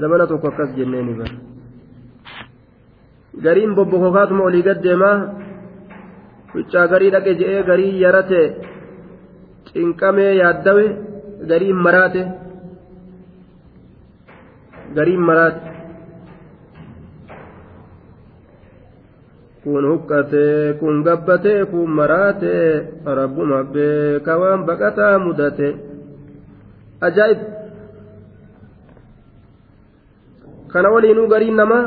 zamana 0.00 0.24
tokko 0.30 0.46
akkas 0.52 0.70
jenneeni 0.76 1.14
bara 1.18 1.36
gariin 3.44 3.72
bobbokokaatuma 3.76 4.42
olii 4.48 4.66
gaddeemaa 4.68 5.16
huccaa 6.54 6.86
garii 6.92 7.10
dhaqe 7.14 7.32
je'ee 7.40 7.62
garii 7.68 8.00
yarate. 8.04 8.42
Cinqamee 9.72 10.32
yaaddawe 10.42 10.84
gariin 11.50 11.78
maraate 11.86 12.22
gariin 14.96 15.22
maraate 15.28 15.75
kun 19.66 19.84
huqqatee 19.90 20.78
kun 20.80 21.02
gabbatee 21.06 21.60
kun 21.70 21.90
maraatee 21.98 22.66
rabbuma 23.18 23.58
beeka 23.74 24.32
waan 24.40 24.60
baqataa 24.68 25.18
mudate 25.26 25.68
ajaa'ib 27.06 27.40
kana 30.72 30.88
waliinuu 30.94 31.26
gariin 31.32 31.56
namaa 31.62 31.84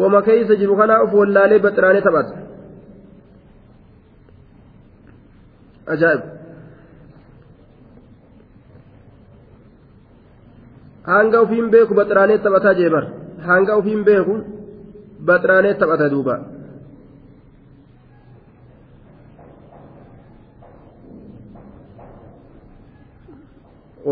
wama 0.00 0.22
keeysa 0.28 0.56
jiru 0.60 0.76
kanaa 0.80 1.02
of 1.04 1.12
wallaalee 1.20 1.60
baxiraanee 1.66 2.02
taphata 2.06 2.34
ajaa'ib 5.94 6.22
hanga 11.12 11.38
ufiin 11.44 11.70
beeku 11.76 11.94
baxiraanee 12.00 12.38
taphataa 12.48 12.74
jeebar 12.80 13.04
hanga 13.48 13.76
ufiin 13.80 14.04
beeku 14.08 14.34
baxiraanee 15.28 15.74
taphata 15.80 16.06
duuba 16.14 16.34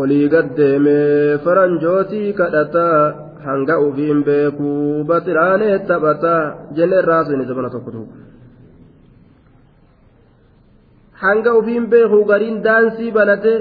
olii 0.01 0.27
gaddeemee 0.33 1.37
faranjootii 1.45 2.29
kadhataa 2.39 2.97
hanga 3.45 3.75
ufiin 3.87 4.19
beeku 4.27 4.69
baxiraanee 5.09 5.75
taphataa 5.89 6.41
jenne 6.77 6.97
irraasini 7.01 7.45
zabana 7.49 7.69
tokko 7.75 7.91
tokko 7.95 8.15
hanga 11.23 11.51
ufiin 11.59 11.85
beeku 11.93 12.19
gariin 12.31 12.57
daansii 12.67 13.11
banate 13.17 13.53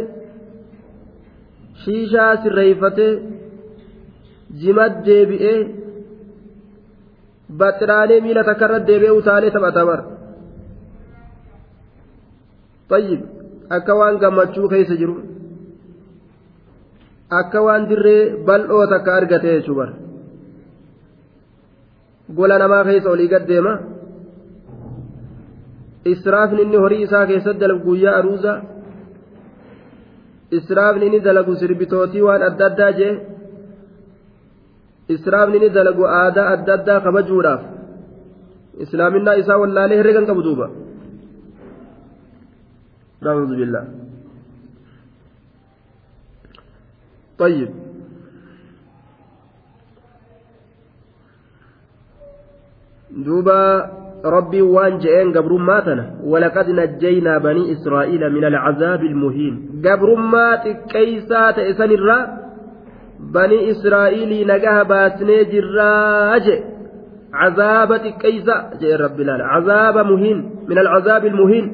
shiishaa 1.82 2.32
sirreeyfatee 2.42 3.12
jimat 4.62 4.94
deebi'ee 5.06 5.58
baxiraanee 7.60 8.20
miila 8.24 8.42
takkarra 8.48 8.78
deebi'ee 8.88 9.14
utaalee 9.20 9.50
taphata 9.56 9.82
bar 9.90 10.00
tayyib 12.90 13.20
akka 13.76 13.92
waan 14.00 14.16
gammachuu 14.22 14.68
keessa 14.72 14.94
jiru 15.00 15.14
akka 17.40 17.58
waan 17.66 17.82
dirree 17.90 18.22
bal'oo 18.48 18.84
takka 18.92 19.10
argate 19.18 19.48
jechuu 19.54 19.76
bar 19.80 19.90
gola 22.36 22.56
namaa 22.62 22.84
keessa 22.88 23.08
olii 23.14 23.28
gad 23.34 23.44
deema 23.50 23.72
israafni 26.14 26.60
inni 26.64 26.78
horii 26.84 27.02
isaa 27.06 27.26
keessatti 27.30 27.60
dalagu 27.62 27.82
guyyaa 27.88 28.14
aruuza 28.20 28.52
israafni 30.58 31.04
inni 31.08 31.20
dalagu 31.26 31.52
sirbitootii 31.60 32.24
waan 32.28 32.42
adda 32.48 32.64
addaa 32.70 32.92
jee 32.98 33.12
israafni 35.18 35.56
inni 35.58 35.70
dalagu 35.76 36.06
aadaa 36.20 36.48
adda 36.54 36.74
addaa 36.78 37.00
kabajuudhaaf. 37.06 37.62
Islaaminaa 38.84 39.40
isaa 39.42 39.60
wallaalee 39.62 40.00
herregan 40.00 40.26
qabu 40.30 40.42
duuba. 40.48 40.66
نعوذ 43.22 43.56
بالله 43.56 43.84
طيب 47.38 47.70
دوبا 53.10 53.90
ربي 54.24 54.62
وان 54.62 54.98
جئين 54.98 55.32
قبر 55.38 55.52
ماتنا 55.52 56.20
ولقد 56.24 56.70
نجينا 56.70 57.38
بني 57.38 57.72
إسرائيل 57.72 58.32
من 58.32 58.44
العذاب 58.44 59.02
المهين 59.02 59.82
قبر 59.84 60.14
مات 60.14 60.68
كيسات 60.68 61.58
إسان 61.58 61.90
الرا 61.90 62.18
بني 63.22 63.70
إسرائيل 63.70 64.46
نجاه 64.46 64.82
باسني 64.82 65.44
جراج 65.44 66.62
عذابة 67.32 68.10
كيسا 68.10 68.70
جئ 68.80 68.96
رب 68.96 69.18
عذاب 69.28 69.96
مهين 70.06 70.38
من 70.68 70.78
العذاب 70.78 71.26
المهين 71.26 71.66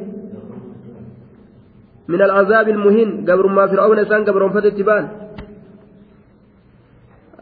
من 2.08 2.22
العذاب 2.22 2.68
المهين 2.68 3.24
قبر 3.30 3.46
ما 3.46 3.66
فرعون 3.66 3.98
إسان 3.98 4.24
قبر 4.24 4.48
فتت 4.48 4.80
بان 4.82 5.08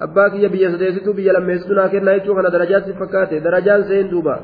abbaa 0.01 0.31
kiyya 0.31 0.49
biyya 0.53 0.71
sadeessituu 0.71 1.15
biyya 1.17 1.33
lammeessituu 1.33 1.75
naa 1.75 1.89
kennaa 1.89 2.19
jechuu 2.19 2.35
kana 2.37 2.51
darajaat 2.53 2.85
si 2.87 2.93
fakkaate 2.99 3.41
darajaan 3.41 3.85
seen 3.89 4.11
duuba 4.11 4.35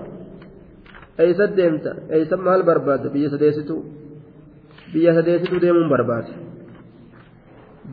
eeysa 1.24 1.48
deemta 1.56 1.90
eeysa 2.08 2.36
maal 2.36 2.62
barbaada 2.68 3.12
biyya 3.14 3.30
sadeessituu 3.34 3.80
biyya 4.92 5.14
sadeessituu 5.18 5.60
deemuun 5.64 5.90
barbaada 5.94 6.32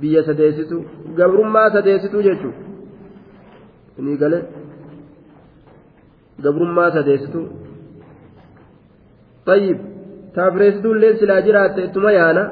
biyya 0.01 0.23
sadeessituu 0.29 0.81
gabrummaa 1.19 1.69
sadeessituu 1.75 2.21
jechuu 2.27 2.53
ni 4.07 4.17
gale 4.17 4.39
gabrummaa 6.43 6.91
sadeessituu 6.97 7.45
tayyib 9.45 9.79
taafireessituu 10.35 10.93
illee 10.95 11.13
silaa 11.21 11.41
jiraatte 11.47 11.83
ittuma 11.87 12.11
yaana 12.17 12.43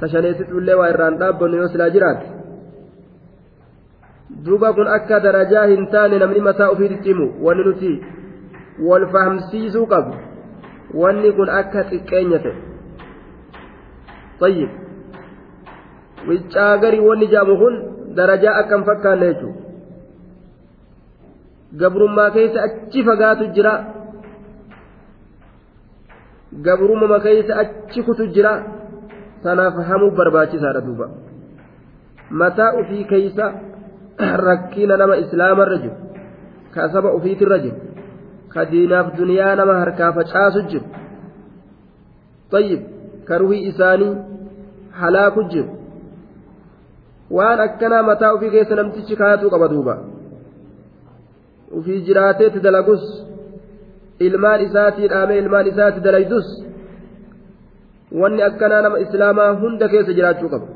tashaneessituu 0.00 0.58
illee 0.62 0.74
waa 0.80 0.88
irraan 0.94 1.18
dhaabbannu 1.22 1.56
yoo 1.62 1.68
silaa 1.74 1.90
jiraatte 1.96 2.26
duuba 4.46 4.72
kun 4.78 4.88
akka 4.98 5.20
darajaa 5.26 5.66
hin 5.72 5.86
taane 5.94 6.18
namni 6.24 6.40
mataa 6.48 6.70
ofii 6.76 6.88
dhimmu 7.04 7.26
wanni 7.48 7.64
nuti 7.68 7.92
wal 8.88 9.06
fahamsiisuu 9.14 9.86
qabu 9.92 10.14
wanni 11.02 11.32
kun 11.38 11.50
akka 11.60 11.84
xiqqeenya 11.92 12.38
ta'e 12.46 12.56
tayyib 14.42 14.70
wiccaa 16.29 16.77
garii 16.83 17.07
wanni 17.09 17.27
jedhamu 17.33 17.57
kun 17.61 17.75
darajaa 18.19 18.55
akka 18.61 18.75
hin 18.77 18.85
fakkaanne 18.89 19.27
jechuudha 19.31 19.59
gabrummaa 21.81 22.29
keessa 22.35 22.63
achi 22.67 23.03
fagaatu 23.09 23.47
jira 23.57 23.73
gabrumama 26.67 27.19
keeysa 27.25 27.59
achi 27.63 28.03
kutu 28.03 28.27
jira 28.35 28.53
sanaaf 29.43 29.75
hamuu 29.89 30.11
barbaachisaadha 30.19 30.81
duuba 30.87 31.09
mataa 32.29 32.71
ufii 32.81 33.03
keeysa 33.11 33.45
rakkina 34.47 34.97
nama 34.97 35.17
islaamarra 35.23 35.77
jiru 35.83 35.95
ka 36.73 36.89
saba 36.95 37.13
ufiitirra 37.19 37.59
jiru 37.65 37.77
ka 38.53 38.65
diinaaf 38.71 39.15
duniyaa 39.19 39.55
nama 39.55 39.79
harkaa 39.83 40.11
facaasu 40.19 40.61
jiru 40.73 40.87
طيب 42.51 42.81
ka 43.27 43.37
ruhii 43.37 43.67
isaanii 43.71 44.15
halaaku 44.99 45.43
jiru 45.43 45.69
Waan 47.30 47.60
akkanaa 47.66 48.02
mataa 48.10 48.34
ufii 48.36 48.50
keessa 48.54 48.74
namtichi 48.80 49.14
kaayatuu 49.20 49.50
qaba 49.54 49.68
duuba 49.72 49.94
ufii 51.78 52.00
jiraateetti 52.08 52.60
dalagus 52.66 53.02
ilmaan 54.26 54.60
isaatii 54.66 55.08
dhaamee 55.12 55.38
ilmaan 55.42 55.66
isaatti 55.72 56.00
dalaydus 56.06 56.46
wanni 58.20 58.42
akkanaa 58.48 58.82
nama 58.86 58.98
islaamaa 59.04 59.50
hunda 59.62 59.86
keessa 59.94 60.12
jiraachuu 60.18 60.50
qaba 60.54 60.66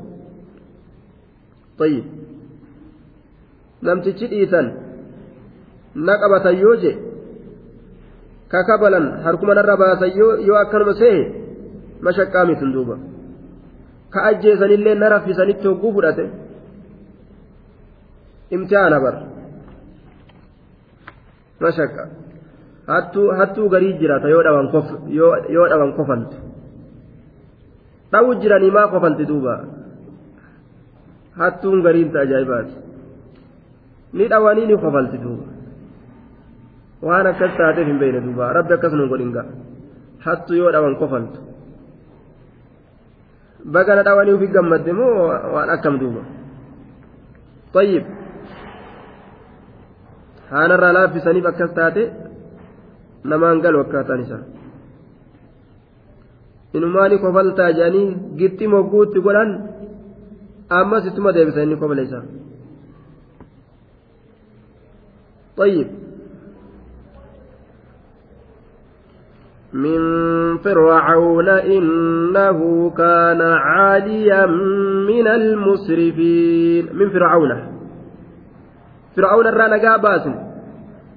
طيب 1.81 2.05
namtichi 3.87 4.25
dhiisan 4.31 4.67
na 6.07 6.13
qabatan 6.21 6.55
yoo 6.63 6.75
je 6.83 6.91
ka 8.51 8.59
kabalan 8.69 9.05
harkuma 9.25 9.53
narra 9.57 9.75
baasan 9.81 10.11
yoo 10.47 10.57
akkanuma 10.63 10.93
sehe 11.01 11.21
mashaqqaa 12.05 12.45
mitin 12.49 12.71
duuba 12.75 12.95
ka 14.13 14.19
ajjeesanillee 14.29 14.95
na 15.01 15.09
raffisanitti 15.13 15.67
hogguu 15.67 15.93
fudhate 15.97 16.25
imtihaana 18.55 18.97
bar 19.05 19.15
mashaqqa 21.63 22.03
hattuu 23.39 23.67
garii 23.73 23.93
jiraata 24.01 24.33
yoo 24.33 25.67
dhawan 25.71 25.93
kofaltu 25.97 26.37
dhawu 28.11 28.35
jiranii 28.41 28.71
maa 28.77 28.87
kofalti 28.93 29.29
duuba 29.31 29.53
hattuun 31.41 31.83
gariinta 31.85 32.23
ajaa'ibaati 32.25 32.75
ni 34.13 34.27
dhawanii 34.33 34.67
ni 34.71 34.77
kofalti 34.85 35.17
duuba 35.25 35.47
waan 37.07 37.27
akkas 37.31 37.53
taateef 37.59 37.87
hin 37.91 38.01
beekne 38.01 38.21
duuba 38.27 38.53
rabbi 38.57 38.73
akkas 38.77 38.93
nu 38.99 39.07
godhin 39.13 39.31
ga'a 39.37 39.45
hattu 40.25 40.59
yoo 40.61 40.71
dhawan 40.75 40.99
kofaltu 41.03 41.39
bagana 43.65 44.03
dhawanii 44.07 44.33
ufi 44.37 44.47
gammadde 44.55 44.91
moo 44.99 45.13
waan 45.55 45.69
akkam 45.75 45.95
duuba 46.03 46.21
طيب 47.73 48.03
haanarraa 50.51 50.93
laaffisaniif 50.97 51.45
akkas 51.51 51.71
taate 51.77 52.03
namaan 53.31 53.61
galu 53.63 53.79
akkaataan 53.83 54.21
isaa 54.25 54.43
inumaani 56.77 57.17
kofaltaa 57.23 57.69
jedhanii 57.77 58.07
gitti 58.39 58.67
mogguutti 58.73 59.19
godhan 59.27 59.51
ammas 60.79 61.05
ittuma 61.09 61.31
deebisa 61.35 61.63
inni 61.65 61.77
kofala 61.81 62.01
isaa 62.07 62.23
طيب 65.61 65.87
من 69.73 70.01
فرعون 70.57 71.49
إنه 71.49 72.89
كان 72.97 73.41
عاليا 73.41 74.45
من 75.07 75.27
المسرفين. 75.27 76.89
من 76.93 77.09
فرعون. 77.09 77.51
فرعون 79.15 79.47
الرانا 79.47 79.97
باس 79.97 80.27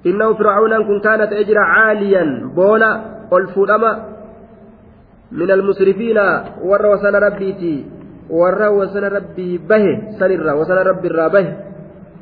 إنه 0.05 0.33
فرعون 0.33 0.83
كن 0.87 0.99
كانت 0.99 1.33
أجر 1.33 1.57
عاليا. 1.57 2.51
بونا 2.55 3.05
الفلما 3.33 4.05
من 5.31 5.51
المسرفين. 5.51 6.17
ور 6.63 6.85
وسن 6.85 7.15
ربيتي 7.15 7.85
ور 8.29 8.69
وسن 8.69 9.03
ربي 9.03 9.57
به. 9.57 9.85
سنرا. 10.19 10.53
وسن 10.53 10.77
ربي 10.77 11.07
الرابه 11.07 11.45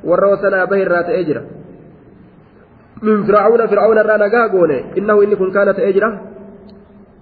ور 0.04 0.26
وسن 0.26 0.66
به 0.66 0.84
الرات 0.84 1.06
أجر 1.06 1.63
من 3.04 3.24
فرعون 3.24 3.68
فرعون 3.68 3.98
الرانا 3.98 4.28
قاقونه 4.32 4.98
إنه 4.98 5.24
إن 5.24 5.34
كن 5.36 5.52
كانت 5.52 5.80
أجرة 5.80 6.22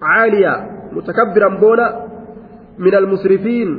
عالية 0.01 0.53
متكبرا 0.91 1.49
بونا 1.59 1.87
من 2.79 2.95
المسرفين. 2.95 3.69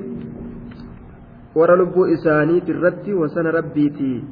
ورلب 1.54 1.94
إساني 2.14 2.62
الرد 2.68 3.08
وسن 3.08 3.46
ربيتي 3.46 4.24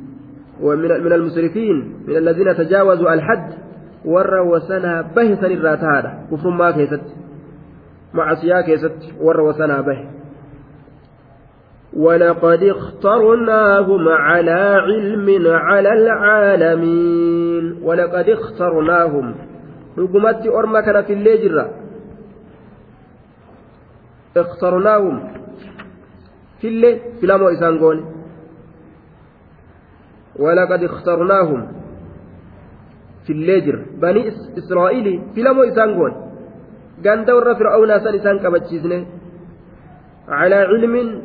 ومن 0.61 1.05
من 1.05 1.13
المسرفين 1.13 1.77
من 2.09 2.17
الذين 2.17 2.57
تجاوزوا 2.57 3.15
الحد. 3.15 3.53
ور 4.05 4.35
وسنا 4.41 5.03
به 5.17 5.35
سن 5.35 5.53
الراتادا. 5.53 6.11
كفر 6.31 6.51
ما 6.51 6.71
كيست 6.71 7.05
معصيا 8.15 8.61
كيست 8.61 8.99
ور 9.21 9.41
وسنا 9.41 9.81
به. 9.81 10.20
ولقد 11.97 12.63
اخترناهم 12.63 14.09
على 14.09 14.51
علم 14.87 15.47
على 15.47 15.93
العالمين 15.93 17.79
ولقد 17.83 18.29
اخترناهم 18.29 19.35
رقمت 19.99 20.47
أرمى 20.47 20.83
كان 20.83 21.03
في 21.03 21.13
الليجرة 21.13 21.71
اخترناهم 24.37 25.33
في 26.61 26.69
الليل 26.69 27.01
في 27.21 27.27
لامو 27.27 27.49
إسانقون 27.49 27.99
ولقد 30.39 30.83
اخترناهم 30.83 31.73
في 33.27 33.33
الليجر 33.33 33.85
بني 34.03 34.29
إسرائيل 34.59 35.23
في 35.35 35.43
لامو 35.43 35.63
إسانقون 35.63 36.13
قال 37.07 37.25
دور 37.25 37.55
فرعون 37.55 38.01
سن 38.01 38.15
إسان 38.15 38.39
كبتشيزني 38.39 39.07
على 40.29 40.55
علم 40.55 41.23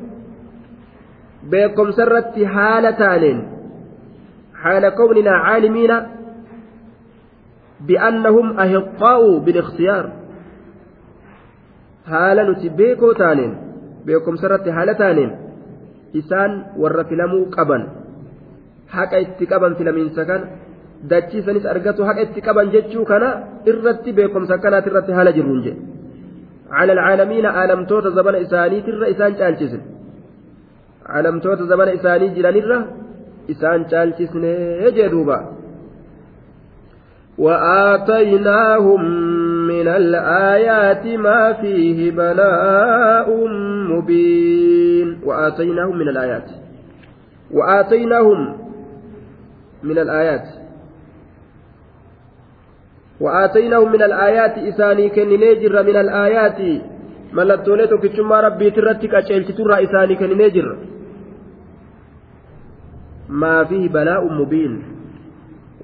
beekomsa 1.51 2.01
irratti 2.07 2.43
haala 2.55 2.91
taaneen 3.01 3.39
haala 4.63 4.89
kawninaa 4.99 5.39
caalimiina 5.45 5.97
bi'annahum 7.87 8.47
ahiqqaa'u 8.63 9.29
bilikhtiyaar 9.45 10.05
haala 12.11 12.41
nuti 12.49 12.67
beekoo 12.79 13.13
taaneen 13.21 13.53
beekomsa 14.07 14.43
irratti 14.47 14.69
haala 14.77 14.93
taaneen 15.01 15.31
isaan 16.21 16.51
warra 16.81 17.03
filamuu 17.09 17.43
qaban 17.55 17.83
haqa 18.95 19.17
itti 19.25 19.43
qaban 19.51 19.73
filamiinsa 19.79 20.21
kana 20.29 20.45
dachiisanis 21.11 21.65
argatu 21.73 22.01
haqa 22.09 22.21
itti 22.27 22.39
qaban 22.47 22.67
jechuu 22.75 23.05
kana 23.11 23.29
irratti 23.71 24.09
beekomsa 24.19 24.51
akkanaati 24.57 24.89
irratti 24.91 25.11
haala 25.19 25.31
jirruun 25.39 25.61
jedhe 25.67 25.81
على 26.79 26.91
العالمين 26.97 27.45
آلمتوت 27.61 28.05
زمن 28.17 28.35
إساني 28.35 28.77
تر 28.85 29.01
إسان 29.13 29.31
شالشسن 29.39 29.81
calamtoota 31.07 31.63
zamana 31.63 31.91
isaanii 31.91 32.29
jiranirra 32.29 32.79
isaan 33.47 33.85
caalchisnee 33.85 34.91
jee 34.91 35.09
وآتيناهم 37.37 39.01
من 39.67 39.87
الآيات 39.87 41.05
ما 41.07 41.53
فيه 41.53 42.11
بلاء 42.11 43.47
مبين. 43.91 45.19
وآتيناهم 45.23 45.97
من 45.97 46.09
الآيات. 46.09 46.49
وآتيناهم 47.51 48.57
من 49.83 49.99
الآيات. 49.99 50.47
وآتيناهم 53.19 53.91
من 53.91 54.03
الآيات 54.03 54.57
إساني 54.57 55.09
جر 55.55 55.83
من 55.83 55.95
الآيات. 55.95 56.81
ربي 58.41 58.71
ترتك 58.71 59.13
أشيلت 59.15 59.51
ترى 59.51 59.83
إساني 59.83 60.15
كنني 60.15 60.49
جر 60.49 60.77
ما 63.29 63.63
فيه 63.63 63.89
بلاء 63.89 64.33
مبين 64.33 64.83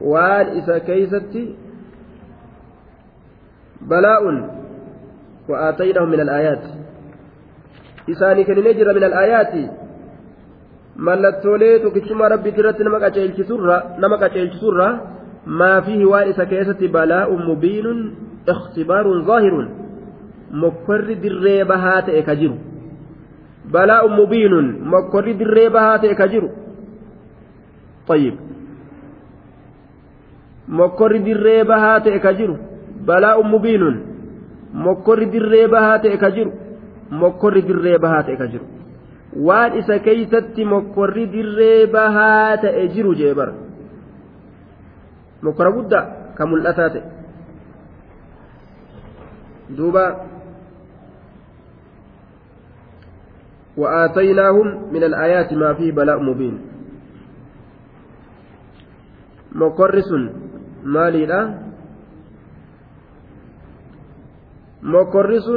وان 0.01 0.45
إسا 0.57 0.77
كيستي 0.77 1.55
بلاء 3.81 4.23
وآتيناهم 5.49 6.09
من 6.09 6.19
الآيات 6.19 6.63
إساني 8.09 8.43
كان 8.43 8.59
نجر 8.59 8.87
من 8.93 9.03
الآيات 9.03 9.53
mallattoolee 11.07 11.79
tokkichuma 11.79 12.29
rabbiitti 12.29 12.59
irratti 12.61 12.83
nama 12.83 12.99
qaceelchisurra 14.23 14.87
maa 15.45 15.81
fiihi 15.81 16.05
waan 16.05 16.29
isa 16.29 16.45
keessatti 16.45 16.87
balaa'un 16.87 17.45
mubiinun 17.45 17.99
ikhtibaarun 18.53 19.25
zaahirun 19.25 19.80
mokkorri 20.50 21.16
dirree 21.24 21.64
bahaa 21.64 22.02
ta'e 22.02 22.22
ka 22.22 22.34
jiru 22.36 22.56
balaa'un 23.72 24.16
mubiinun 24.20 24.66
mokkorri 24.92 25.34
dirree 25.38 25.68
bahaa 25.70 25.98
ta'e 25.98 26.14
ka 26.14 26.28
jiru 26.34 26.50
طيب 28.08 28.34
mokkorri 30.68 31.18
dirree 31.26 31.64
bahaa 31.64 32.00
ta'e 32.00 32.18
ka 32.18 32.32
jiru 32.38 32.56
balaa'un 33.06 33.50
mubiinun 33.50 33.96
mokkorri 34.84 35.26
dirree 35.32 35.66
bahaa 35.74 35.98
ta'e 35.98 36.18
ka 36.18 36.30
jiru 36.30 36.52
mokkorri 37.10 37.62
dirree 37.68 37.98
bahaa 37.98 38.22
ta'e 38.22 38.36
ka 38.36 38.46
jiru 38.52 38.66
waan 39.46 39.76
isa 39.78 39.98
keeysatti 40.06 40.64
mokkorri 40.64 41.26
dirree 41.34 41.86
bahaa 41.86 42.56
ta'e 42.64 42.88
jiru 42.94 43.14
jee 43.20 43.34
bara 43.34 43.54
mokkora 45.42 45.70
guddaa 45.76 46.04
ka 46.36 46.46
mul'ataa 46.46 46.90
ta'e 46.94 47.04
duuba 49.76 50.04
وآتيناهم 53.77 54.67
من 54.93 55.03
الآيات 55.03 55.53
ما 55.53 55.73
فيه 55.73 55.91
بلاء 55.91 56.19
مبين 56.19 56.55
مقرس 59.51 60.11
مالي 60.83 61.25
لا 61.25 61.41
مقرس 64.83 65.47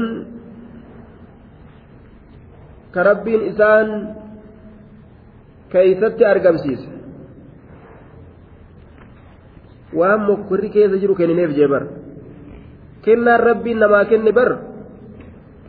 كربين 2.95 3.41
إسان 3.49 3.89
كيست 5.73 6.23
أرقمسيس 6.23 6.83
waan 9.95 10.27
mokkorri 10.27 10.75
keessa 10.75 10.99
jiru 10.99 11.15
kennineef 11.15 11.55
jee 11.55 11.69
bar 11.71 11.85
kennaan 13.05 13.41
rabbiin 13.49 13.79
namaa 13.79 14.05
kenne 14.11 14.33
bar 14.35 14.51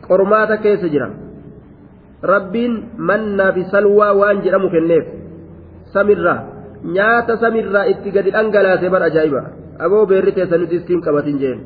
qormaata 0.06 0.56
keessa 0.64 0.90
jira 0.90 1.25
rabbiin 2.22 2.74
mannaa 2.96 3.52
fi 3.52 3.64
salwaa 3.70 4.12
waan 4.20 4.42
jedhamu 4.44 4.70
kenneef 4.70 5.06
samirraa 5.94 6.38
nyaata 6.96 7.36
samirraa 7.42 7.86
itti 7.92 8.10
gadi 8.10 8.30
dhangalaase 8.36 8.90
bar 8.90 9.02
ajaa'iba. 9.08 9.42
Aboo 9.84 10.06
beerri 10.10 10.32
teessa 10.32 10.58
nuti 10.58 10.76
ittiin 10.76 11.00
qabatin 11.06 11.38
jeen. 11.42 11.58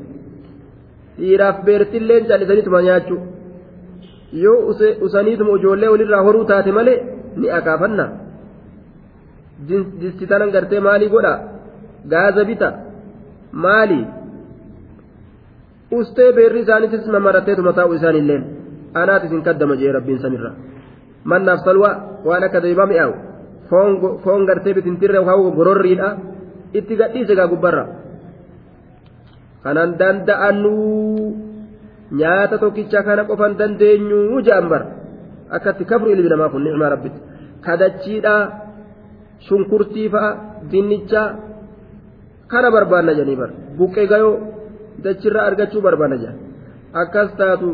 Dhiiraaf 1.19 1.65
beertilleen 1.65 2.27
callisaniituma 2.31 2.83
nyaachu. 2.83 3.17
Yoo 4.33 4.61
usaniituma 5.07 5.57
ijoollee 5.59 5.91
walirraa 5.93 6.23
horuu 6.27 6.45
taate 6.45 6.73
malee 6.73 6.99
ni 7.37 7.51
akaafanna. 7.59 8.05
Distitanan 10.01 10.51
gartee 10.51 10.81
maalii 10.81 11.09
godha? 11.15 11.35
Gaaza 12.13 12.45
bita. 12.45 12.73
Maali? 13.53 14.01
Ustee 15.99 16.33
beerri 16.33 16.61
isaaniitis 16.65 17.07
mamaratteetuma 17.15 17.73
taa'u 17.79 17.95
isaanilleen 17.99 18.43
anaat 18.95 19.25
isin 19.25 19.43
kaddama 19.43 19.77
jee 19.81 19.93
rabbiin 19.93 20.21
samirra 20.25 20.51
mannaaf 21.25 21.61
salwa 21.65 21.91
waan 22.25 22.45
akka 22.45 22.61
deebaa 22.65 22.87
mi'aawu 22.87 23.15
foon 24.25 24.47
gartee 24.49 24.75
bitintirre 24.75 25.25
hawu 25.31 25.53
gororriidha 25.59 26.09
itti 26.79 26.97
gadhiise 27.01 27.35
gaa 27.39 27.49
gubbarra 27.53 27.85
kanan 29.63 29.91
danda'anuu 30.01 31.51
nyaata 32.21 32.59
tokkicha 32.59 33.03
kana 33.07 33.25
qofan 33.29 33.59
dandeenyuu 33.61 34.41
ja'an 34.47 34.67
bar 34.73 34.83
akkatti 35.57 35.85
kafru 35.91 36.11
ilmi 36.15 36.29
namaa 36.33 36.51
kun 36.53 36.65
nicmaa 36.65 36.91
rabbitti 36.95 37.21
kadachiidha 37.67 38.35
shunkurtii 39.47 40.09
fa'a 40.15 40.31
dinnichaa 40.71 41.29
kana 42.53 42.69
barbaanna 42.75 43.13
jedhanii 43.19 43.41
bar 43.43 43.51
buqqee 43.79 44.07
gayoo 44.13 44.35
dachirraa 45.05 45.47
argachuu 45.49 45.83
barbaanna 45.87 46.17
jedhan 46.23 46.39
akkas 47.03 47.31
taatu 47.41 47.69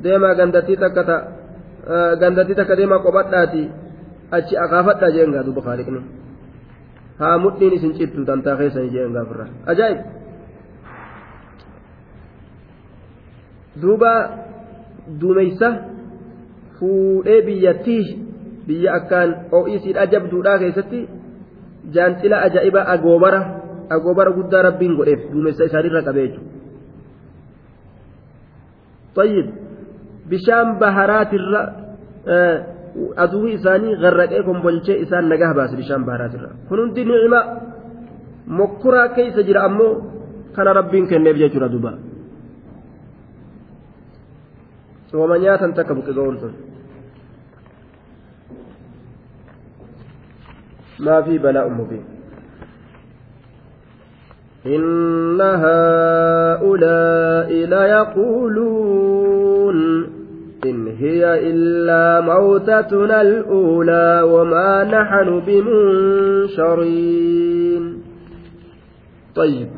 deemaa 0.00 0.34
gandattii 0.34 0.76
takka 0.76 1.04
ta 1.04 1.16
gandattii 2.20 2.54
takka 2.54 2.76
deemaa 2.76 2.98
qobadhaati 3.06 3.62
achi 4.30 4.56
akaafadhaa 4.64 5.10
jeen 5.16 5.32
gaa 5.32 5.44
duuba 5.46 5.62
faaliqni 5.68 6.00
haa 7.18 7.38
mudhiin 7.44 7.72
isin 7.78 7.94
cittu 7.98 8.24
tantaa 8.24 8.56
keessanii 8.56 8.92
jeen 8.96 9.12
gaafirra 9.16 9.46
ajaa'ib 9.74 10.00
duuba 13.82 14.12
duumeysa 15.20 15.68
fuudhee 16.78 17.40
biyyattii 17.48 18.04
biyya 18.66 18.94
akkaan 19.00 19.30
oo'isiidha 19.58 20.06
jabduudhaa 20.14 20.58
keessatti 20.62 21.00
jaancila 21.94 22.36
ajaa'ibaa 22.46 22.86
agoobara 22.94 23.40
agoobara 23.96 24.30
guddaa 24.38 24.62
rabbiin 24.68 24.96
godheef 24.96 25.20
duumessa 25.32 25.68
isaanirra 25.70 26.02
qabee 26.08 26.26
jechuudha. 26.28 26.50
طيب 30.22 30.30
bishaan 30.30 30.78
baharaatirra 30.78 31.60
aduu 33.16 33.46
isaanii 33.46 33.96
garraqee 34.02 34.42
kombolchee 34.42 35.00
isaan 35.04 35.28
nagaha 35.28 35.54
baase 35.54 35.76
bishaan 35.76 36.04
baharaatirra 36.04 36.48
kun 36.68 36.78
hundi 36.78 37.04
nicma 37.04 37.40
mokkuraa 38.46 39.08
keessa 39.16 39.42
jira 39.42 39.64
ammoo 39.68 39.92
kana 40.54 40.72
rabbiin 40.72 41.08
kenneef 41.10 41.36
jechuudha 41.42 41.68
duba 41.74 41.92
wama 45.20 45.38
nyaatan 45.38 45.74
takka 45.76 45.94
buqqe 45.94 46.12
ga'uun 46.18 46.36
sun 46.40 46.54
maa 51.04 51.22
fi 51.26 51.38
balaa 51.38 51.68
mubiin 51.68 52.11
إن 54.66 55.40
هؤلاء 55.40 57.48
ليقولون 57.74 59.76
إن 60.64 60.86
هي 60.86 61.50
إلا 61.50 62.20
موتتنا 62.20 63.20
الأولى 63.20 64.22
وما 64.22 64.84
نحن 64.84 65.40
بمنشرين 65.46 67.02
طيب. 69.34 69.68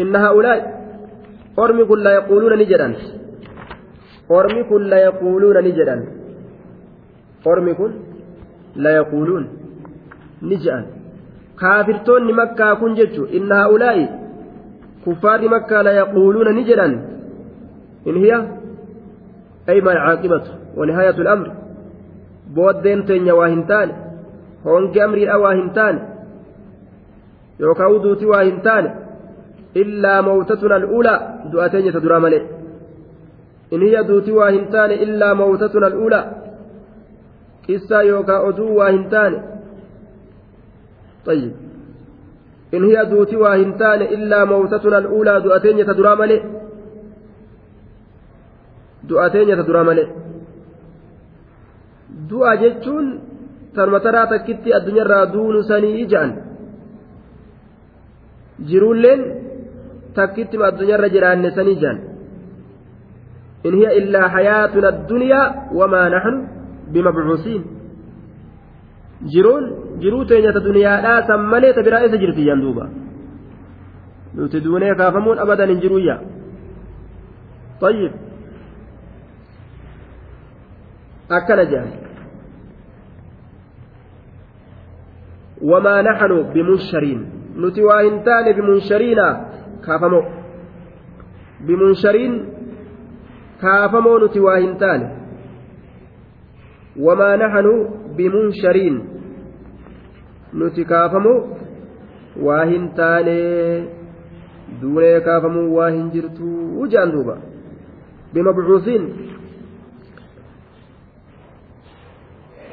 إن 0.00 0.16
هؤلاء 0.16 0.82
أرمي 1.58 1.84
كل 1.84 2.06
يقولون 2.06 2.58
نجدا 2.58 2.94
أرمي 4.30 4.64
كل 4.64 4.92
يقولون 4.92 5.64
نجدا 5.64 6.04
أرمي 7.46 7.74
كل 7.74 7.90
لا 8.76 8.90
يقولون 8.96 9.48
نجدا 10.42 11.01
kaafirtoonni 11.62 12.32
makkaa 12.40 12.74
kun 12.82 12.94
jechu 13.00 13.24
inna 13.38 13.56
haa'ulaa'i 13.62 14.04
kuffaarri 15.04 15.48
makkaa 15.54 15.82
la 15.88 15.92
yaquuluuna 16.00 16.52
ni 16.58 16.64
jedhan 16.70 16.94
in 18.12 18.16
hiya 18.24 18.38
ay 19.72 19.80
maa 19.88 19.98
caaqibatu 20.04 20.50
wanihaayatu 20.78 21.22
lamri 21.28 21.52
booddeen 22.54 23.04
teenya 23.10 23.34
waa 23.40 23.50
hin 23.54 23.62
taane 23.70 23.92
hongi 24.64 25.00
amriidha 25.06 25.38
waa 25.44 25.54
hin 25.60 25.70
taane 25.78 26.00
yookaan 27.62 27.94
uduuti 27.98 28.26
waa 28.32 28.42
hin 28.48 28.60
taane 28.66 28.90
illaa 29.82 30.18
mawtatuna 30.28 30.74
al'uulaa 30.80 31.18
du'a 31.52 31.68
teenya 31.74 31.92
ta 31.96 32.00
duraa 32.04 32.20
malee 32.26 32.42
in 33.76 33.80
hiya 33.86 34.02
duuti 34.08 34.32
waa 34.38 34.50
hin 34.56 34.66
taane 34.74 34.94
illaa 35.06 35.34
mawtatuna 35.42 35.86
al'uulaa 35.92 36.24
qissaa 37.66 38.02
yookaan 38.10 38.44
oduu 38.50 38.70
waa 38.78 38.90
hin 38.96 39.04
taane 39.14 39.38
طيب 41.26 41.52
إن 42.74 42.84
هي 42.84 43.04
دوتي 43.04 43.36
واهنتان 43.36 44.00
إلا 44.02 44.44
موتتنا 44.44 44.98
الأولى 44.98 45.40
دؤتين 45.40 45.78
يتدرى 45.78 46.16
ملئ 46.16 46.42
دؤتين 49.08 49.48
يتدرى 49.48 49.82
ملئ 49.84 50.08
du'a 52.28 52.56
jechuun 52.62 53.06
tanuma 53.74 54.00
taraa 54.00 54.26
takkitti 54.32 54.74
addunyaarraa 54.78 55.26
duunu 55.34 55.60
sanii 55.70 56.00
ija'an 56.04 56.32
jiruulleen 58.68 59.22
takkitti 60.18 60.62
addunyaarra 60.70 61.08
jiraanne 61.14 61.50
sanii 61.56 61.76
ija'an 61.78 61.98
in 63.68 63.74
hiya 63.80 63.92
illaa 64.00 64.28
hayaatuna 64.36 64.88
addunyaa 64.94 65.46
wamaa 65.78 66.06
naxnu 66.14 66.40
bimabcuusiin 66.92 67.62
jiruun 69.32 69.64
jiruu 70.02 70.24
teenyata 70.30 70.60
duniyaadhaa 70.66 71.22
san 71.30 71.40
malee 71.52 71.72
ta 71.76 71.82
biraa 71.86 72.04
isa 72.06 72.16
jirti 72.22 72.46
yan 72.48 72.60
duuba 72.64 72.84
nuti 74.34 74.60
duunee 74.64 74.94
kaafamuun 75.00 75.38
abadan 75.44 75.70
hin 75.74 75.80
jiruyya 75.86 76.16
طيب 77.82 78.12
akkana 81.36 81.64
jedhan 81.70 81.92
wamaa 85.70 86.02
naxnu 86.08 86.36
bimunshariin 86.54 87.20
nuti 87.62 87.80
waa 87.88 88.02
hin 88.06 88.16
taane 88.26 88.50
bimunshariina 88.58 89.26
kaafamoo 89.86 90.24
bimunshariin 91.66 92.34
kaafamoo 93.62 94.18
nuti 94.22 94.40
waa 94.46 94.58
hin 94.64 94.74
taane 94.82 95.06
wamaa 97.06 97.36
naxnu 97.42 97.72
bimunshariin 98.16 98.96
nuti 100.52 100.84
kaafamoo 100.84 101.40
waa 102.46 102.64
hin 102.64 102.88
taane 103.00 103.36
duunee 104.80 105.20
kaafamuu 105.20 105.76
waa 105.76 105.90
hin 105.90 106.10
jirtuu 106.16 106.86
jedhan 106.86 107.12
duuba. 107.12 107.36
Bimabcuusiin 108.34 109.06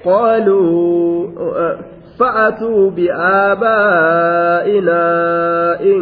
قالوا 0.05 1.27
فأتوا 2.19 2.89
بآبائنا 2.89 5.01
إن 5.81 5.99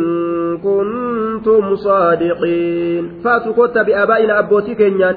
كنتم 0.58 1.76
صادقين 1.76 3.12
فأتوا 3.24 3.54
كوتا 3.54 3.84
بآبائنا 3.84 4.40
أبوتي 4.40 4.76
كينيان 4.76 5.16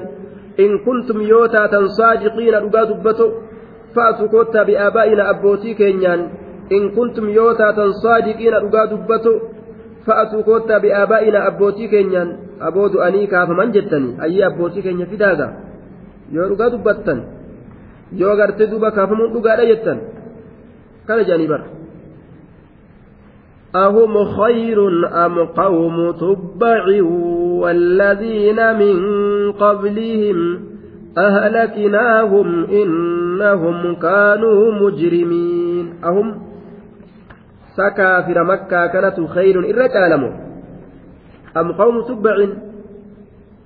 إن 0.59 0.77
كنتم 0.77 1.21
يوتا 1.21 1.87
صادقين 1.87 2.53
رقا 2.53 2.83
دبتو 2.83 3.31
فأتوا 3.95 4.27
كوتا 4.27 4.63
بآبائنا 4.63 5.29
أبوتي 5.29 5.73
إن 6.71 6.89
كنتم 6.95 7.29
يوتا 7.29 7.91
صادقين 8.03 8.53
رقا 8.53 8.85
دبتو 8.85 9.33
fa'atuu 10.05 10.43
koottaa 10.43 10.79
bi'aabaa'ina 10.83 11.43
abbootii 11.49 11.87
keenyaan 11.93 12.29
aboo 12.67 12.87
du'anii 12.93 13.27
kaafaman 13.33 13.73
jettanii 13.75 14.15
ayyee 14.27 14.45
abbootii 14.47 14.85
keenya 14.85 15.05
fidaaga 15.11 15.47
yoo 16.37 16.47
dhugaa 16.51 16.69
dubbattan 16.75 17.19
yoo 18.21 18.35
gartee 18.39 18.69
duuba 18.71 18.91
kaafamuun 18.97 19.33
dhugaadha 19.35 19.67
jettan 19.73 20.01
kana 21.07 21.27
jedhanii 21.29 21.51
bara. 21.53 21.67
أهم 23.75 24.25
خير 24.25 24.79
أم 25.25 25.35
قوم 25.45 26.11
تبع 26.11 26.83
والذين 27.61 28.59
من 28.81 28.97
قبلهم 29.51 30.59
أهلكناهم 31.17 32.47
إنهم 32.65 33.95
كانوا 33.95 34.71
مجرمين 34.71 35.85
أهم 36.03 36.50
سكافر 37.75 38.43
مكة 38.43 38.87
كانت 38.87 39.17
خير 39.29 39.59
الرجال 39.59 40.13
أم 41.57 41.71
قوم 41.71 41.95
تبع 42.07 42.35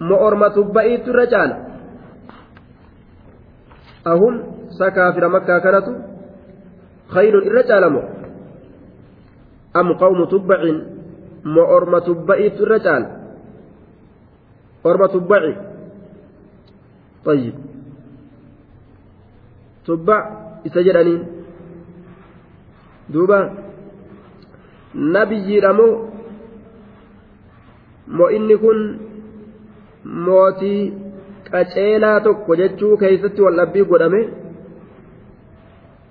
مؤرم 0.01 0.47
تبعيت 0.47 1.07
الرجال 1.07 1.51
أهم 4.07 4.43
سكافر 4.69 5.27
مكة 5.27 5.59
كانت 5.59 5.87
خير 7.07 7.33
الرجال 7.39 7.83
أم 9.75 9.93
قوم 9.93 10.25
تبع 10.25 10.61
مؤرم 11.45 11.99
تبعيت 11.99 12.61
الرجال 12.61 13.03
أرم 14.85 15.05
تبعي 15.05 15.55
طيب. 17.25 17.53
تبع 19.85 20.19
إسجرانين 20.65 21.21
دوبا 23.09 23.64
nabiyyiidhamoo 25.16 25.94
moo 28.18 28.28
inni 28.36 28.56
kun 28.64 28.78
mootii 30.26 30.82
qaceelaa 31.50 32.20
tokko 32.26 32.56
jechuu 32.62 32.96
keeysatti 33.02 33.42
wal 33.46 33.56
dhabbii 33.62 33.88
godhame 33.92 34.22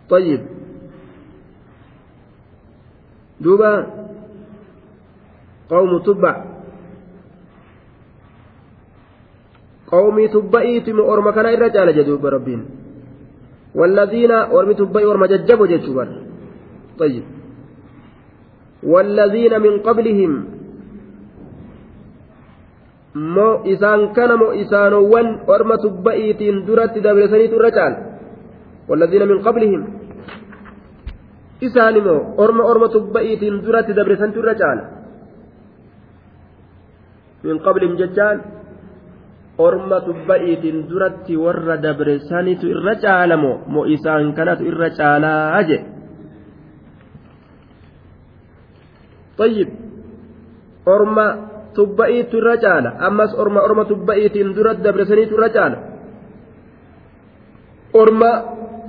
طيب 0.10 0.42
دوبا 3.42 3.72
قوم 5.70 5.92
تبع 6.06 6.36
قومي 9.88 10.28
تبعيت 10.28 10.88
أورما 10.90 11.32
كان 11.32 11.46
الرجال 11.46 11.88
جدوب 11.98 12.26
ربين 12.26 12.62
والذين 13.76 14.32
أورمي 14.32 14.74
تبعي 14.74 15.04
أورما 15.06 15.28
ججبوا 15.28 15.68
جدوبا 15.68 16.06
طيب 17.00 17.24
والذين 18.85 19.53
من 19.61 19.75
قبلهم 19.81 20.33
moo 23.15 23.63
isaan 23.73 24.11
kana 24.17 24.35
moo 24.37 24.53
isaanowwan 24.63 25.47
orma 25.47 25.77
tubba'iitiin 25.79 26.67
duratti 26.67 26.99
dabresaniitu 27.07 27.55
irra 27.61 27.71
caala 27.71 27.99
والذين 28.89 29.23
من 29.31 29.39
قبلهم 29.47 29.83
isaan 31.63 31.95
immoo 31.97 32.35
orma 32.43 32.63
orma 32.73 32.89
tubba'iitiin 32.91 33.63
duratti 33.65 33.95
dabresantu 33.99 34.39
irra 34.43 34.55
caala 34.61 34.85
min 37.47 37.57
qablihim 37.67 37.95
jechaan 38.01 38.39
orma 39.67 39.99
tubba'iitiin 40.09 40.89
duratti 40.91 41.37
warra 41.45 41.77
dabresanitu 41.87 42.67
irra 42.75 42.95
caala 43.05 43.37
moo 43.45 43.85
isaan 43.97 44.35
kanatu 44.37 44.67
irra 44.71 44.89
caalaa 44.99 45.63
je 45.69 45.79
طيب 49.38 49.70
orma 50.90 51.26
tubba'iitu 51.78 52.34
irra 52.42 52.56
caala 52.64 52.90
ammas 53.08 53.32
orma 53.42 53.60
orma 53.68 53.84
tubba'iitiin 53.86 54.54
duratti 54.58 54.82
dabresaniitu 54.84 55.34
irra 55.38 55.50
caala 55.56 55.78
orma 58.02 58.32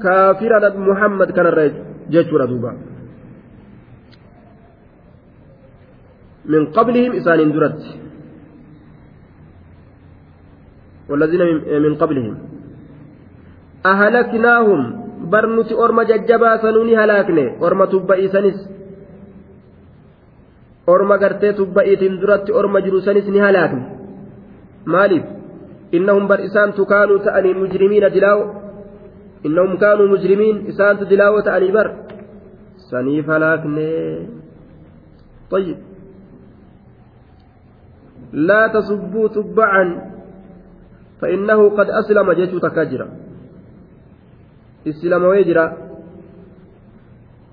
kaafira 0.02 0.56
nabi 0.64 0.78
muhammad 0.90 1.28
kanarra 1.36 1.64
jechuudha 2.12 2.46
duuba 2.50 2.70
min 6.52 6.62
qablihim 6.76 7.12
isaanin 7.20 7.52
duratti 7.56 7.90
والذين 11.10 11.42
من 11.82 11.94
قبلهم 11.98 12.34
أهلكناهم 13.86 14.80
برنت 15.26 15.70
أرم 15.72 15.98
ججبا 16.10 16.50
سنوني 16.62 16.94
هلاكني 16.96 17.46
أرم 17.66 17.80
تبئي 20.87 20.93
سنس 20.93 20.93
أرم 20.93 21.13
قرتي 21.13 21.53
تبئي 21.53 21.95
تندرت 21.95 22.49
أرم 22.49 22.77
جلوسنس 22.77 23.27
نهلاكني 23.29 23.85
مالف 24.85 25.23
إنهم 25.93 26.27
بر 26.27 26.45
إسان 26.45 26.71
كانوا 26.71 27.17
تأني 27.17 27.53
مجرمين 27.53 28.09
دلاو 28.09 28.39
إنهم 29.45 29.77
كانوا 29.77 30.07
مجرمين 30.07 30.67
إسان 30.67 30.97
دلاو 30.97 31.39
تأني 31.39 31.71
بر 31.71 31.95
سنيف 32.77 33.31
طيب 35.51 35.77
لا 38.33 38.67
تصبوا 38.67 39.27
تبعا 39.27 40.11
فإنه 41.21 41.69
قد 41.69 41.89
أسلم 41.89 42.31
جيشو 42.31 42.59
تكاجرا 42.59 43.07
إسلام 44.87 45.23
ويجرا 45.23 45.77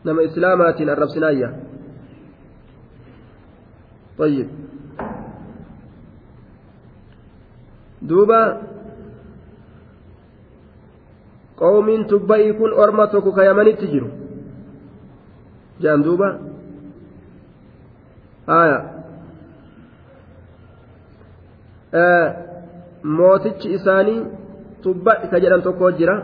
نما 0.07 0.25
إسلامات 0.25 0.81
الرب 0.81 1.09
سنايا 1.09 1.62
طيب 4.19 4.49
دوبا 8.03 8.63
قوم 11.57 12.07
تبايكون 12.07 12.73
أرمتك 12.73 13.25
كيمني 13.35 13.73
تجرو 13.73 14.09
جان 15.81 16.03
دوبا 16.03 16.29
آية 18.49 18.93
آه. 21.95 22.53
موتش 23.05 23.67
إساني 23.67 24.25
تبا 24.85 25.27
كجرم 25.27 25.61
تكوجرا 25.61 26.17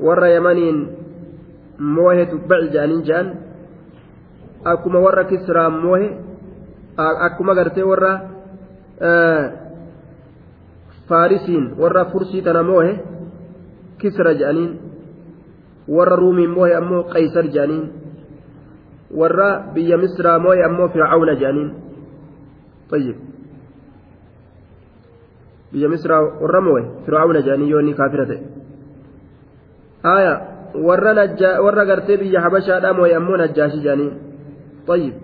ورا 0.00 0.26
يمنين 0.26 0.76
موهي 1.78 2.26
تبع 2.26 2.60
جانين 2.72 3.02
جان. 3.02 3.41
akkuma 4.71 4.99
warra 5.05 5.23
kisraan 5.31 5.75
moohe 5.83 6.07
akkuma 7.27 7.53
gartee 7.55 7.83
warra 7.91 8.11
faarisiin 11.09 11.65
warra 11.81 12.05
fursii 12.11 12.41
tana 12.41 12.63
moohe 12.63 12.91
kisra 14.01 14.33
jedhaniin 14.33 14.71
warra 15.97 16.15
ruumiin 16.15 16.51
moohe 16.51 16.75
ammoo 16.75 17.03
qaysar 17.13 17.45
jedhaniin 17.55 17.85
warra 19.19 19.49
biyya 19.73 19.97
misraa 19.97 20.39
moohe 20.39 20.63
ammoo 20.69 20.89
fircauna 20.93 21.35
jedhaniin 21.41 21.71
طيب 22.91 23.15
biyya 25.71 25.87
misraa 25.91 26.21
warra 26.41 26.61
moo'e 26.61 26.83
fir'aawna 27.05 27.39
jedhanii 27.45 27.69
yoo 27.71 27.79
inni 27.83 27.93
kaafira 27.99 28.25
ta'e 28.29 28.39
haya 30.07 30.33
warra 30.87 31.11
warra 31.65 31.83
gartee 31.89 32.17
biyya 32.21 32.39
habashaadhaa 32.45 32.93
moo'e 32.99 33.15
ammoo 33.19 33.37
najjaashi 33.41 33.79
jedhanii 33.85 34.11
طيب. 34.86 35.14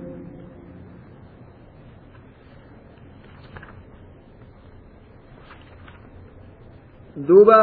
duuba 7.18 7.59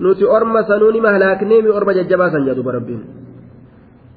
nuti 0.00 0.24
orma 0.24 0.64
sanuuni 0.64 1.00
mahlaaknee 1.04 1.62
mi 1.62 1.68
orma 1.68 1.94
jajjabaasan 1.94 2.48
jedhu 2.48 2.62
barabbiin 2.62 3.20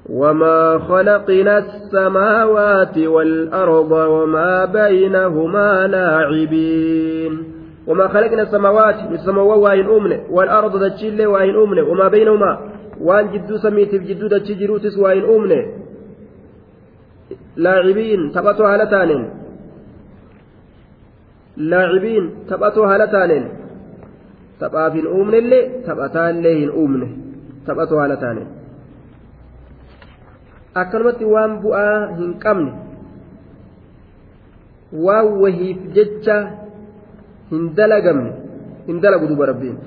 وما 0.10 0.80
خلقنا 0.80 1.58
السماوات 1.58 2.98
والأرض 2.98 3.92
وما 3.92 4.66
بينهما 4.66 5.88
لاعبين. 5.88 7.34
وما 7.88 8.08
خلقنا 8.08 8.42
السماوات 8.42 8.96
السماوات 9.12 9.58
وين 9.58 9.86
أمن 9.90 10.20
والأرض 10.30 10.94
تشيل 10.94 11.28
وين 11.28 11.56
أمن 11.56 11.80
وما 11.80 12.08
بينهما 12.08 12.60
وان 13.02 13.32
جدو 13.32 13.58
سميت 13.58 13.96
في 13.96 14.14
جدو 14.14 14.28
تشجروتس 14.28 14.98
وين 14.98 15.24
أمن 15.24 15.52
لاعبين 17.56 18.32
تبطوا 18.32 18.68
هالتان 18.74 19.30
لاعبين 21.58 22.24
تبطوا 22.50 22.88
هالتان 22.88 23.32
تبقى 24.60 24.92
في 24.92 25.00
الأمن 25.00 25.34
اللي 25.34 25.62
تبقى 25.88 26.34
لين 26.34 26.70
أمن 26.70 27.02
تبطوا 27.68 28.04
هالتان 28.04 28.38
akkanumatti 30.74 31.26
waan 31.26 31.62
bu'aa 31.62 32.18
hin 32.18 32.32
qabne 32.44 32.72
waan 35.06 35.28
wahiif 35.42 35.78
jecha 35.94 36.38
hin 37.52 37.68
dalagamne 37.78 38.32
hin 38.88 38.98
dalagu 39.04 39.30
duba 39.30 39.46
rabbiin 39.52 39.78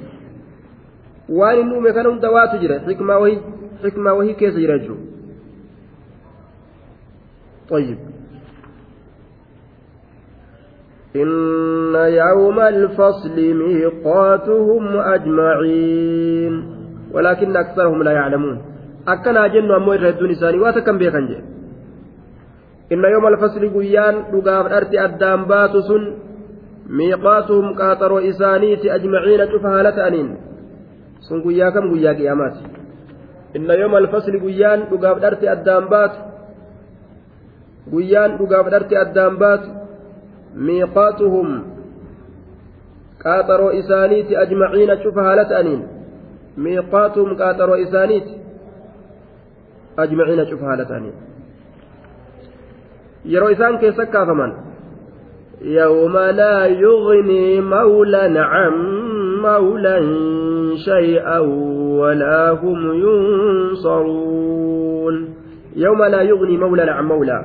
waan 1.40 1.58
hin 1.58 1.72
uume 1.74 1.90
kana 1.96 2.12
hunda 2.14 2.30
waatu 2.36 2.62
jira 2.62 2.78
xikmaa 2.86 4.14
wahii 4.18 4.38
keessa 4.38 4.62
jira 4.62 4.78
jechuudha 4.78 5.15
طيب 7.69 7.97
إن 11.15 11.95
يوم 11.95 12.59
الفصل 12.59 13.37
ميقاتهم 13.63 14.83
أجمعين 15.15 16.53
ولكن 17.13 17.57
أكثرهم 17.57 18.03
لا 18.03 18.11
يعلمون 18.11 18.61
أكنا 19.07 19.47
جن 19.47 19.71
أمو 19.71 19.93
الردون 19.93 20.31
إساني 20.31 20.59
واتكم 20.59 20.97
بيخنج 20.97 21.31
إن 22.91 23.03
يوم 23.03 23.27
الفصل 23.27 23.73
قيان 23.73 24.15
لقاف 24.33 24.65
أرتي 24.71 25.03
أدام 25.05 25.45
باتس 25.45 25.89
ميقاتهم 26.89 27.73
قاطروا 27.79 28.29
إسانيت 28.29 28.85
أجمعين 28.85 29.41
شفهالة 29.51 30.07
أنين 30.07 30.37
sun 31.21 31.41
guyyaa 31.45 31.71
kam 31.71 31.89
guyyaa 31.89 32.17
qiyaamaati 32.19 32.63
inna 33.57 33.73
yooma 33.81 33.97
alfasli 34.01 34.39
guyyaan 34.41 34.87
dhugaaf 34.91 35.19
dharte 35.23 35.49
addaan 35.53 35.85
baatu 35.93 36.17
guyyaan 37.90 38.38
dhugaaf 38.38 38.70
dharte 38.74 38.94
addaan 39.04 39.38
baatu 39.42 39.68
miiqaatuhum 40.68 41.48
qaaxaroo 43.24 43.72
isaaniiti 43.80 44.36
ajmaciina 44.44 44.96
cufa 45.04 45.26
haala 45.28 45.44
ta'aniin 45.52 45.82
miiqaatuhum 46.66 47.36
qaaxaroo 47.40 47.78
isaaniiti 47.86 48.32
ajmaciina 50.04 50.44
cufa 50.52 50.64
haala 50.70 50.84
ta'aniin 50.92 51.16
yeroo 53.34 53.50
isaan 53.56 53.78
keessa 53.84 54.06
kaafaman 54.16 54.52
يوم 55.60 56.18
لا 56.18 56.66
يغني 56.66 57.60
مولى 57.60 58.38
عن 58.38 58.72
مولى 59.42 59.96
شيئا 60.84 61.38
ولا 62.00 62.50
هم 62.50 62.92
ينصرون 63.72 65.34
يوم 65.76 66.04
لا 66.04 66.22
يغني 66.22 66.56
مولى 66.56 66.82
عن 66.82 67.04
مولى 67.04 67.44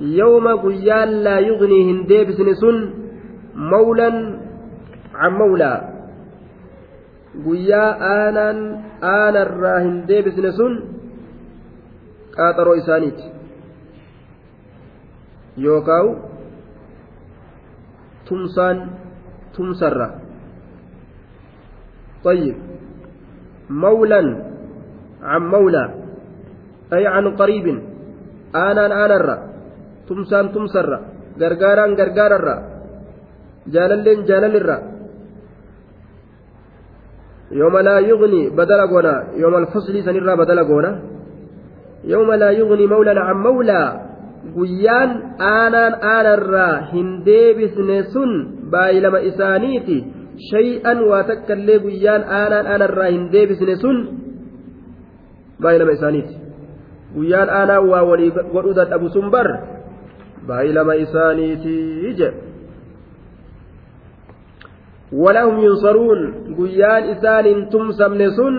يوم 0.00 0.48
قيال 0.56 1.24
لا 1.24 1.38
يغني 1.38 1.90
هندي 1.90 2.24
بسنسن 2.24 2.76
مولا 3.56 4.10
عن 5.14 5.32
مولى 5.32 5.90
guyyaa 7.44 7.90
aanaan 8.06 8.58
aanarraa 9.10 9.80
hin 9.80 9.98
deebisne 10.08 10.52
sun 10.52 10.72
qaaxaroo 12.36 12.74
isaaniiti 12.80 13.24
yookaan 15.66 16.10
tumsaan 18.28 18.82
tumsarra 19.56 20.10
طيب 22.24 22.56
مولا 23.70 24.22
عن 25.22 25.42
مولى 25.48 25.84
أي 26.92 27.06
عن 27.06 27.36
قريب 27.36 27.66
آنا 28.54 29.04
آنا 29.04 29.49
tumsaan 30.10 30.46
tumsarra 30.54 30.98
gargaaraan 31.40 31.92
gargaararra 32.00 32.56
jaalalleen 33.74 34.20
jaalalirra 34.28 34.76
yooma 37.60 37.80
laa 37.88 38.00
yuqni 38.10 38.42
badala 38.58 38.84
goona 38.92 39.14
yooma 39.42 39.56
alfaslii 39.62 40.02
sanirraa 40.06 40.36
badala 40.42 40.64
goona 40.70 40.90
yooma 42.12 42.34
laa 42.42 42.52
yuqni 42.60 42.86
mawlan 42.94 43.18
an 43.30 43.38
mawlaa 43.46 43.88
guyyaan 44.56 45.10
aanaan 45.38 45.94
aanarraa 46.14 46.74
hin 46.92 47.08
deebisne 47.28 47.98
sun 48.12 48.30
baay'ilama 48.72 49.18
isaaniiti. 49.30 49.96
Shay'an 50.50 50.98
waa 51.10 51.24
takkallee 51.30 51.78
guyyaan 51.86 52.22
aanaan 52.38 52.66
aanarraa 52.72 53.10
hin 53.14 53.24
deebisne 53.32 53.74
sun 53.82 53.96
baay'ilama 55.62 55.92
isaaniiti. 55.98 56.34
Guyyaan 57.16 57.50
aanaa 57.58 57.80
waa 57.90 58.04
walii 58.10 58.30
godhuu 58.54 58.74
dadhabu 58.80 59.08
sun 59.16 59.28
bar 59.34 59.48
baay'ilama 60.48 60.94
isaaniiti 61.04 61.74
jedhe 62.20 62.50
ولا 65.12 65.42
هم 65.44 65.58
ينصرون 65.58 66.20
قيان 66.58 67.02
إسان 67.12 67.46
تمسمن 67.72 68.30
سن 68.38 68.54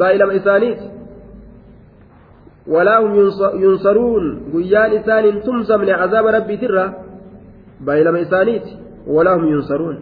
بايلم 0.00 0.30
إسانيت 0.30 0.80
ولا 2.68 2.98
هم 3.00 3.12
ينصرون 3.64 4.24
قيان 4.52 4.90
إسان 5.00 5.24
تمسم 5.42 5.80
لعذاب 5.88 6.26
ربي 6.26 6.56
ترى 6.56 6.84
بايلم 7.80 8.16
إسانيت 8.16 8.66
ولا 9.06 9.32
هم 9.36 9.44
ينصرون. 9.48 9.96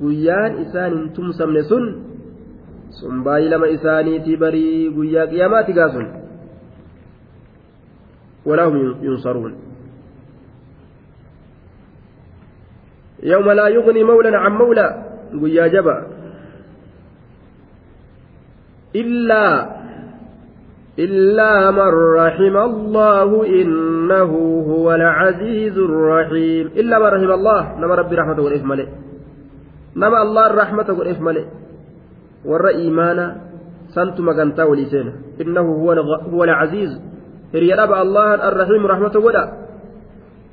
قيان 0.00 0.52
إسان 0.62 1.12
تمسم 1.16 1.50
لسن 1.56 1.84
sun 2.98 3.22
baay'ilama 3.24 3.68
isaaniitii 3.68 4.36
barii 4.36 4.90
guyyaa 4.96 5.26
qiyaamaati 5.32 5.72
gaasun 5.72 6.06
walaa 8.48 8.66
hum 8.70 9.04
yunsaruun 9.06 9.52
يوم 13.22 13.50
لا 13.50 13.68
يغني 13.68 14.04
مولى 14.04 14.36
عن 14.36 14.52
مولى. 14.52 15.04
قيا 15.42 15.66
جبا. 15.66 16.06
إلا 18.96 19.44
إلا 20.98 21.70
من 21.70 21.90
رحم 22.18 22.56
الله 22.56 23.46
إنه 23.46 24.32
هو 24.70 24.94
العزيز 24.94 25.78
الرحيم. 25.78 26.66
إلا 26.66 26.98
من 26.98 27.04
رحم 27.04 27.30
الله. 27.30 27.78
نما 27.78 27.94
ربي 27.94 28.14
رحمته 28.16 28.42
والإثم 28.42 28.68
ملئ 28.68 28.86
نما 29.96 30.22
الله 30.22 30.46
الرحمة 30.46 30.88
والإثم 30.98 31.24
ملئ 31.24 31.44
ور 32.44 32.68
إيمانا 32.68 33.36
سنت 33.94 34.20
مغنتا 34.20 34.64
وليسين 34.64 35.12
إنه 35.40 35.60
هو 35.60 35.92
هو 36.32 36.44
العزيز. 36.44 36.92
أبا 37.54 38.02
الله 38.02 38.34
الرحيم 38.48 38.86
رحمته 38.86 39.20
ولا 39.20 39.67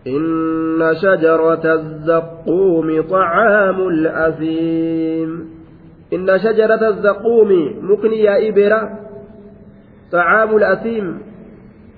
إن 0.07 0.93
شجرة 1.01 1.73
الزقوم 1.73 3.01
طعام 3.01 3.87
الأثيم. 3.87 5.49
إن 6.13 6.39
شجرة 6.39 6.89
الزقوم 6.89 7.49
مكني 7.81 8.19
يا 8.19 8.49
إبرة. 8.49 8.99
طعام 10.11 10.57
الأثيم 10.57 11.21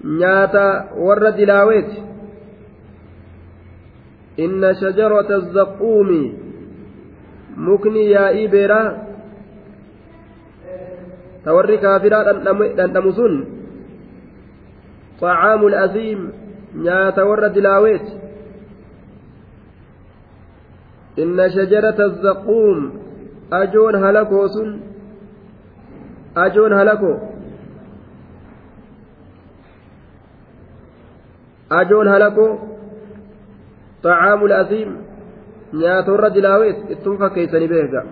نياتا 0.05 0.89
ور 0.97 1.29
دلاويت. 1.29 1.91
إن 4.39 4.73
شجرة 4.81 5.35
الزقوم 5.35 6.33
مكني 7.57 8.05
يا 8.09 8.45
إبرة. 8.45 9.03
توري 11.45 11.77
كافرات 11.77 12.47
أن 12.79 13.11
سن. 13.11 13.43
طعام 15.21 15.67
الأثيم 15.67 16.46
نياتا 16.77 17.23
ور 17.23 17.47
دلاويت 17.47 18.07
إن 21.19 21.49
شجرة 21.49 21.99
الزقوم 22.05 22.79
أجون 23.53 23.95
هلكو 24.03 24.47
سن 24.47 24.79
أجون 26.37 26.73
هلكو 26.73 27.13
أجون 31.71 32.07
هلكو 32.07 32.47
طعام 34.03 34.45
الأثيم 34.45 34.89
نياتا 35.73 36.11
ور 36.11 36.27
دلاويت 36.27 36.77
اتنفى 36.91 37.29
كيسني 37.35 37.67
بيهجا 37.67 38.03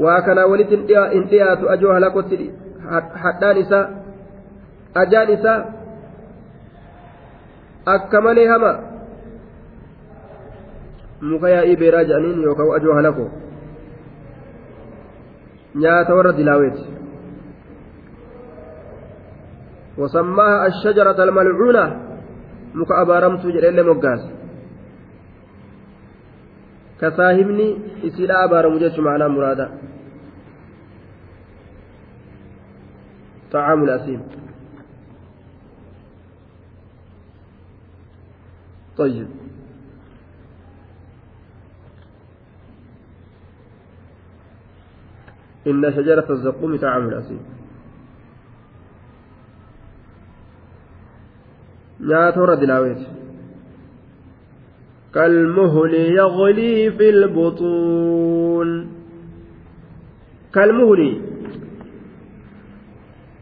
waa 0.00 0.22
kanaa 0.22 0.46
walitti 0.46 0.76
hin 1.12 1.28
dhiyaatu 1.30 1.68
ajoo 1.68 1.92
halakotti 1.92 2.54
hadhaan 3.22 3.58
isaa 3.62 3.88
ajaan 5.02 5.32
isaa 5.32 5.58
akka 7.96 8.20
malee 8.20 8.48
hama? 8.52 8.72
Muka 11.20 11.48
yaa'ii 11.56 11.76
beeraa 11.76 12.04
jedhaniin 12.08 12.42
yookaan 12.46 12.74
ajoo 12.76 12.94
halako? 12.94 13.24
Nyaata 15.74 16.14
warra 16.14 16.32
dilaaweeti. 16.38 17.00
وسماها 20.00 20.66
الشجرة 20.66 21.18
الملعونة 21.24 21.84
مك 22.74 22.90
أبارمت 22.92 23.46
جريل 23.46 23.86
مقاس 23.86 24.22
كساهمني 27.00 27.68
إسيلا 28.04 28.44
أبارم 28.44 28.78
جيش 28.78 28.98
معنا 28.98 29.28
مرادا 29.28 29.66
طعام 33.52 33.84
الأثيم 33.84 34.20
طيب. 39.00 39.28
إن 45.66 45.92
شجرة 45.92 46.26
الزقوم 46.30 46.76
طعام 46.76 47.08
الأثيم 47.08 47.40
نياتو 52.00 52.44
ردلاويت 52.44 52.98
كالمهل 55.14 55.94
يغلي 55.94 56.90
في 56.90 57.10
البطون. 57.10 58.68
كالمهل. 60.54 61.20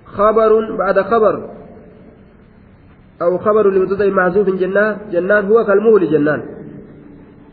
خبر 0.07 0.77
بعد 0.77 1.01
خبر. 1.01 1.48
أو 3.23 3.39
خبر 3.39 3.70
لمبتدأ 3.70 4.11
محذوف 4.11 4.49
جنان 4.49 4.97
جنان 5.12 5.47
هو 5.47 5.65
كالمهل 5.65 6.11
جنان. 6.11 6.43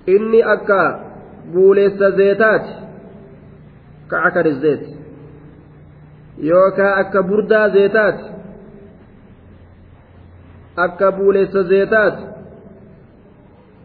إني 0.10 0.54
أكا 0.54 0.82
بوليس 1.54 2.04
زيتات 2.04 2.66
كعكر 4.12 4.46
الزيت 4.46 4.84
يوكا 6.38 7.00
أكا 7.00 7.22
بردا 7.22 7.68
زيتات 7.68 8.20
أكا 10.78 11.10
بوليس 11.10 11.58
زيتات. 11.58 12.18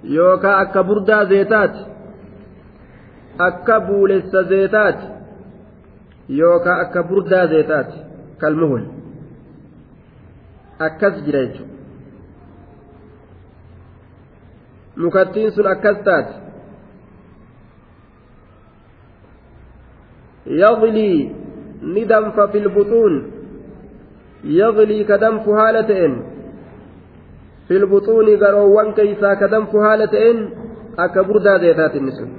يوكا 0.05 0.63
أكا 0.63 0.81
بردا 0.81 1.25
زيتات 1.25 1.75
أكا 3.41 3.79
بوليس 3.79 4.37
زيتات. 4.37 4.99
يوكا 6.29 6.81
أكا 6.81 7.01
بردا 7.01 7.47
زيتات 7.47 7.93
كالمهل. 8.41 9.00
Akkas 10.87 11.15
jira 11.25 11.41
jechuudha 11.47 11.79
mukattiin 15.03 15.51
sun 15.57 15.67
akkas 15.75 15.99
taate 16.05 16.35
ka 25.11 25.19
danfu 25.25 25.53
haala 25.61 25.83
ta'een 25.93 26.15
filbuxuuni 27.69 28.37
garoowwan 28.43 28.93
keeysaa 28.99 29.37
ka 29.37 29.49
danfu 29.55 29.79
haala 29.87 30.07
ta'een 30.17 30.39
akka 31.07 31.25
burdaa 31.31 31.59
zeetaati 31.65 31.99
inni 32.03 32.13
sun 32.19 32.31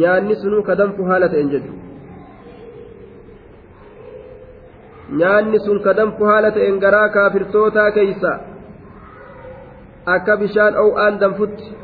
nyaanni 0.00 0.40
sunuu 0.42 0.62
ka 0.70 0.74
danfu 0.82 1.02
haala 1.10 1.28
ta'een 1.34 1.50
jechuudha 1.54 1.77
nyaanni 5.16 5.58
sun 5.66 5.82
kadamfu 5.82 6.24
haala 6.30 6.50
ta'een 6.56 6.78
garaa 6.84 7.08
kaafirtootaa 7.16 7.90
keeysa 7.98 8.32
akka 10.16 10.36
bishaan 10.36 10.80
ow'aan 10.84 11.20
danfutti 11.20 11.76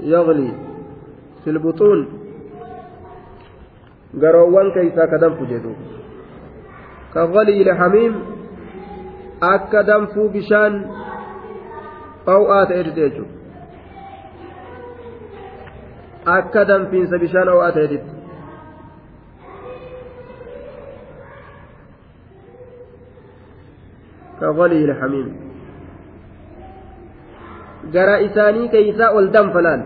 يغلي 0.00 0.50
في 1.44 1.50
البطون 1.50 2.00
garoowwan 4.22 4.72
keeysaa 4.74 5.06
ka 5.06 5.18
danfu 5.22 5.46
jedhu 5.46 5.72
ka 7.14 7.26
galiile 7.34 7.72
hamiim 7.80 8.14
akka 9.48 9.82
danfuu 9.90 10.28
bishaan 10.36 10.78
qaw'aa 12.28 12.64
ta'etti 12.70 12.96
jechuudha 12.96 13.39
akka 16.24 16.64
danfiinsa 16.64 17.18
bishaan 17.18 17.48
ho'aa 17.48 17.72
ta'eetitti 17.72 18.18
كغلي 24.40 24.84
الحميم 24.84 25.28
gara 27.92 28.20
isaanii 28.24 28.68
keeysaa 28.72 29.12
ol 29.18 29.28
danfalaan 29.32 29.82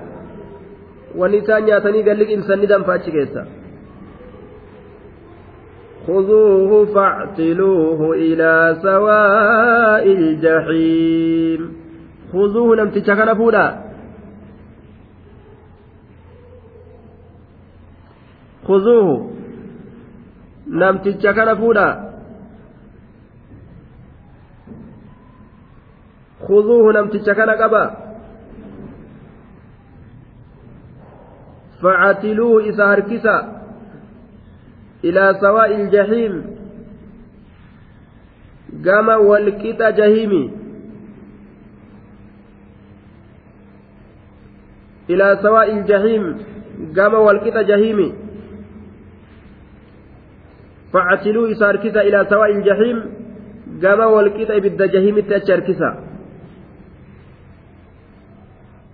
wanni 1.21 1.39
isaan 1.43 1.65
nyaatanii 1.67 2.03
galli 2.09 2.27
qimsanni 2.31 2.67
danfa 2.73 2.93
achi 2.99 3.11
keessa 3.19 3.43
خذوه 6.07 6.85
فاعتلوه 6.95 8.01
إلى 8.15 8.77
سواء 8.83 10.05
الجحيم 10.13 11.61
خذوه 12.33 12.77
نمتش 12.77 13.07
كان 13.07 13.35
فولا 13.35 13.84
خذوه. 18.69 19.31
namticha 20.67 21.31
kana 21.37 21.55
fuudha 21.61 21.89
خذوه 26.49 26.85
namticha 26.93 27.33
kana 27.37 27.57
qaba 27.61 28.05
فعتلوه 31.85 32.65
إذا 32.65 32.85
هركسا 32.85 33.37
إلى 35.05 35.25
سواء 35.41 35.71
الجحيم. 35.77 36.35
قام 38.87 39.09
والكتا 39.09 39.91
جهيمي. 39.91 40.45
إلى 45.11 45.39
سواء 45.43 45.69
الجحيم. 45.77 46.25
قام 46.97 47.15
والكتا 47.15 47.63
جهيمي 50.95 51.03
فعتلوا 51.03 51.53
إساركسا 51.53 52.01
إلى 52.01 52.27
سواء 52.31 52.51
الجحيم 52.51 52.99
قام 53.83 54.01
والكتا 54.01 54.57
إبد 54.57 54.83
جهيم 54.95 55.21
تأشاركسا 55.21 55.91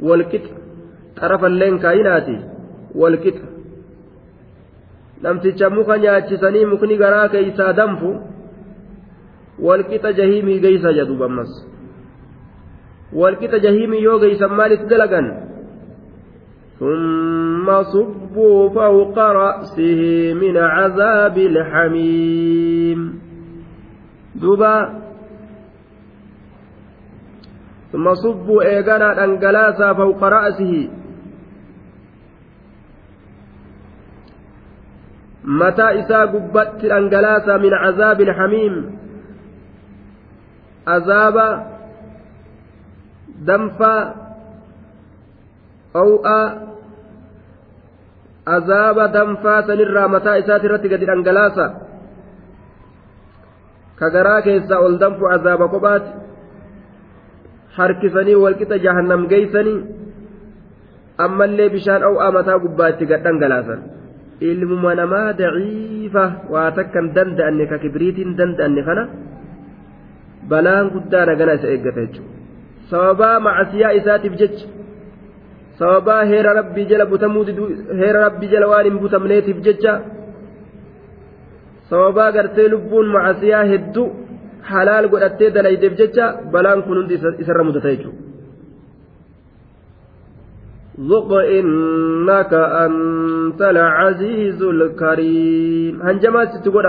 والكتا 0.01 0.55
طرف 1.20 1.44
اللين 1.44 1.78
كايناتي 1.78 2.39
والكتا 2.94 3.51
muka 5.70 5.98
nyaachisanii 5.98 6.64
mukni 6.64 6.97
garaa 6.97 7.28
keeysaa 7.28 7.72
danfu 7.72 8.10
walqixa 9.66 10.12
jahiimii 10.12 10.60
geeysa 10.64 10.93
jedhuuba 10.98 11.24
ammas 11.31 11.51
walqixa 13.20 13.59
jahiimii 13.64 14.02
yoo 14.02 14.18
geeysan 14.22 14.52
maalitti 14.60 14.89
dalagan 14.93 15.27
ثم 16.81 17.82
صبوا 17.82 18.69
فوق 18.69 19.19
رأسه 19.19 20.32
من 20.32 20.57
عذاب 20.57 21.36
الحميم. 21.39 23.20
دوبا. 24.40 25.01
ثم 27.93 28.15
صبوا 28.15 28.62
إيقانا 28.62 29.24
أنقلاسا 29.24 29.93
فوق 29.93 30.24
رأسه. 30.24 30.89
متى 35.44 36.01
إسا 36.01 36.20
قبت 36.24 36.85
أنقلاسا 36.85 37.57
من 37.57 37.74
عذاب 37.74 38.20
الحميم؟ 38.20 38.98
عذاب 40.89 41.66
دنفا 43.44 44.15
أوء 45.97 46.27
gadi 50.92 51.06
dhangalaasa 51.10 51.66
ka 53.98 54.06
garaa 54.14 54.40
keessaa 54.42 54.80
ol 54.86 54.96
danfu 55.02 55.24
azaaba 55.36 55.68
kophaati 55.74 56.10
harkisanii 57.76 58.42
walqixa 58.44 58.78
jahannam 58.84 59.28
geeysanii 59.32 59.78
ammallee 61.26 61.68
bishaan 61.74 62.02
dhow'aa 62.04 62.30
mataa 62.38 62.58
gubbaa 62.64 62.88
itti 62.92 63.10
gad 63.10 63.22
dhangalaasan 63.26 63.80
ilmuma 64.50 64.94
namaa 65.00 65.28
daciifa 65.40 66.24
waa 66.52 66.68
takkan 66.78 67.12
danda'anne 67.16 67.64
ka 67.70 67.78
kibriitiin 67.84 68.36
danda'anne 68.40 68.82
kana 68.88 69.04
balaan 70.50 70.92
guddaa 70.94 71.24
nagana 71.30 71.58
isa 71.60 71.72
eeggata 71.74 72.00
jechuudha 72.06 72.32
sababaa 72.90 73.36
macasiyaa 73.46 73.96
isaatiif 74.00 74.34
jecha 74.42 74.80
sababaa 75.81 76.23
heera 76.31 76.57
rabbii 76.61 76.86
jala 76.93 77.11
butamuu 77.12 77.44
heera 78.01 78.24
rabbii 78.27 78.51
jala 78.55 78.73
waan 78.73 78.89
hin 78.89 78.98
butamneetiif 79.05 79.61
jecha 79.69 79.94
sababaa 81.90 82.32
gartee 82.39 82.69
lubbuun 82.74 83.12
macasiyaa 83.19 83.69
hedduu 83.74 84.09
halaal 84.73 85.09
godhattee 85.12 85.55
dalaydeef 85.55 85.94
jecha 86.02 86.27
balaan 86.57 86.82
kun 86.89 87.01
hundi 87.02 87.23
isarra 87.44 87.65
mudata 87.69 87.94
jechuudha. 87.94 88.28
ذق 91.01 91.32
إنك 91.32 92.52
أنت 92.85 93.62
العزيز 93.62 94.62
الكريم 94.62 96.02
هنجما 96.02 96.44
ستقول 96.44 96.86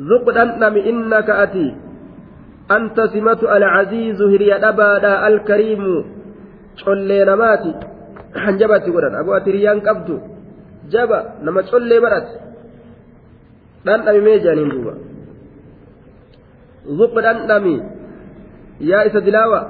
ذق 0.00 0.26
أنم 0.38 0.74
إنك 0.90 1.30
أتي 1.30 1.74
أنت 2.70 3.00
سمة 3.14 3.40
العزيز 3.56 4.22
هري 4.22 4.54
أبدا 4.54 5.28
الكريم 5.28 5.82
collee 6.80 7.24
namaati 7.24 7.70
hanjabatti 8.44 8.90
godhan. 8.94 9.14
Aboo 9.20 9.34
ati 9.36 9.50
riyyaan 9.52 9.80
qabdu 9.86 10.14
jaba 10.92 11.18
nama 11.44 11.60
collee 11.70 12.00
barate. 12.04 12.34
Dhandhami 13.84 14.20
mee 14.26 14.38
jedhaniin 14.42 14.70
duuba. 14.72 14.94
Zuq 16.98 17.14
dhandhami 17.26 17.76
yaa 18.80 19.06
isa 19.08 19.20
dilaawa 19.26 19.60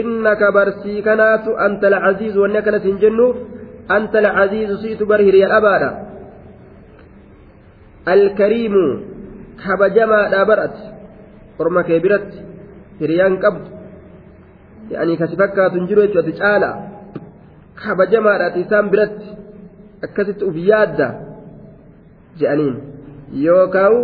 innaka 0.00 0.52
barsii 0.52 1.02
kanaatu 1.02 1.50
anta 1.66 1.86
alcaziizu 1.88 2.40
wanni 2.42 2.58
akkanas 2.60 2.84
hin 2.88 2.98
jennuuf 3.02 3.36
anta 3.96 4.18
alcaziizu 4.18 4.76
siitu 4.82 5.04
bar 5.06 5.20
hiriya 5.26 5.48
dhabaadha. 5.52 5.90
Alkariimu 8.14 8.84
kabajamaadha 9.62 10.44
barate. 10.50 10.82
Orma 11.58 11.82
kee 11.88 12.00
biratti 12.04 12.38
hiriyaan 13.00 13.40
qabdu 13.44 13.75
kasi 14.90 15.36
fakkaatu 15.36 15.78
hin 15.78 15.86
jiru 15.86 16.06
jechuudha 16.06 16.28
ati 16.28 16.38
caala 16.42 16.70
kabajamaadhaati 17.74 18.60
isaan 18.60 18.90
biratti 18.90 19.30
akkasitti 20.06 20.44
uf 20.44 20.56
yaadda 20.56 21.08
je'aniin 22.38 22.76
yookaan 23.46 23.94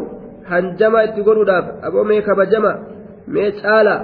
hanjama 0.51 1.05
itti 1.09 1.23
godhuudhaaf 1.23 1.67
aboo 1.87 2.05
mee 2.05 2.23
kabajama 2.29 2.73
mee 3.27 3.51
caala 3.63 3.97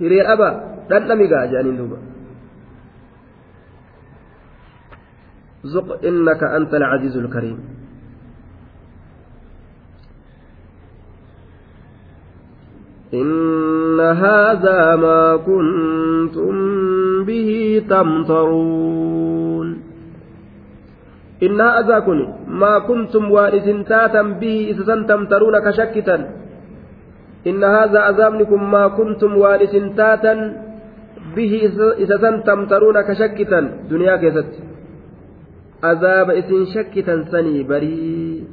hiree 0.00 0.24
dhaba 0.28 0.48
dhandhamigaa 0.88 1.46
je'aniin 1.52 1.76
duuba. 1.82 1.98
ذق 5.66 6.04
إنك 6.04 6.42
أنت 6.42 6.74
العزيز 6.74 7.16
الكريم 7.16 7.58
إن 13.14 14.00
هذا 14.00 14.96
ما 14.96 15.36
كنتم 15.36 16.54
به 17.28 17.50
تمترون 17.90 19.68
إن 21.42 21.60
هذا 21.60 21.98
كن 22.06 22.18
ما 22.48 22.78
كنتم 22.88 23.30
وارثنتاتا 23.30 24.22
به 24.40 24.56
إذا 24.70 24.96
تمترون 25.10 25.56
كشكتا 25.66 26.16
إن 27.46 27.64
هذا 27.64 27.98
عذابكم 28.08 28.60
ما 28.70 28.84
كنتم 28.88 29.30
وارثنتاتا 29.42 30.34
به 31.36 31.52
إذا 32.04 32.30
تمترون 32.48 32.96
كشكتا 33.08 33.60
دنيا 33.90 34.16
كيست 34.22 34.52
عذاب 35.88 36.28
إذن 36.30 36.60
شكتا 36.74 37.14
سني 37.32 37.62
بري 37.70 38.44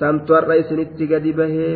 سنتور 0.00 0.44
إسنت 0.60 1.00
قد 1.12 1.26
بهي 1.38 1.70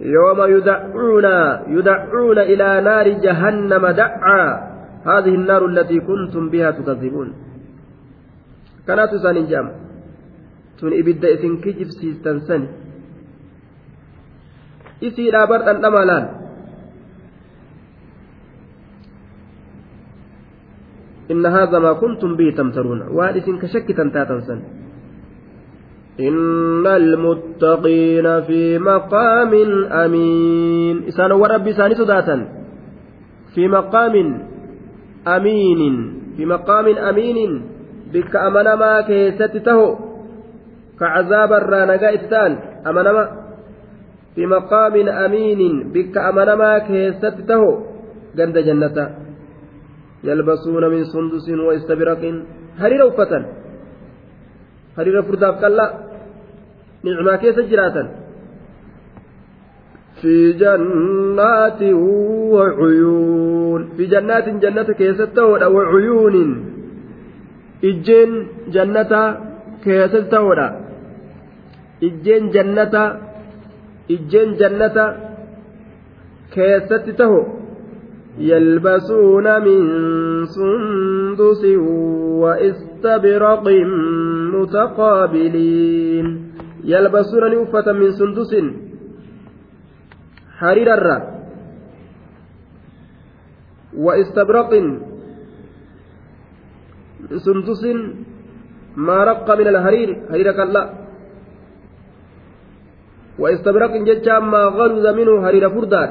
يوم 0.00 0.38
يدعون 0.42 1.26
يدعون 1.76 2.38
إلى 2.38 2.68
نار 2.80 3.06
جهنم 3.08 3.84
دعا. 3.86 4.44
هذه 5.06 5.34
النار 5.34 5.66
التي 5.66 6.00
كنتم 6.00 6.50
بها 6.50 6.70
تكذبون. 6.70 7.28
كانت 8.86 9.14
سان 9.22 9.46
جام. 9.46 9.66
تون 10.78 10.92
إبدا 10.98 11.28
إسن 11.34 11.52
كجب 11.62 11.88
سيستن 12.00 12.38
سن. 12.48 12.62
إسي 15.02 15.30
لا 15.30 15.44
برد 15.44 15.68
أن 15.68 15.84
أمالان 15.84 16.24
إن 21.30 21.46
هذا 21.46 21.78
ما 21.78 21.92
كنتم 21.92 22.36
به 22.36 22.48
تمترون. 22.56 23.00
وهذه 23.14 23.38
إسن 23.38 23.56
كشك 23.62 23.88
تنتاتا 23.92 24.40
سن. 24.40 24.60
إن 26.19 26.87
المتقين 26.87 28.41
في 28.41 28.79
مقام 28.79 29.53
أمين 29.91 31.07
إسان 31.07 31.31
ورب 31.31 31.67
إساني 31.67 31.95
صداتا 31.95 32.37
في 33.55 33.67
مقام 33.67 34.15
أمين 35.27 35.81
في 36.37 36.45
مقام 36.45 36.87
أمين 36.97 37.61
بك 38.13 38.35
أمنما 38.35 39.01
كيست 39.01 39.57
تهو 39.65 39.95
كعذاب 40.99 41.53
الرانقاء 41.53 42.13
إتتان 42.13 42.51
أمنما 42.87 43.23
في 44.35 44.45
مقام 44.45 44.95
أمين 45.09 45.91
بك 45.93 46.17
أمنما 46.17 46.79
كيست 46.79 47.35
تهو 47.47 47.71
جند 48.35 48.57
جنة 48.57 48.97
يلبسون 50.23 50.83
من 50.93 51.03
سندس 51.03 51.49
واستبرق 51.49 52.21
هرير 52.79 53.05
وفتن 53.05 53.43
hariira 54.99 55.23
furdaaf 55.27 55.55
qallaa 55.63 56.02
nicmaa 57.04 57.36
keessa 57.36 57.62
jiraatan 57.72 58.08
في 60.24 60.52
جنات 60.52 61.82
وعيون. 62.54 63.82
في 63.96 64.04
جنات 64.06 64.48
جنة 64.48 64.82
كيست 64.82 65.38
وعيون 65.38 66.36
إجين 67.84 68.30
جنة 68.68 69.12
كيست 69.84 70.34
إجين 72.02 72.42
جنة 72.50 72.94
إجين 74.10 74.48
جنة 74.60 74.96
كيست 76.54 77.04
تهو؟ 77.18 77.42
يلبسون 78.38 79.46
من 79.66 79.80
سندس 80.46 81.62
واستبرق 86.86 87.10
متقابلين 87.10 87.44
يلبسون 87.44 87.54
نوفة 87.54 87.92
من 87.92 88.10
سندس 88.12 88.52
حرير 90.58 90.94
الرا 90.94 91.18
واستبرق 93.96 94.70
سندس 97.36 97.82
ما 98.96 99.24
رق 99.24 99.58
من 99.58 99.66
الحرير 99.66 100.08
حرير 100.30 100.52
كلا. 100.52 100.90
واستبرق 103.38 103.92
ججا 103.96 104.38
ما 104.38 104.58
غلظ 104.58 105.06
منه 105.06 105.46
حرير 105.46 105.70
فردان 105.70 106.10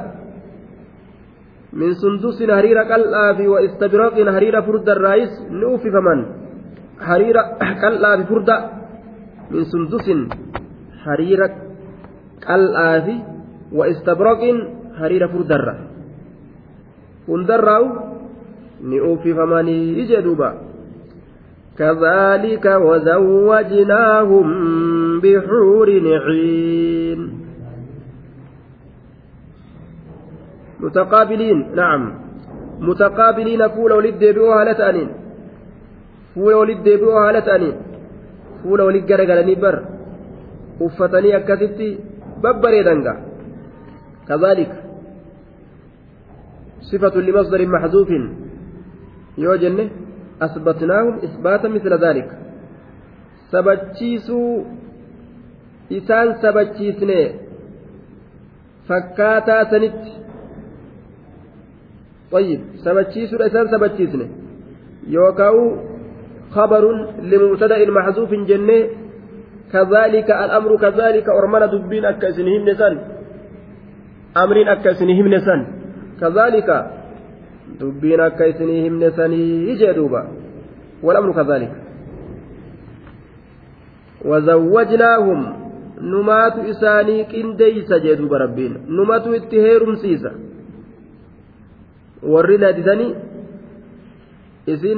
من 1.74 1.94
سندس 1.94 2.44
كلا 2.84 3.34
في 3.38 3.48
واستبرق 3.48 4.16
حرير 4.36 4.62
فرد 4.62 4.90
الرئيس 4.90 5.34
نوفي 5.52 5.92
فمن. 5.92 6.44
hariira 7.10 7.58
qal'aa 7.60 8.18
fi 8.18 8.24
furda 8.32 8.56
min 9.52 9.64
sundusin 9.66 10.20
hariira 11.05 11.49
qal'aa 12.47 13.01
fi 13.07 13.15
wa 13.73 13.89
istabraqin 13.89 14.57
hariira 14.99 15.29
furdarra 15.29 15.75
hundarraa'u 17.29 17.87
ni 18.83 19.01
uffifamanii 19.01 20.03
ije 20.05 20.23
duuba 20.23 20.51
كذلك 21.79 22.67
وزوجناهم 22.67 24.47
بحور 25.23 25.89
عين 26.27 27.21
متقابلين 30.81 31.59
نعم 31.75 32.03
متقابلين 32.81 33.69
فول 33.69 33.93
ولد 33.93 34.19
بيوها 34.19 34.65
لتأنين 34.65 35.09
fuula 36.39 36.57
walit 36.63 36.81
deebi'oo 36.87 37.19
haala 37.19 37.43
ta'aniin 37.43 37.77
fuula 38.63 38.85
walit 38.89 39.07
garagalanii 39.11 39.57
bar 39.65 39.77
uffatanii 40.80 41.34
akkasitti 41.34 41.98
babbareedanga. 42.42 43.34
كذلك 44.28 44.84
صفة 46.82 47.16
لمصدر 47.22 47.68
محذوف 47.68 48.10
يوجن 49.38 49.90
أثبتناهم 50.42 51.16
إثباتا 51.18 51.68
مثل 51.68 51.94
ذلك 52.06 52.30
سبتشيسو 53.52 54.64
إسان 55.92 56.28
سبتشيسني 56.42 57.32
فكاتا 58.88 59.64
سنت 59.72 60.04
طيب 62.32 62.62
سبتشيسو 62.86 63.38
إسان 63.38 63.68
سبتشيسني 63.68 64.28
يوكاو 65.08 65.58
خبر 66.52 66.84
لمبتدأ 67.22 67.90
محذوف 67.92 68.32
جنة 68.34 69.03
كذلك 69.74 70.30
الأمر 70.32 70.72
كذلك 70.78 71.26
أرمنا 71.30 71.66
دبين 71.66 72.06
أكسنهم 72.06 72.62
نسان. 72.70 72.94
أمرين 74.38 74.68
أكسنهم 74.68 75.28
نسان. 75.28 75.60
كذلك 76.22 76.70
دبين 77.82 78.20
أكسنهم 78.20 78.94
نسان 79.04 79.32
يجدوبا 79.70 80.22
والأمر 81.04 81.30
كذلك. 81.34 81.72
وزوجناهم. 84.26 85.40
نمات 86.02 86.56
إساني 86.72 87.24
كنديس 87.24 87.90
جدوب 88.04 88.34
ربين. 88.34 88.74
نمات 88.90 89.26
اتهيرم 89.28 89.96
سيسا. 89.96 90.32
ورنا 92.24 92.72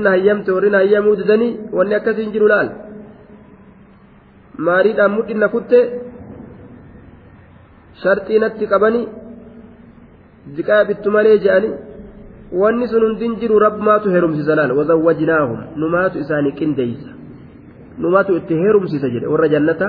hayyamte 0.10 0.52
warri 0.52 0.70
na 0.70 0.78
hayyamuu 0.78 1.16
didanii 1.16 1.58
wanni 1.74 1.96
akkasiin 1.96 2.32
jiru 2.32 2.48
laal 2.48 2.85
maariidhaan 4.58 5.12
mudhinna 5.18 5.48
kutte 5.56 5.80
sharxii 8.04 8.40
natti 8.44 8.66
qabanii 8.74 9.06
ziqaa 10.56 10.84
bittu 10.90 11.12
malee 11.16 11.38
je'anii 11.46 11.74
wanni 12.62 12.88
sun 12.88 13.04
hundin 13.08 13.36
jiru 13.42 13.60
rabmaatu 13.66 14.08
heerumsiisa 14.16 14.56
laal 14.60 14.72
wazawwajnaahum 14.80 15.60
numaatu 15.84 16.20
isaanii 16.24 16.54
qindeeysa 16.60 17.12
numaatu 18.04 18.38
itti 18.40 18.54
heerumsiisa 18.64 19.08
jedhe 19.16 19.28
warra 19.34 19.48
jannata 19.56 19.88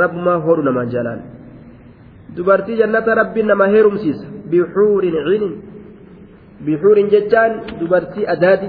rabmaa 0.00 0.38
hodhu 0.46 0.62
namaan 0.68 0.90
jaalaan 0.94 1.20
dubartii 2.36 2.76
jannata 2.82 3.14
rabbiin 3.20 3.46
nama 3.52 3.66
heerumsiisa 3.74 4.26
bixuurin 4.50 5.16
cinin 5.26 5.54
bixuurin 6.66 7.08
jechaan 7.14 7.52
dubartii 7.80 8.26
adaadi 8.34 8.68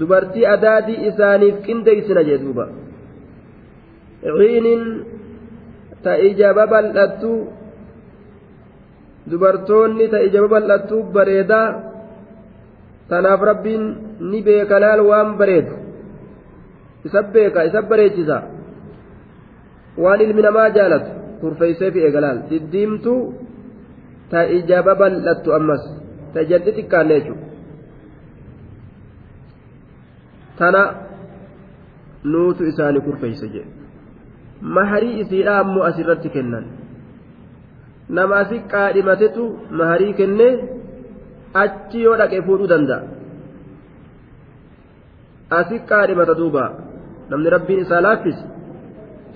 dubartii 0.00 0.46
adaadii 0.56 0.98
isaaniif 1.10 1.56
qindeeysina 1.66 2.22
jee 2.28 2.38
duuba 2.44 2.64
babal'attu 10.52 10.96
bareedaa 11.14 11.68
tanaaf 13.08 13.40
rabbiin 13.50 13.84
ni 14.30 14.42
beeka 14.46 14.80
laal 14.84 15.00
waan 15.10 15.28
bareedu 15.40 15.74
isa 17.06 17.22
beeka 17.34 17.64
isa 17.68 17.82
bareechisa 17.90 18.38
waan 20.02 20.20
ilmi 20.26 20.42
namaa 20.48 20.68
jaalatu 20.76 21.10
kurfeeysee 21.40 21.90
fi 21.94 22.00
eegalaal 22.06 22.38
diddiimtuu 22.50 23.20
ta 24.30 24.40
ija 24.58 24.82
babal'attu 24.88 25.48
ammas 25.58 25.82
ta 26.32 26.40
jalli 26.50 26.70
xiqqaanne 26.76 27.14
jechuudha 27.18 27.46
tana 30.58 30.82
nuutu 32.32 32.62
isaanii 32.70 33.04
kurfeeyse 33.06 33.46
jedhe 33.54 33.85
maharii 34.60 35.20
isiidha 35.20 35.58
ammoo 35.58 35.84
asirratti 35.90 36.28
kennan 36.36 36.64
nama 38.08 38.36
asi 38.42 38.58
qaadhimatetu 38.72 39.44
maharii 39.80 40.14
kennee 40.20 40.52
achi 41.64 42.02
yoo 42.06 42.16
dhaqe 42.20 42.42
fuudhuu 42.48 42.68
danda'a 42.72 43.02
asi 45.60 45.76
qaadhimata 45.90 46.34
duuba 46.40 46.64
namni 47.30 47.50
rabbiin 47.56 47.80
isaa 47.84 48.00
laaffise 48.06 48.44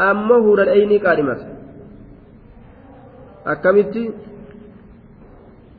ammoo 0.08 0.40
huudhan 0.46 0.68
eeynii 0.76 1.00
qaadhimata 1.06 1.44
akkamitti 3.54 4.02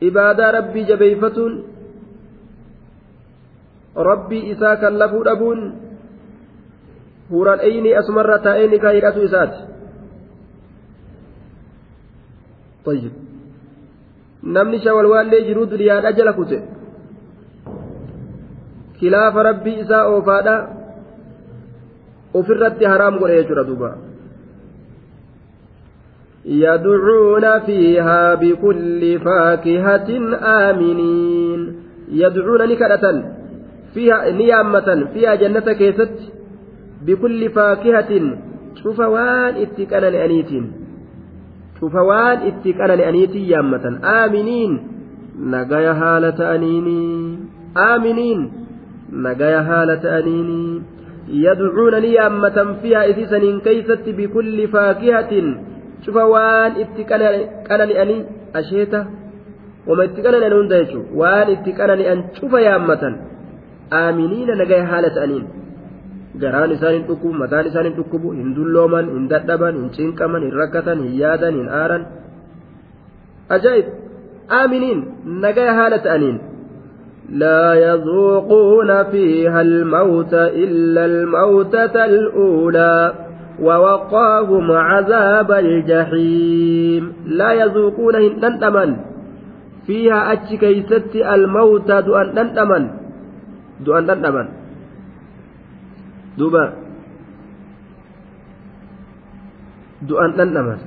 ibaadaa 0.08 0.50
rabbii 0.58 0.84
jabeeyfatuun 0.90 1.54
rabbii 4.10 4.42
isaa 4.54 4.76
kan 4.82 4.98
lafuu 4.98 5.24
dhabuun 5.28 5.60
huudhan 7.31 7.59
eeynii 7.69 7.95
asumarra 8.01 8.39
taa'ee 8.47 8.67
nikaa 8.73 8.95
hidhatu 8.97 9.25
isaati 9.29 9.59
طيب 12.87 13.13
namni 14.55 14.79
shawalwaallee 14.79 15.41
jiruu 15.47 15.65
duniyaadha 15.71 16.11
jala 16.17 16.33
kute 16.33 16.57
kilaafa 18.99 19.43
rabbii 19.49 19.79
isaa 19.83 20.03
oofaadha 20.11 20.55
ofirratti 22.39 22.85
haraam 22.91 23.19
godhe 23.21 23.39
jechuudha 23.39 23.69
duuba 23.71 23.91
يدعون 26.47 27.59
فيها 27.59 28.35
بكل 28.35 29.19
فاكهة 29.19 30.09
آمنين 30.69 31.61
يدعون 32.11 32.61
نكرة 32.69 33.05
فيها 33.93 34.31
نيامة 34.31 35.07
فيها 35.13 35.35
جنة 35.35 35.73
كيست 35.73 36.15
بكل 37.06 37.50
فاكهة 37.50 38.12
شوف 38.82 38.98
وان 39.00 39.54
اتكانا 39.64 40.10
لأنيتين 40.10 40.72
شوف 41.80 41.94
وان 41.94 42.38
اتكانا 42.38 42.92
لأنيتي 42.92 43.48
يامة. 43.48 44.00
آمنين 44.04 44.72
نجايا 45.40 45.92
هالة 45.92 46.54
أنيني 46.54 47.38
آمنين 47.76 48.52
نجايا 49.12 49.60
هالة 49.60 50.18
أنيني 50.18 50.82
يدعون 51.28 51.94
نيامة 52.00 52.76
فيها 52.82 53.06
إذ 53.06 53.58
كيست 53.58 54.04
بكل 54.08 54.68
فاكهة. 54.68 55.32
cufa 56.04 56.26
waan 56.26 56.80
itti 56.82 57.04
qanani'anii 57.06 58.22
asheeta 58.60 59.06
wama 59.86 60.04
itti 60.08 60.22
qanani'an 60.24 60.54
hunda 60.58 60.80
jechuun 60.82 61.04
waan 61.20 61.52
itti 61.54 61.74
qanani'an 61.80 62.24
cufa 62.38 62.62
yaammatan 62.64 63.14
aaminiina 64.00 64.56
nagaya 64.60 64.88
haala 64.92 65.14
ta'aniin 65.18 65.44
garaan 66.40 66.72
isaan 66.76 66.94
hin 66.94 67.04
dhukkubu 67.08 67.34
mataan 67.42 67.66
isaan 67.70 67.90
hin 67.90 67.96
dhukkubu 67.98 68.32
hin 68.38 68.54
dullooman 68.56 69.10
hin 69.14 69.28
dadhaban 69.32 69.76
hin 69.80 69.90
cinqaman 69.98 70.46
hin 70.46 70.54
rakkatan 70.62 71.04
hin 71.04 71.12
yaadan 71.24 71.58
hin 71.60 71.68
aaran 71.80 72.06
ajaa'ib 73.58 73.86
aaminiin 74.60 75.04
nagaya 75.44 75.76
haala 75.80 75.98
ta'aniin. 76.06 76.40
لا 77.32 77.74
يذوقون 77.74 79.04
فيها 79.04 79.60
الموت 79.60 80.34
إلا 80.34 81.04
الموتة 81.04 82.04
الأولى 82.04 83.14
ووقاهم 83.60 84.72
عذاب 84.72 85.50
الجحيم 85.52 87.12
لا 87.26 87.52
يذوقون 87.52 88.14
هندندمن 88.14 88.96
فيها 89.86 90.32
أتش 90.32 90.50
كيست 90.60 91.16
الموت 91.16 91.90
دؤن 91.92 92.28
دندمن 92.36 92.84
دؤن 93.86 94.06
دندمن 94.06 94.46
دوبا 96.38 96.64
دؤن 100.08 100.32
دندمن 100.36 100.78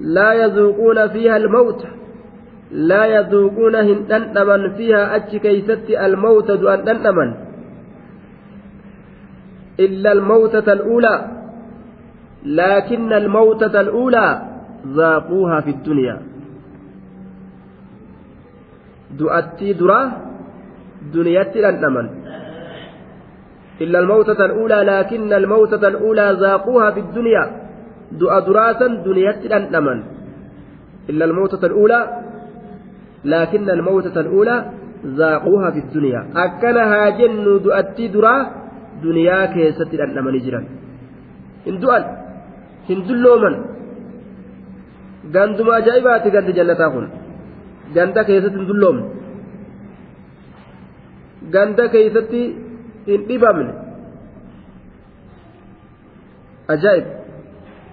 لا 0.00 0.32
يذوقون 0.32 1.08
فيها 1.08 1.36
الموت. 1.36 1.86
لا 2.72 3.04
يذوقون 3.06 3.74
هندندمن 3.74 4.62
فيها 4.76 5.16
أتش 5.16 5.36
كيست 5.36 5.90
الموت 5.90 6.50
دؤن 6.50 6.84
دندمن 6.84 7.30
إلا 9.80 10.12
الموتة 10.12 10.72
الأولى. 10.72 11.16
لكن 12.44 13.12
الموتة 13.12 13.80
الأولى 13.80 14.28
ذاقوها 14.86 15.60
في 15.60 15.70
الدنيا. 15.70 16.16
دؤتي 19.18 19.72
درا 19.72 20.00
دنيتي 21.14 21.60
لنمن 21.60 22.23
إلا 23.80 23.98
الموتة 23.98 24.44
الأولى 24.44 24.74
لكن 24.74 25.32
الموتة 25.32 25.88
الأولى 25.88 26.36
ذاقوها 26.40 26.90
في 26.90 27.00
الدنيا 27.00 27.44
دؤ 28.12 28.38
دراسا 28.46 28.86
دنيتي 29.06 29.48
لنمن 29.48 29.98
إلا 31.10 31.24
الموتة 31.24 31.66
الأولى 31.66 32.00
لكن 33.24 33.70
الموتة 33.70 34.20
الأولى 34.20 34.56
ذاقوها 35.06 35.70
في 35.70 35.78
الدنيا 35.78 36.20
أكلها 36.36 37.08
جن 37.18 37.44
دؤتي 37.64 38.08
درا 38.08 38.36
keessatti 39.54 39.98
dhandhamanii 40.00 40.44
jiran 40.46 40.64
hin 41.66 41.76
du'an 41.82 42.04
hin 42.88 42.98
dullooman 43.08 43.54
ganduma 45.34 45.72
ajaa'ibaati 45.80 46.30
gandi 46.36 46.56
jannataa 46.58 46.90
kun 46.94 47.06
ganda 47.96 48.24
keessatti 48.28 48.58
hin 48.58 48.68
dulloomne 48.70 49.04
ganda 51.54 51.84
keessatti 51.94 52.40
hin 53.06 53.20
dhibamne. 53.28 53.72
Ajaa'ib. 56.74 57.06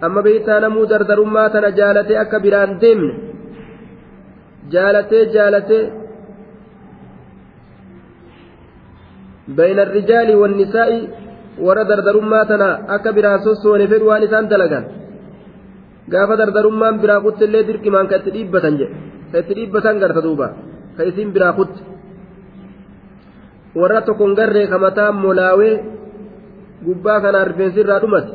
Amma 0.05 0.21
beektaa 0.27 0.59
namuu 0.65 0.85
dardarummaa 0.91 1.49
tana 1.53 1.69
jaalatee 1.79 2.17
akka 2.23 2.37
biraan 2.45 2.71
deemne. 2.81 3.13
Jaalatee 4.73 5.23
jaalatee. 5.35 5.83
Bayna 9.57 9.83
rijaali 9.97 10.33
wannisaa'i 10.41 10.99
warra 11.65 11.83
dardarummaa 11.91 12.45
tana 12.51 12.69
akka 12.95 13.09
biraan 13.17 13.43
sossoone 13.45 13.85
fedhu 13.91 14.05
waan 14.11 14.23
isaan 14.27 14.49
dalagan. 14.51 14.85
Gaafa 16.11 16.35
dardarummaan 16.41 16.95
biraa 17.03 17.21
kutti 17.25 17.43
illee 17.47 17.67
dirqimaan 17.69 18.07
ka 18.11 18.15
itti 18.19 18.31
dhiibbatan 18.35 18.73
jedhe. 18.79 18.95
Ka 19.31 19.37
itti 19.43 19.53
dhiibbatan 19.57 19.95
garta 20.01 20.21
duuba. 20.25 20.47
Ka 20.97 21.01
isin 21.09 21.29
biraa 21.35 21.53
kutti 21.59 21.79
warra 23.75 24.01
tokkon 24.01 24.35
garree 24.35 24.67
ka 24.67 25.11
molaawee 25.11 25.75
gubbaa 26.85 27.21
kanaan 27.21 27.47
rifeensi 27.47 27.79
irraa 27.79 27.99
dhumate 27.99 28.31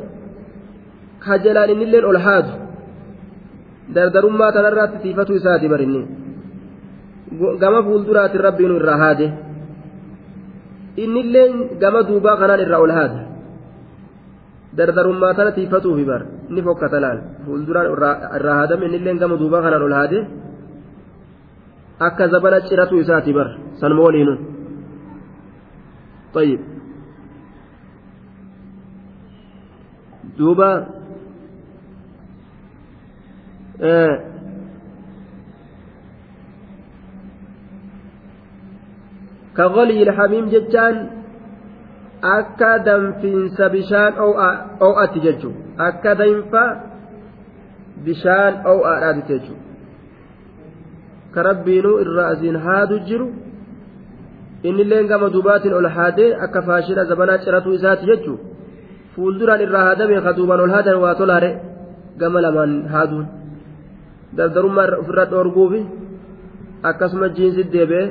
ka 1.19 1.37
jalaan 1.43 1.69
innilleen 1.69 2.05
ol 2.05 2.19
haadu 2.25 2.51
dardarummaa 3.95 4.51
tanarraatti 4.51 4.97
tiifatu 5.03 5.33
isaati 5.33 5.69
barinni. 5.69 6.01
Gama 7.59 7.83
fuulduraatiin 7.83 8.43
rabbiinu 8.47 8.75
irraa 8.79 8.97
haade. 8.97 9.27
innillee 10.97 11.77
gama 11.81 12.01
duubaa 12.07 12.37
kanaan 12.41 12.61
irraa 12.65 12.81
ol 12.85 12.93
haada 12.97 13.19
dardarummaa 14.77 15.33
tana 15.37 15.51
tiifatuufi 15.57 16.05
bar 16.05 16.21
ni 16.49 16.61
fokkata 16.67 17.01
laal. 17.01 17.19
Fuulduraan 17.45 17.87
irraa 18.37 18.55
haadame 18.59 18.85
innillee 18.85 19.17
gama 19.23 19.39
duubaa 19.41 19.61
kanaan 19.61 19.83
ol 19.87 19.95
haade 19.99 20.19
akka 22.07 22.27
zabana 22.33 22.61
ciratu 22.67 22.99
isaati 23.03 23.33
bar 23.37 23.47
sanuma 23.79 24.03
waliinu 24.07 24.33
طيب. 26.33 26.59
دوبا. 30.37 30.87
آه. 33.81 34.37
كغلي 39.57 40.03
الحميم 40.03 40.45
جدّان 40.49 41.09
أكادم 42.23 43.03
في 43.21 43.49
سبشان 43.49 44.13
أو 44.13 44.31
أو 44.81 44.91
أتججو 45.03 45.51
أكادم 45.79 46.41
ف 46.51 46.55
بشان 48.05 48.53
أو 48.69 48.85
أرادتججو 48.85 49.55
كربينو 51.35 51.97
الرأزين 51.99 52.55
هادو 52.55 52.97
جرو. 52.97 53.46
Innillee 54.63 55.03
gama 55.11 55.29
duubaatiin 55.33 55.73
ol 55.79 55.89
haadee 55.97 56.35
akka 56.45 56.61
faashina 56.67 57.05
zabanaa 57.05 57.37
ciratuu 57.45 57.73
isaati 57.79 58.05
jechuun 58.11 58.39
fuulduraan 59.15 59.61
irraa 59.65 59.85
haadame 59.89 60.21
ka 60.21 60.37
duubaan 60.37 60.61
ol 60.65 60.73
haadan 60.75 61.01
waa 61.03 61.15
tolaare 61.19 61.51
gama 62.19 62.41
lamaan 62.45 62.73
haaduun 62.93 63.25
dardarummaa 64.37 64.87
ofirraa 65.01 65.29
dhoorguufi 65.31 65.81
akkasuma 66.89 67.29
jiinsi 67.37 67.63
deebi'ee 67.73 68.05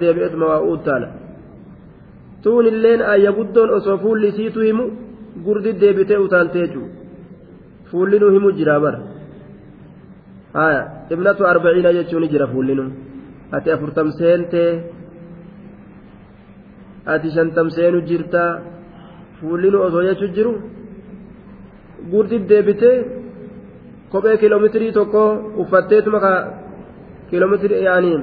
deebi'eetuma 0.00 0.46
waa 0.52 0.60
uutaala 0.70 1.08
tuun 2.42 2.66
illeen 2.72 3.00
ayya 3.12 3.32
guddoon 3.38 3.70
osoo 3.78 3.98
fuulli 4.04 4.28
isiitu 4.32 4.60
himu 4.68 4.84
gurdi 5.44 5.70
deebitee 5.80 6.18
utaalteechu 6.26 6.82
fuullinuu 7.90 8.30
himu 8.36 8.52
jira 8.58 8.80
bara 8.84 9.00
haya 10.58 10.82
ibnatu 11.14 11.46
arbaciina 11.52 11.92
jechuun 11.98 12.28
jira 12.32 12.46
fuullinu 12.52 12.84
ati 13.56 13.68
afurtam 13.74 14.08
seentee 14.18 14.70
ati 17.12 17.28
shantam 17.36 17.66
seenu 17.76 17.98
jirta 18.08 18.42
fuullinu 19.38 19.78
osoo 19.86 20.02
jechuu 20.08 20.30
jiru 20.36 20.52
gurdi 22.10 22.36
deebitee 22.50 22.96
kophee 24.12 24.36
kiiloomeetirii 24.40 24.92
tokko 24.98 25.22
uffatteetuma 25.62 26.18
ka 26.24 26.32
kiiloomeetirii 27.30 27.84
yaanii 27.88 28.18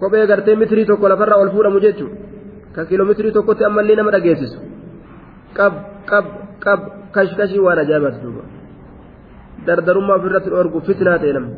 kophee 0.00 0.26
gartee 0.30 0.56
meetirii 0.60 0.86
tokko 0.90 1.08
lafarraa 1.12 1.40
ol 1.42 1.50
fuudhamu 1.54 1.80
jechuudha 1.86 2.16
ka 2.74 2.80
kiiloomeetirii 2.88 3.32
tokkotti 3.36 3.64
ammallee 3.68 3.96
nama 3.96 4.10
dhageessisu. 4.14 4.58
Qab 5.56 5.74
qab 6.10 6.24
qab 6.64 6.80
kash 7.14 7.32
kashii 7.38 7.62
waan 7.66 7.78
ajaa'ibaati 7.82 8.18
duuba. 8.24 8.42
Dardarummaa 9.66 10.16
ofirratti 10.18 10.50
dhoorgu 10.54 10.80
fitnaa 10.88 11.18
ta'e 11.22 11.32
namni. 11.36 11.54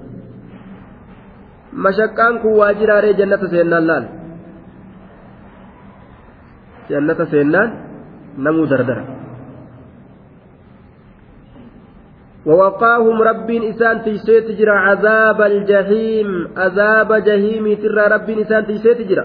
Mashaqqaan 1.84 2.34
kun 2.42 2.52
waajiraaree 2.60 3.14
jannata 3.20 3.46
seennaan 3.52 3.86
laal 3.90 4.04
jannata 6.88 7.26
seennaan 7.26 7.68
namuu 8.38 8.66
dardara. 8.66 9.26
ووقاهم 12.46 13.16
رب 13.22 13.50
إسان 13.50 14.02
تيسيت 14.06 14.50
جرا 14.58 14.74
عذاب 14.86 15.40
الجحيم 15.42 16.28
عذاب 16.56 17.10
جهيم 17.12 17.64
ترى 17.82 18.02
رب 18.14 18.28
إسان 18.30 18.66
تيسيت 18.66 19.00
جرا 19.10 19.24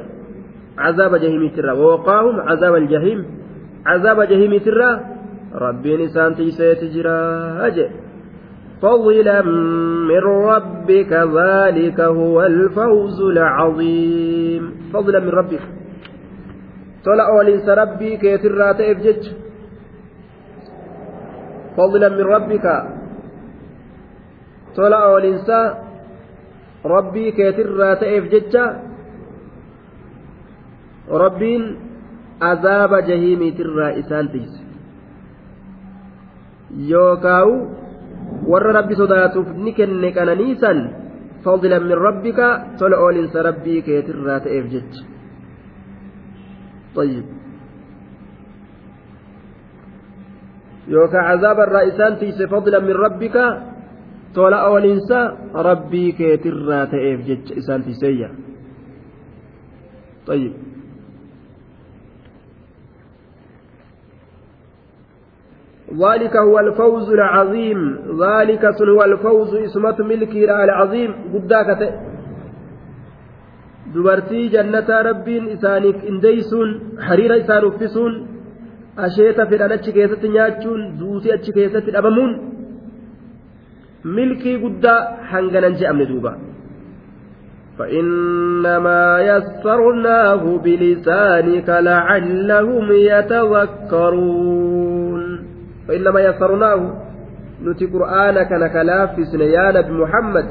عذاب 0.77 1.15
جهيم 1.15 1.43
ترى 1.55 1.71
ووقاهم 1.71 2.35
عذاب 2.49 2.75
الجحيم 2.75 3.19
عذاب 3.85 4.21
جهيم 4.21 4.57
ترى 4.57 4.89
رب 5.53 5.85
إسان 5.85 6.35
تيسيت 6.35 6.81
جرا 6.83 7.19
أجل 7.67 7.89
فضلا 8.81 9.41
من 10.09 10.23
ربك 10.51 11.11
ذلك 11.13 11.99
هو 12.01 12.43
الفوز 12.45 13.21
العظيم 13.21 14.63
فضلا 14.93 15.19
من 15.19 15.29
ربك 15.29 15.61
طلع 17.05 17.27
وليس 17.29 17.65
ربي 17.69 18.17
كيترى 18.17 18.73
تأفجج 18.79 19.23
فضلا 21.77 22.09
من 22.09 22.25
ربك 22.35 22.65
tola 24.75 24.99
oolinsaa 25.11 25.65
rabbii 26.93 27.31
keetirraa 27.37 27.95
ta'eef 28.01 28.25
jecha 28.33 28.63
rabbiin 31.23 31.65
azaaba 32.51 33.01
jahiimiitirraa 33.09 33.91
isaan 34.01 34.29
tiise 34.33 34.59
yookaawu 36.91 37.55
warra 38.53 38.73
rabbi 38.79 38.99
sodaatuuf 39.01 39.49
ni 39.65 39.73
kenne 39.79 40.11
qananiisan 40.17 40.79
fadlan 41.43 41.87
min 41.89 42.03
rabbika 42.07 42.47
tola 42.79 43.01
oolinsa 43.05 43.47
rabbii 43.49 43.81
keetirraa 43.89 44.39
ta'eef 44.47 44.71
jecha 44.75 45.03
طيب. 46.95 47.25
يوكا 50.87 51.17
عذاب 51.17 51.57
الرئيسان 51.59 52.19
تيس 52.19 52.41
فضلا 52.41 52.79
من 52.79 52.91
ربك 52.91 53.37
tola 54.33 54.63
oolinsa 54.71 55.19
rabbii 55.67 56.13
keetirraa 56.19 56.85
ta'eef 56.87 57.27
jecha 57.27 57.59
isaan 57.63 57.83
tiseeyya 57.83 58.29
طيب. 60.25 60.53
ذلك 65.91 66.35
هو 66.37 66.59
الفوز 66.59 67.09
العظيم 67.09 67.79
ذلك 68.21 68.65
هو 68.65 69.03
الفوز 69.03 69.55
إسمة 69.55 69.97
ملكي 69.99 70.45
العظيم 70.45 71.11
قداك 71.33 71.69
dubartii 73.94 74.44
jannataa 74.54 75.02
rabbiin 75.10 75.44
isaaniif 75.56 75.98
indeysuun 76.10 76.70
hariira 77.08 77.36
isaan 77.42 77.64
uffisuun 77.70 78.14
asheeta 79.06 79.42
fedhan 79.50 79.72
achi 79.76 79.90
keessatti 79.96 80.28
nyaachuun 80.36 80.82
duutii 81.00 81.32
achi 81.36 81.50
keessatti 81.58 81.90
dhabamuun 81.96 82.32
milkii 84.18 84.56
guddaa 84.64 85.00
hanganan 85.32 85.74
je'amne 85.80 86.06
duuba 86.12 86.32
فإنما 87.78 89.20
يسرناه 89.20 90.42
بلسانك 90.64 91.68
لعلهم 91.68 92.86
يتذكرون 94.02 95.22
فإنما 95.88 96.20
يسرناه 96.20 96.80
نتي 97.64 97.86
قرآنك 97.86 98.50
نكلافس 98.52 99.34
يا 99.34 99.66
نبي 99.76 99.92
محمد 100.02 100.48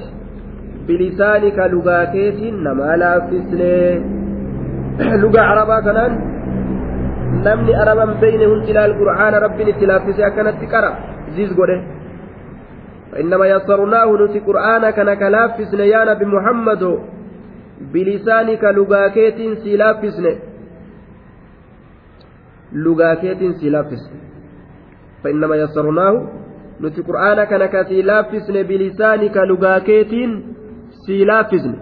بلسانك 0.89 1.59
لغاكيت 1.59 2.41
نما 2.65 2.97
لافسن 3.01 3.61
لغة 5.23 5.41
عربا 5.41 5.81
كنان 5.81 6.13
نمني 7.45 7.83
أربا 7.83 8.05
بينهم 8.21 8.59
تلال 8.67 8.91
القرآن 8.91 9.35
ربي 9.45 9.65
نتلافس 9.65 10.21
أكنت 10.21 10.61
كرا 10.73 10.91
زيز 11.37 11.53
قوله 11.59 11.81
فإنما 13.13 13.47
يسرناه 13.47 14.09
نتي 14.25 14.39
قرآن 14.49 14.91
كان 14.91 15.15
كلافسن 15.15 15.81
يا 15.81 16.01
نبي 16.09 16.25
محمد. 16.25 16.83
بلسانك 17.81 18.65
لغاكيت 18.65 19.39
سلافسن 19.65 20.27
لغاكيت 22.73 23.43
سلافسن 23.61 24.15
فإنما 25.25 25.57
يسرناه 25.57 26.15
نتي 26.81 27.03
قرآن 27.03 27.45
كان 27.45 27.67
كسلافسن 27.67 28.63
بلسانك 28.63 29.37
لغاكيت 31.11 31.63
سلافسن 31.63 31.75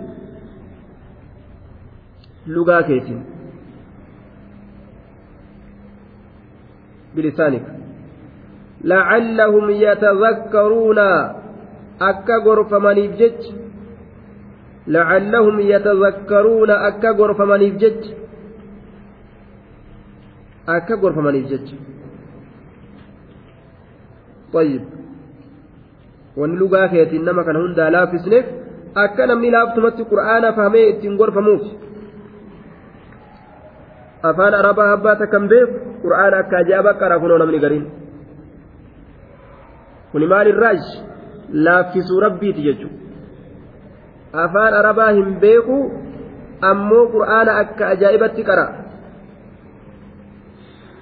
لغاكيت 2.46 3.08
بلسانك 7.16 7.66
لعلهم 8.84 9.70
يتذكرون 9.70 10.98
أكا 12.00 12.36
غرفمانيف 12.46 13.16
جج 13.16 13.40
لعلهم 14.86 15.60
يتذكرون 15.60 16.70
أكا 16.70 17.10
غرفمانيف 17.10 17.74
جج 17.76 18.02
أكا 20.68 20.94
غرفمانيف 20.94 21.46
جج 21.46 21.68
طيب 24.52 24.84
ونلقى 26.36 26.88
كيت 26.88 27.12
إنما 27.12 27.42
كان 27.42 27.56
هندا 27.56 27.90
لا 27.90 28.06
في 28.06 28.16
سنف 28.98 29.04
أكا 29.04 29.26
نمني 29.26 29.50
لافتمت 29.50 29.98
قرآن 30.10 30.44
فهمي 30.56 30.88
اتن 30.90 31.16
غرفموف 31.16 31.62
أفان 34.24 34.54
أربا 34.54 34.94
هباتا 34.94 35.24
كم 35.24 35.48
بيف 35.48 35.68
قرآن 36.04 36.34
أكا 36.34 36.62
جابا 36.68 36.92
كرافنو 36.92 37.36
نمني 37.36 37.58
قرين 37.58 37.86
kuni 40.12 40.26
maalirraaj 40.26 40.80
laaffisuu 41.52 42.20
rabbiiti 42.20 42.62
jechuudha 42.66 44.42
afaan 44.44 44.74
arabaa 44.80 45.10
hin 45.18 45.34
beeku 45.42 45.76
ammoo 46.70 47.02
qur'aana 47.14 47.56
akka 47.62 47.88
ajaa'ibatti 47.94 48.44
qara. 48.50 48.66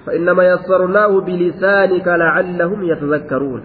فإنما 0.07 0.43
يسرناه 0.43 1.21
بلسانك 1.21 2.07
لعلهم 2.07 2.83
يتذكرون 2.83 3.61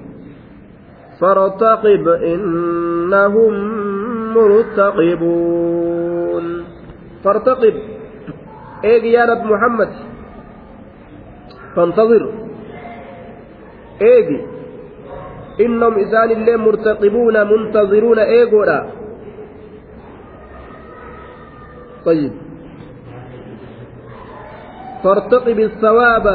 فارتقب 1.20 2.09
إنهم 2.09 3.54
مرتقبون 4.34 5.84
فارتقب. 7.24 7.74
إيه 8.84 9.02
يا 9.12 9.24
رب 9.30 9.42
محمد. 9.52 9.90
فانتظر. 11.76 12.22
إيه 14.02 14.28
إنهم 15.60 15.94
إسان 15.98 16.30
اللي 16.30 16.56
مرتقبون 16.56 17.36
منتظرون 17.52 18.18
إيقولا 18.18 18.78
طيب. 22.04 22.32
فارتقب 25.04 25.59
الثواب. 25.60 26.26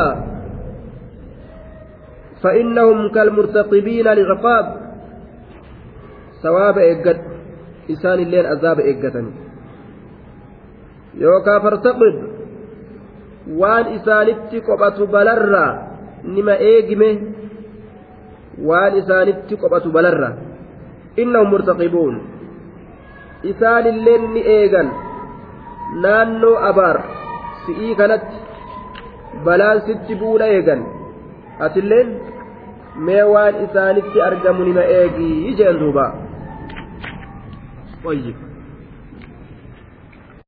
فإنهم 2.44 3.12
كالمرتقبين 3.12 4.08
للعقاب 4.08 4.66
ثواب 6.44 6.78
إيقت 6.78 7.22
isaan 7.94 8.20
illeen 8.20 8.46
azaaba 8.54 8.82
eeggatani. 8.90 9.32
Yookaan 11.22 11.62
fartaqib 11.66 12.16
waan 13.60 13.86
isaanitti 13.98 14.62
qophatu 14.68 15.08
balarraa 15.16 15.72
nima 16.36 16.56
eegime 16.72 17.10
waan 18.70 18.98
isaanitti 19.02 19.54
qophatu 19.62 19.92
balarraa 19.96 20.34
innahum 21.22 21.50
murtaqibuun. 21.54 22.16
Isaan 23.52 23.86
illeen 23.94 24.24
ni 24.34 24.42
eegan. 24.58 24.88
Naannoo 26.04 26.56
abaar 26.70 26.98
si'ii 27.66 27.96
kanatti 27.96 28.38
balaan 29.46 29.82
sitti 29.88 30.20
bu'uudha 30.20 30.48
eegan. 30.56 30.82
Atilleen 31.66 32.10
mee 33.06 33.24
waan 33.34 33.56
isaanitti 33.66 34.22
argamu 34.30 34.64
nima 34.70 34.84
eegii 35.00 35.56
jeen 35.58 35.80
duubaa. 35.80 36.12
ayib 38.10 38.47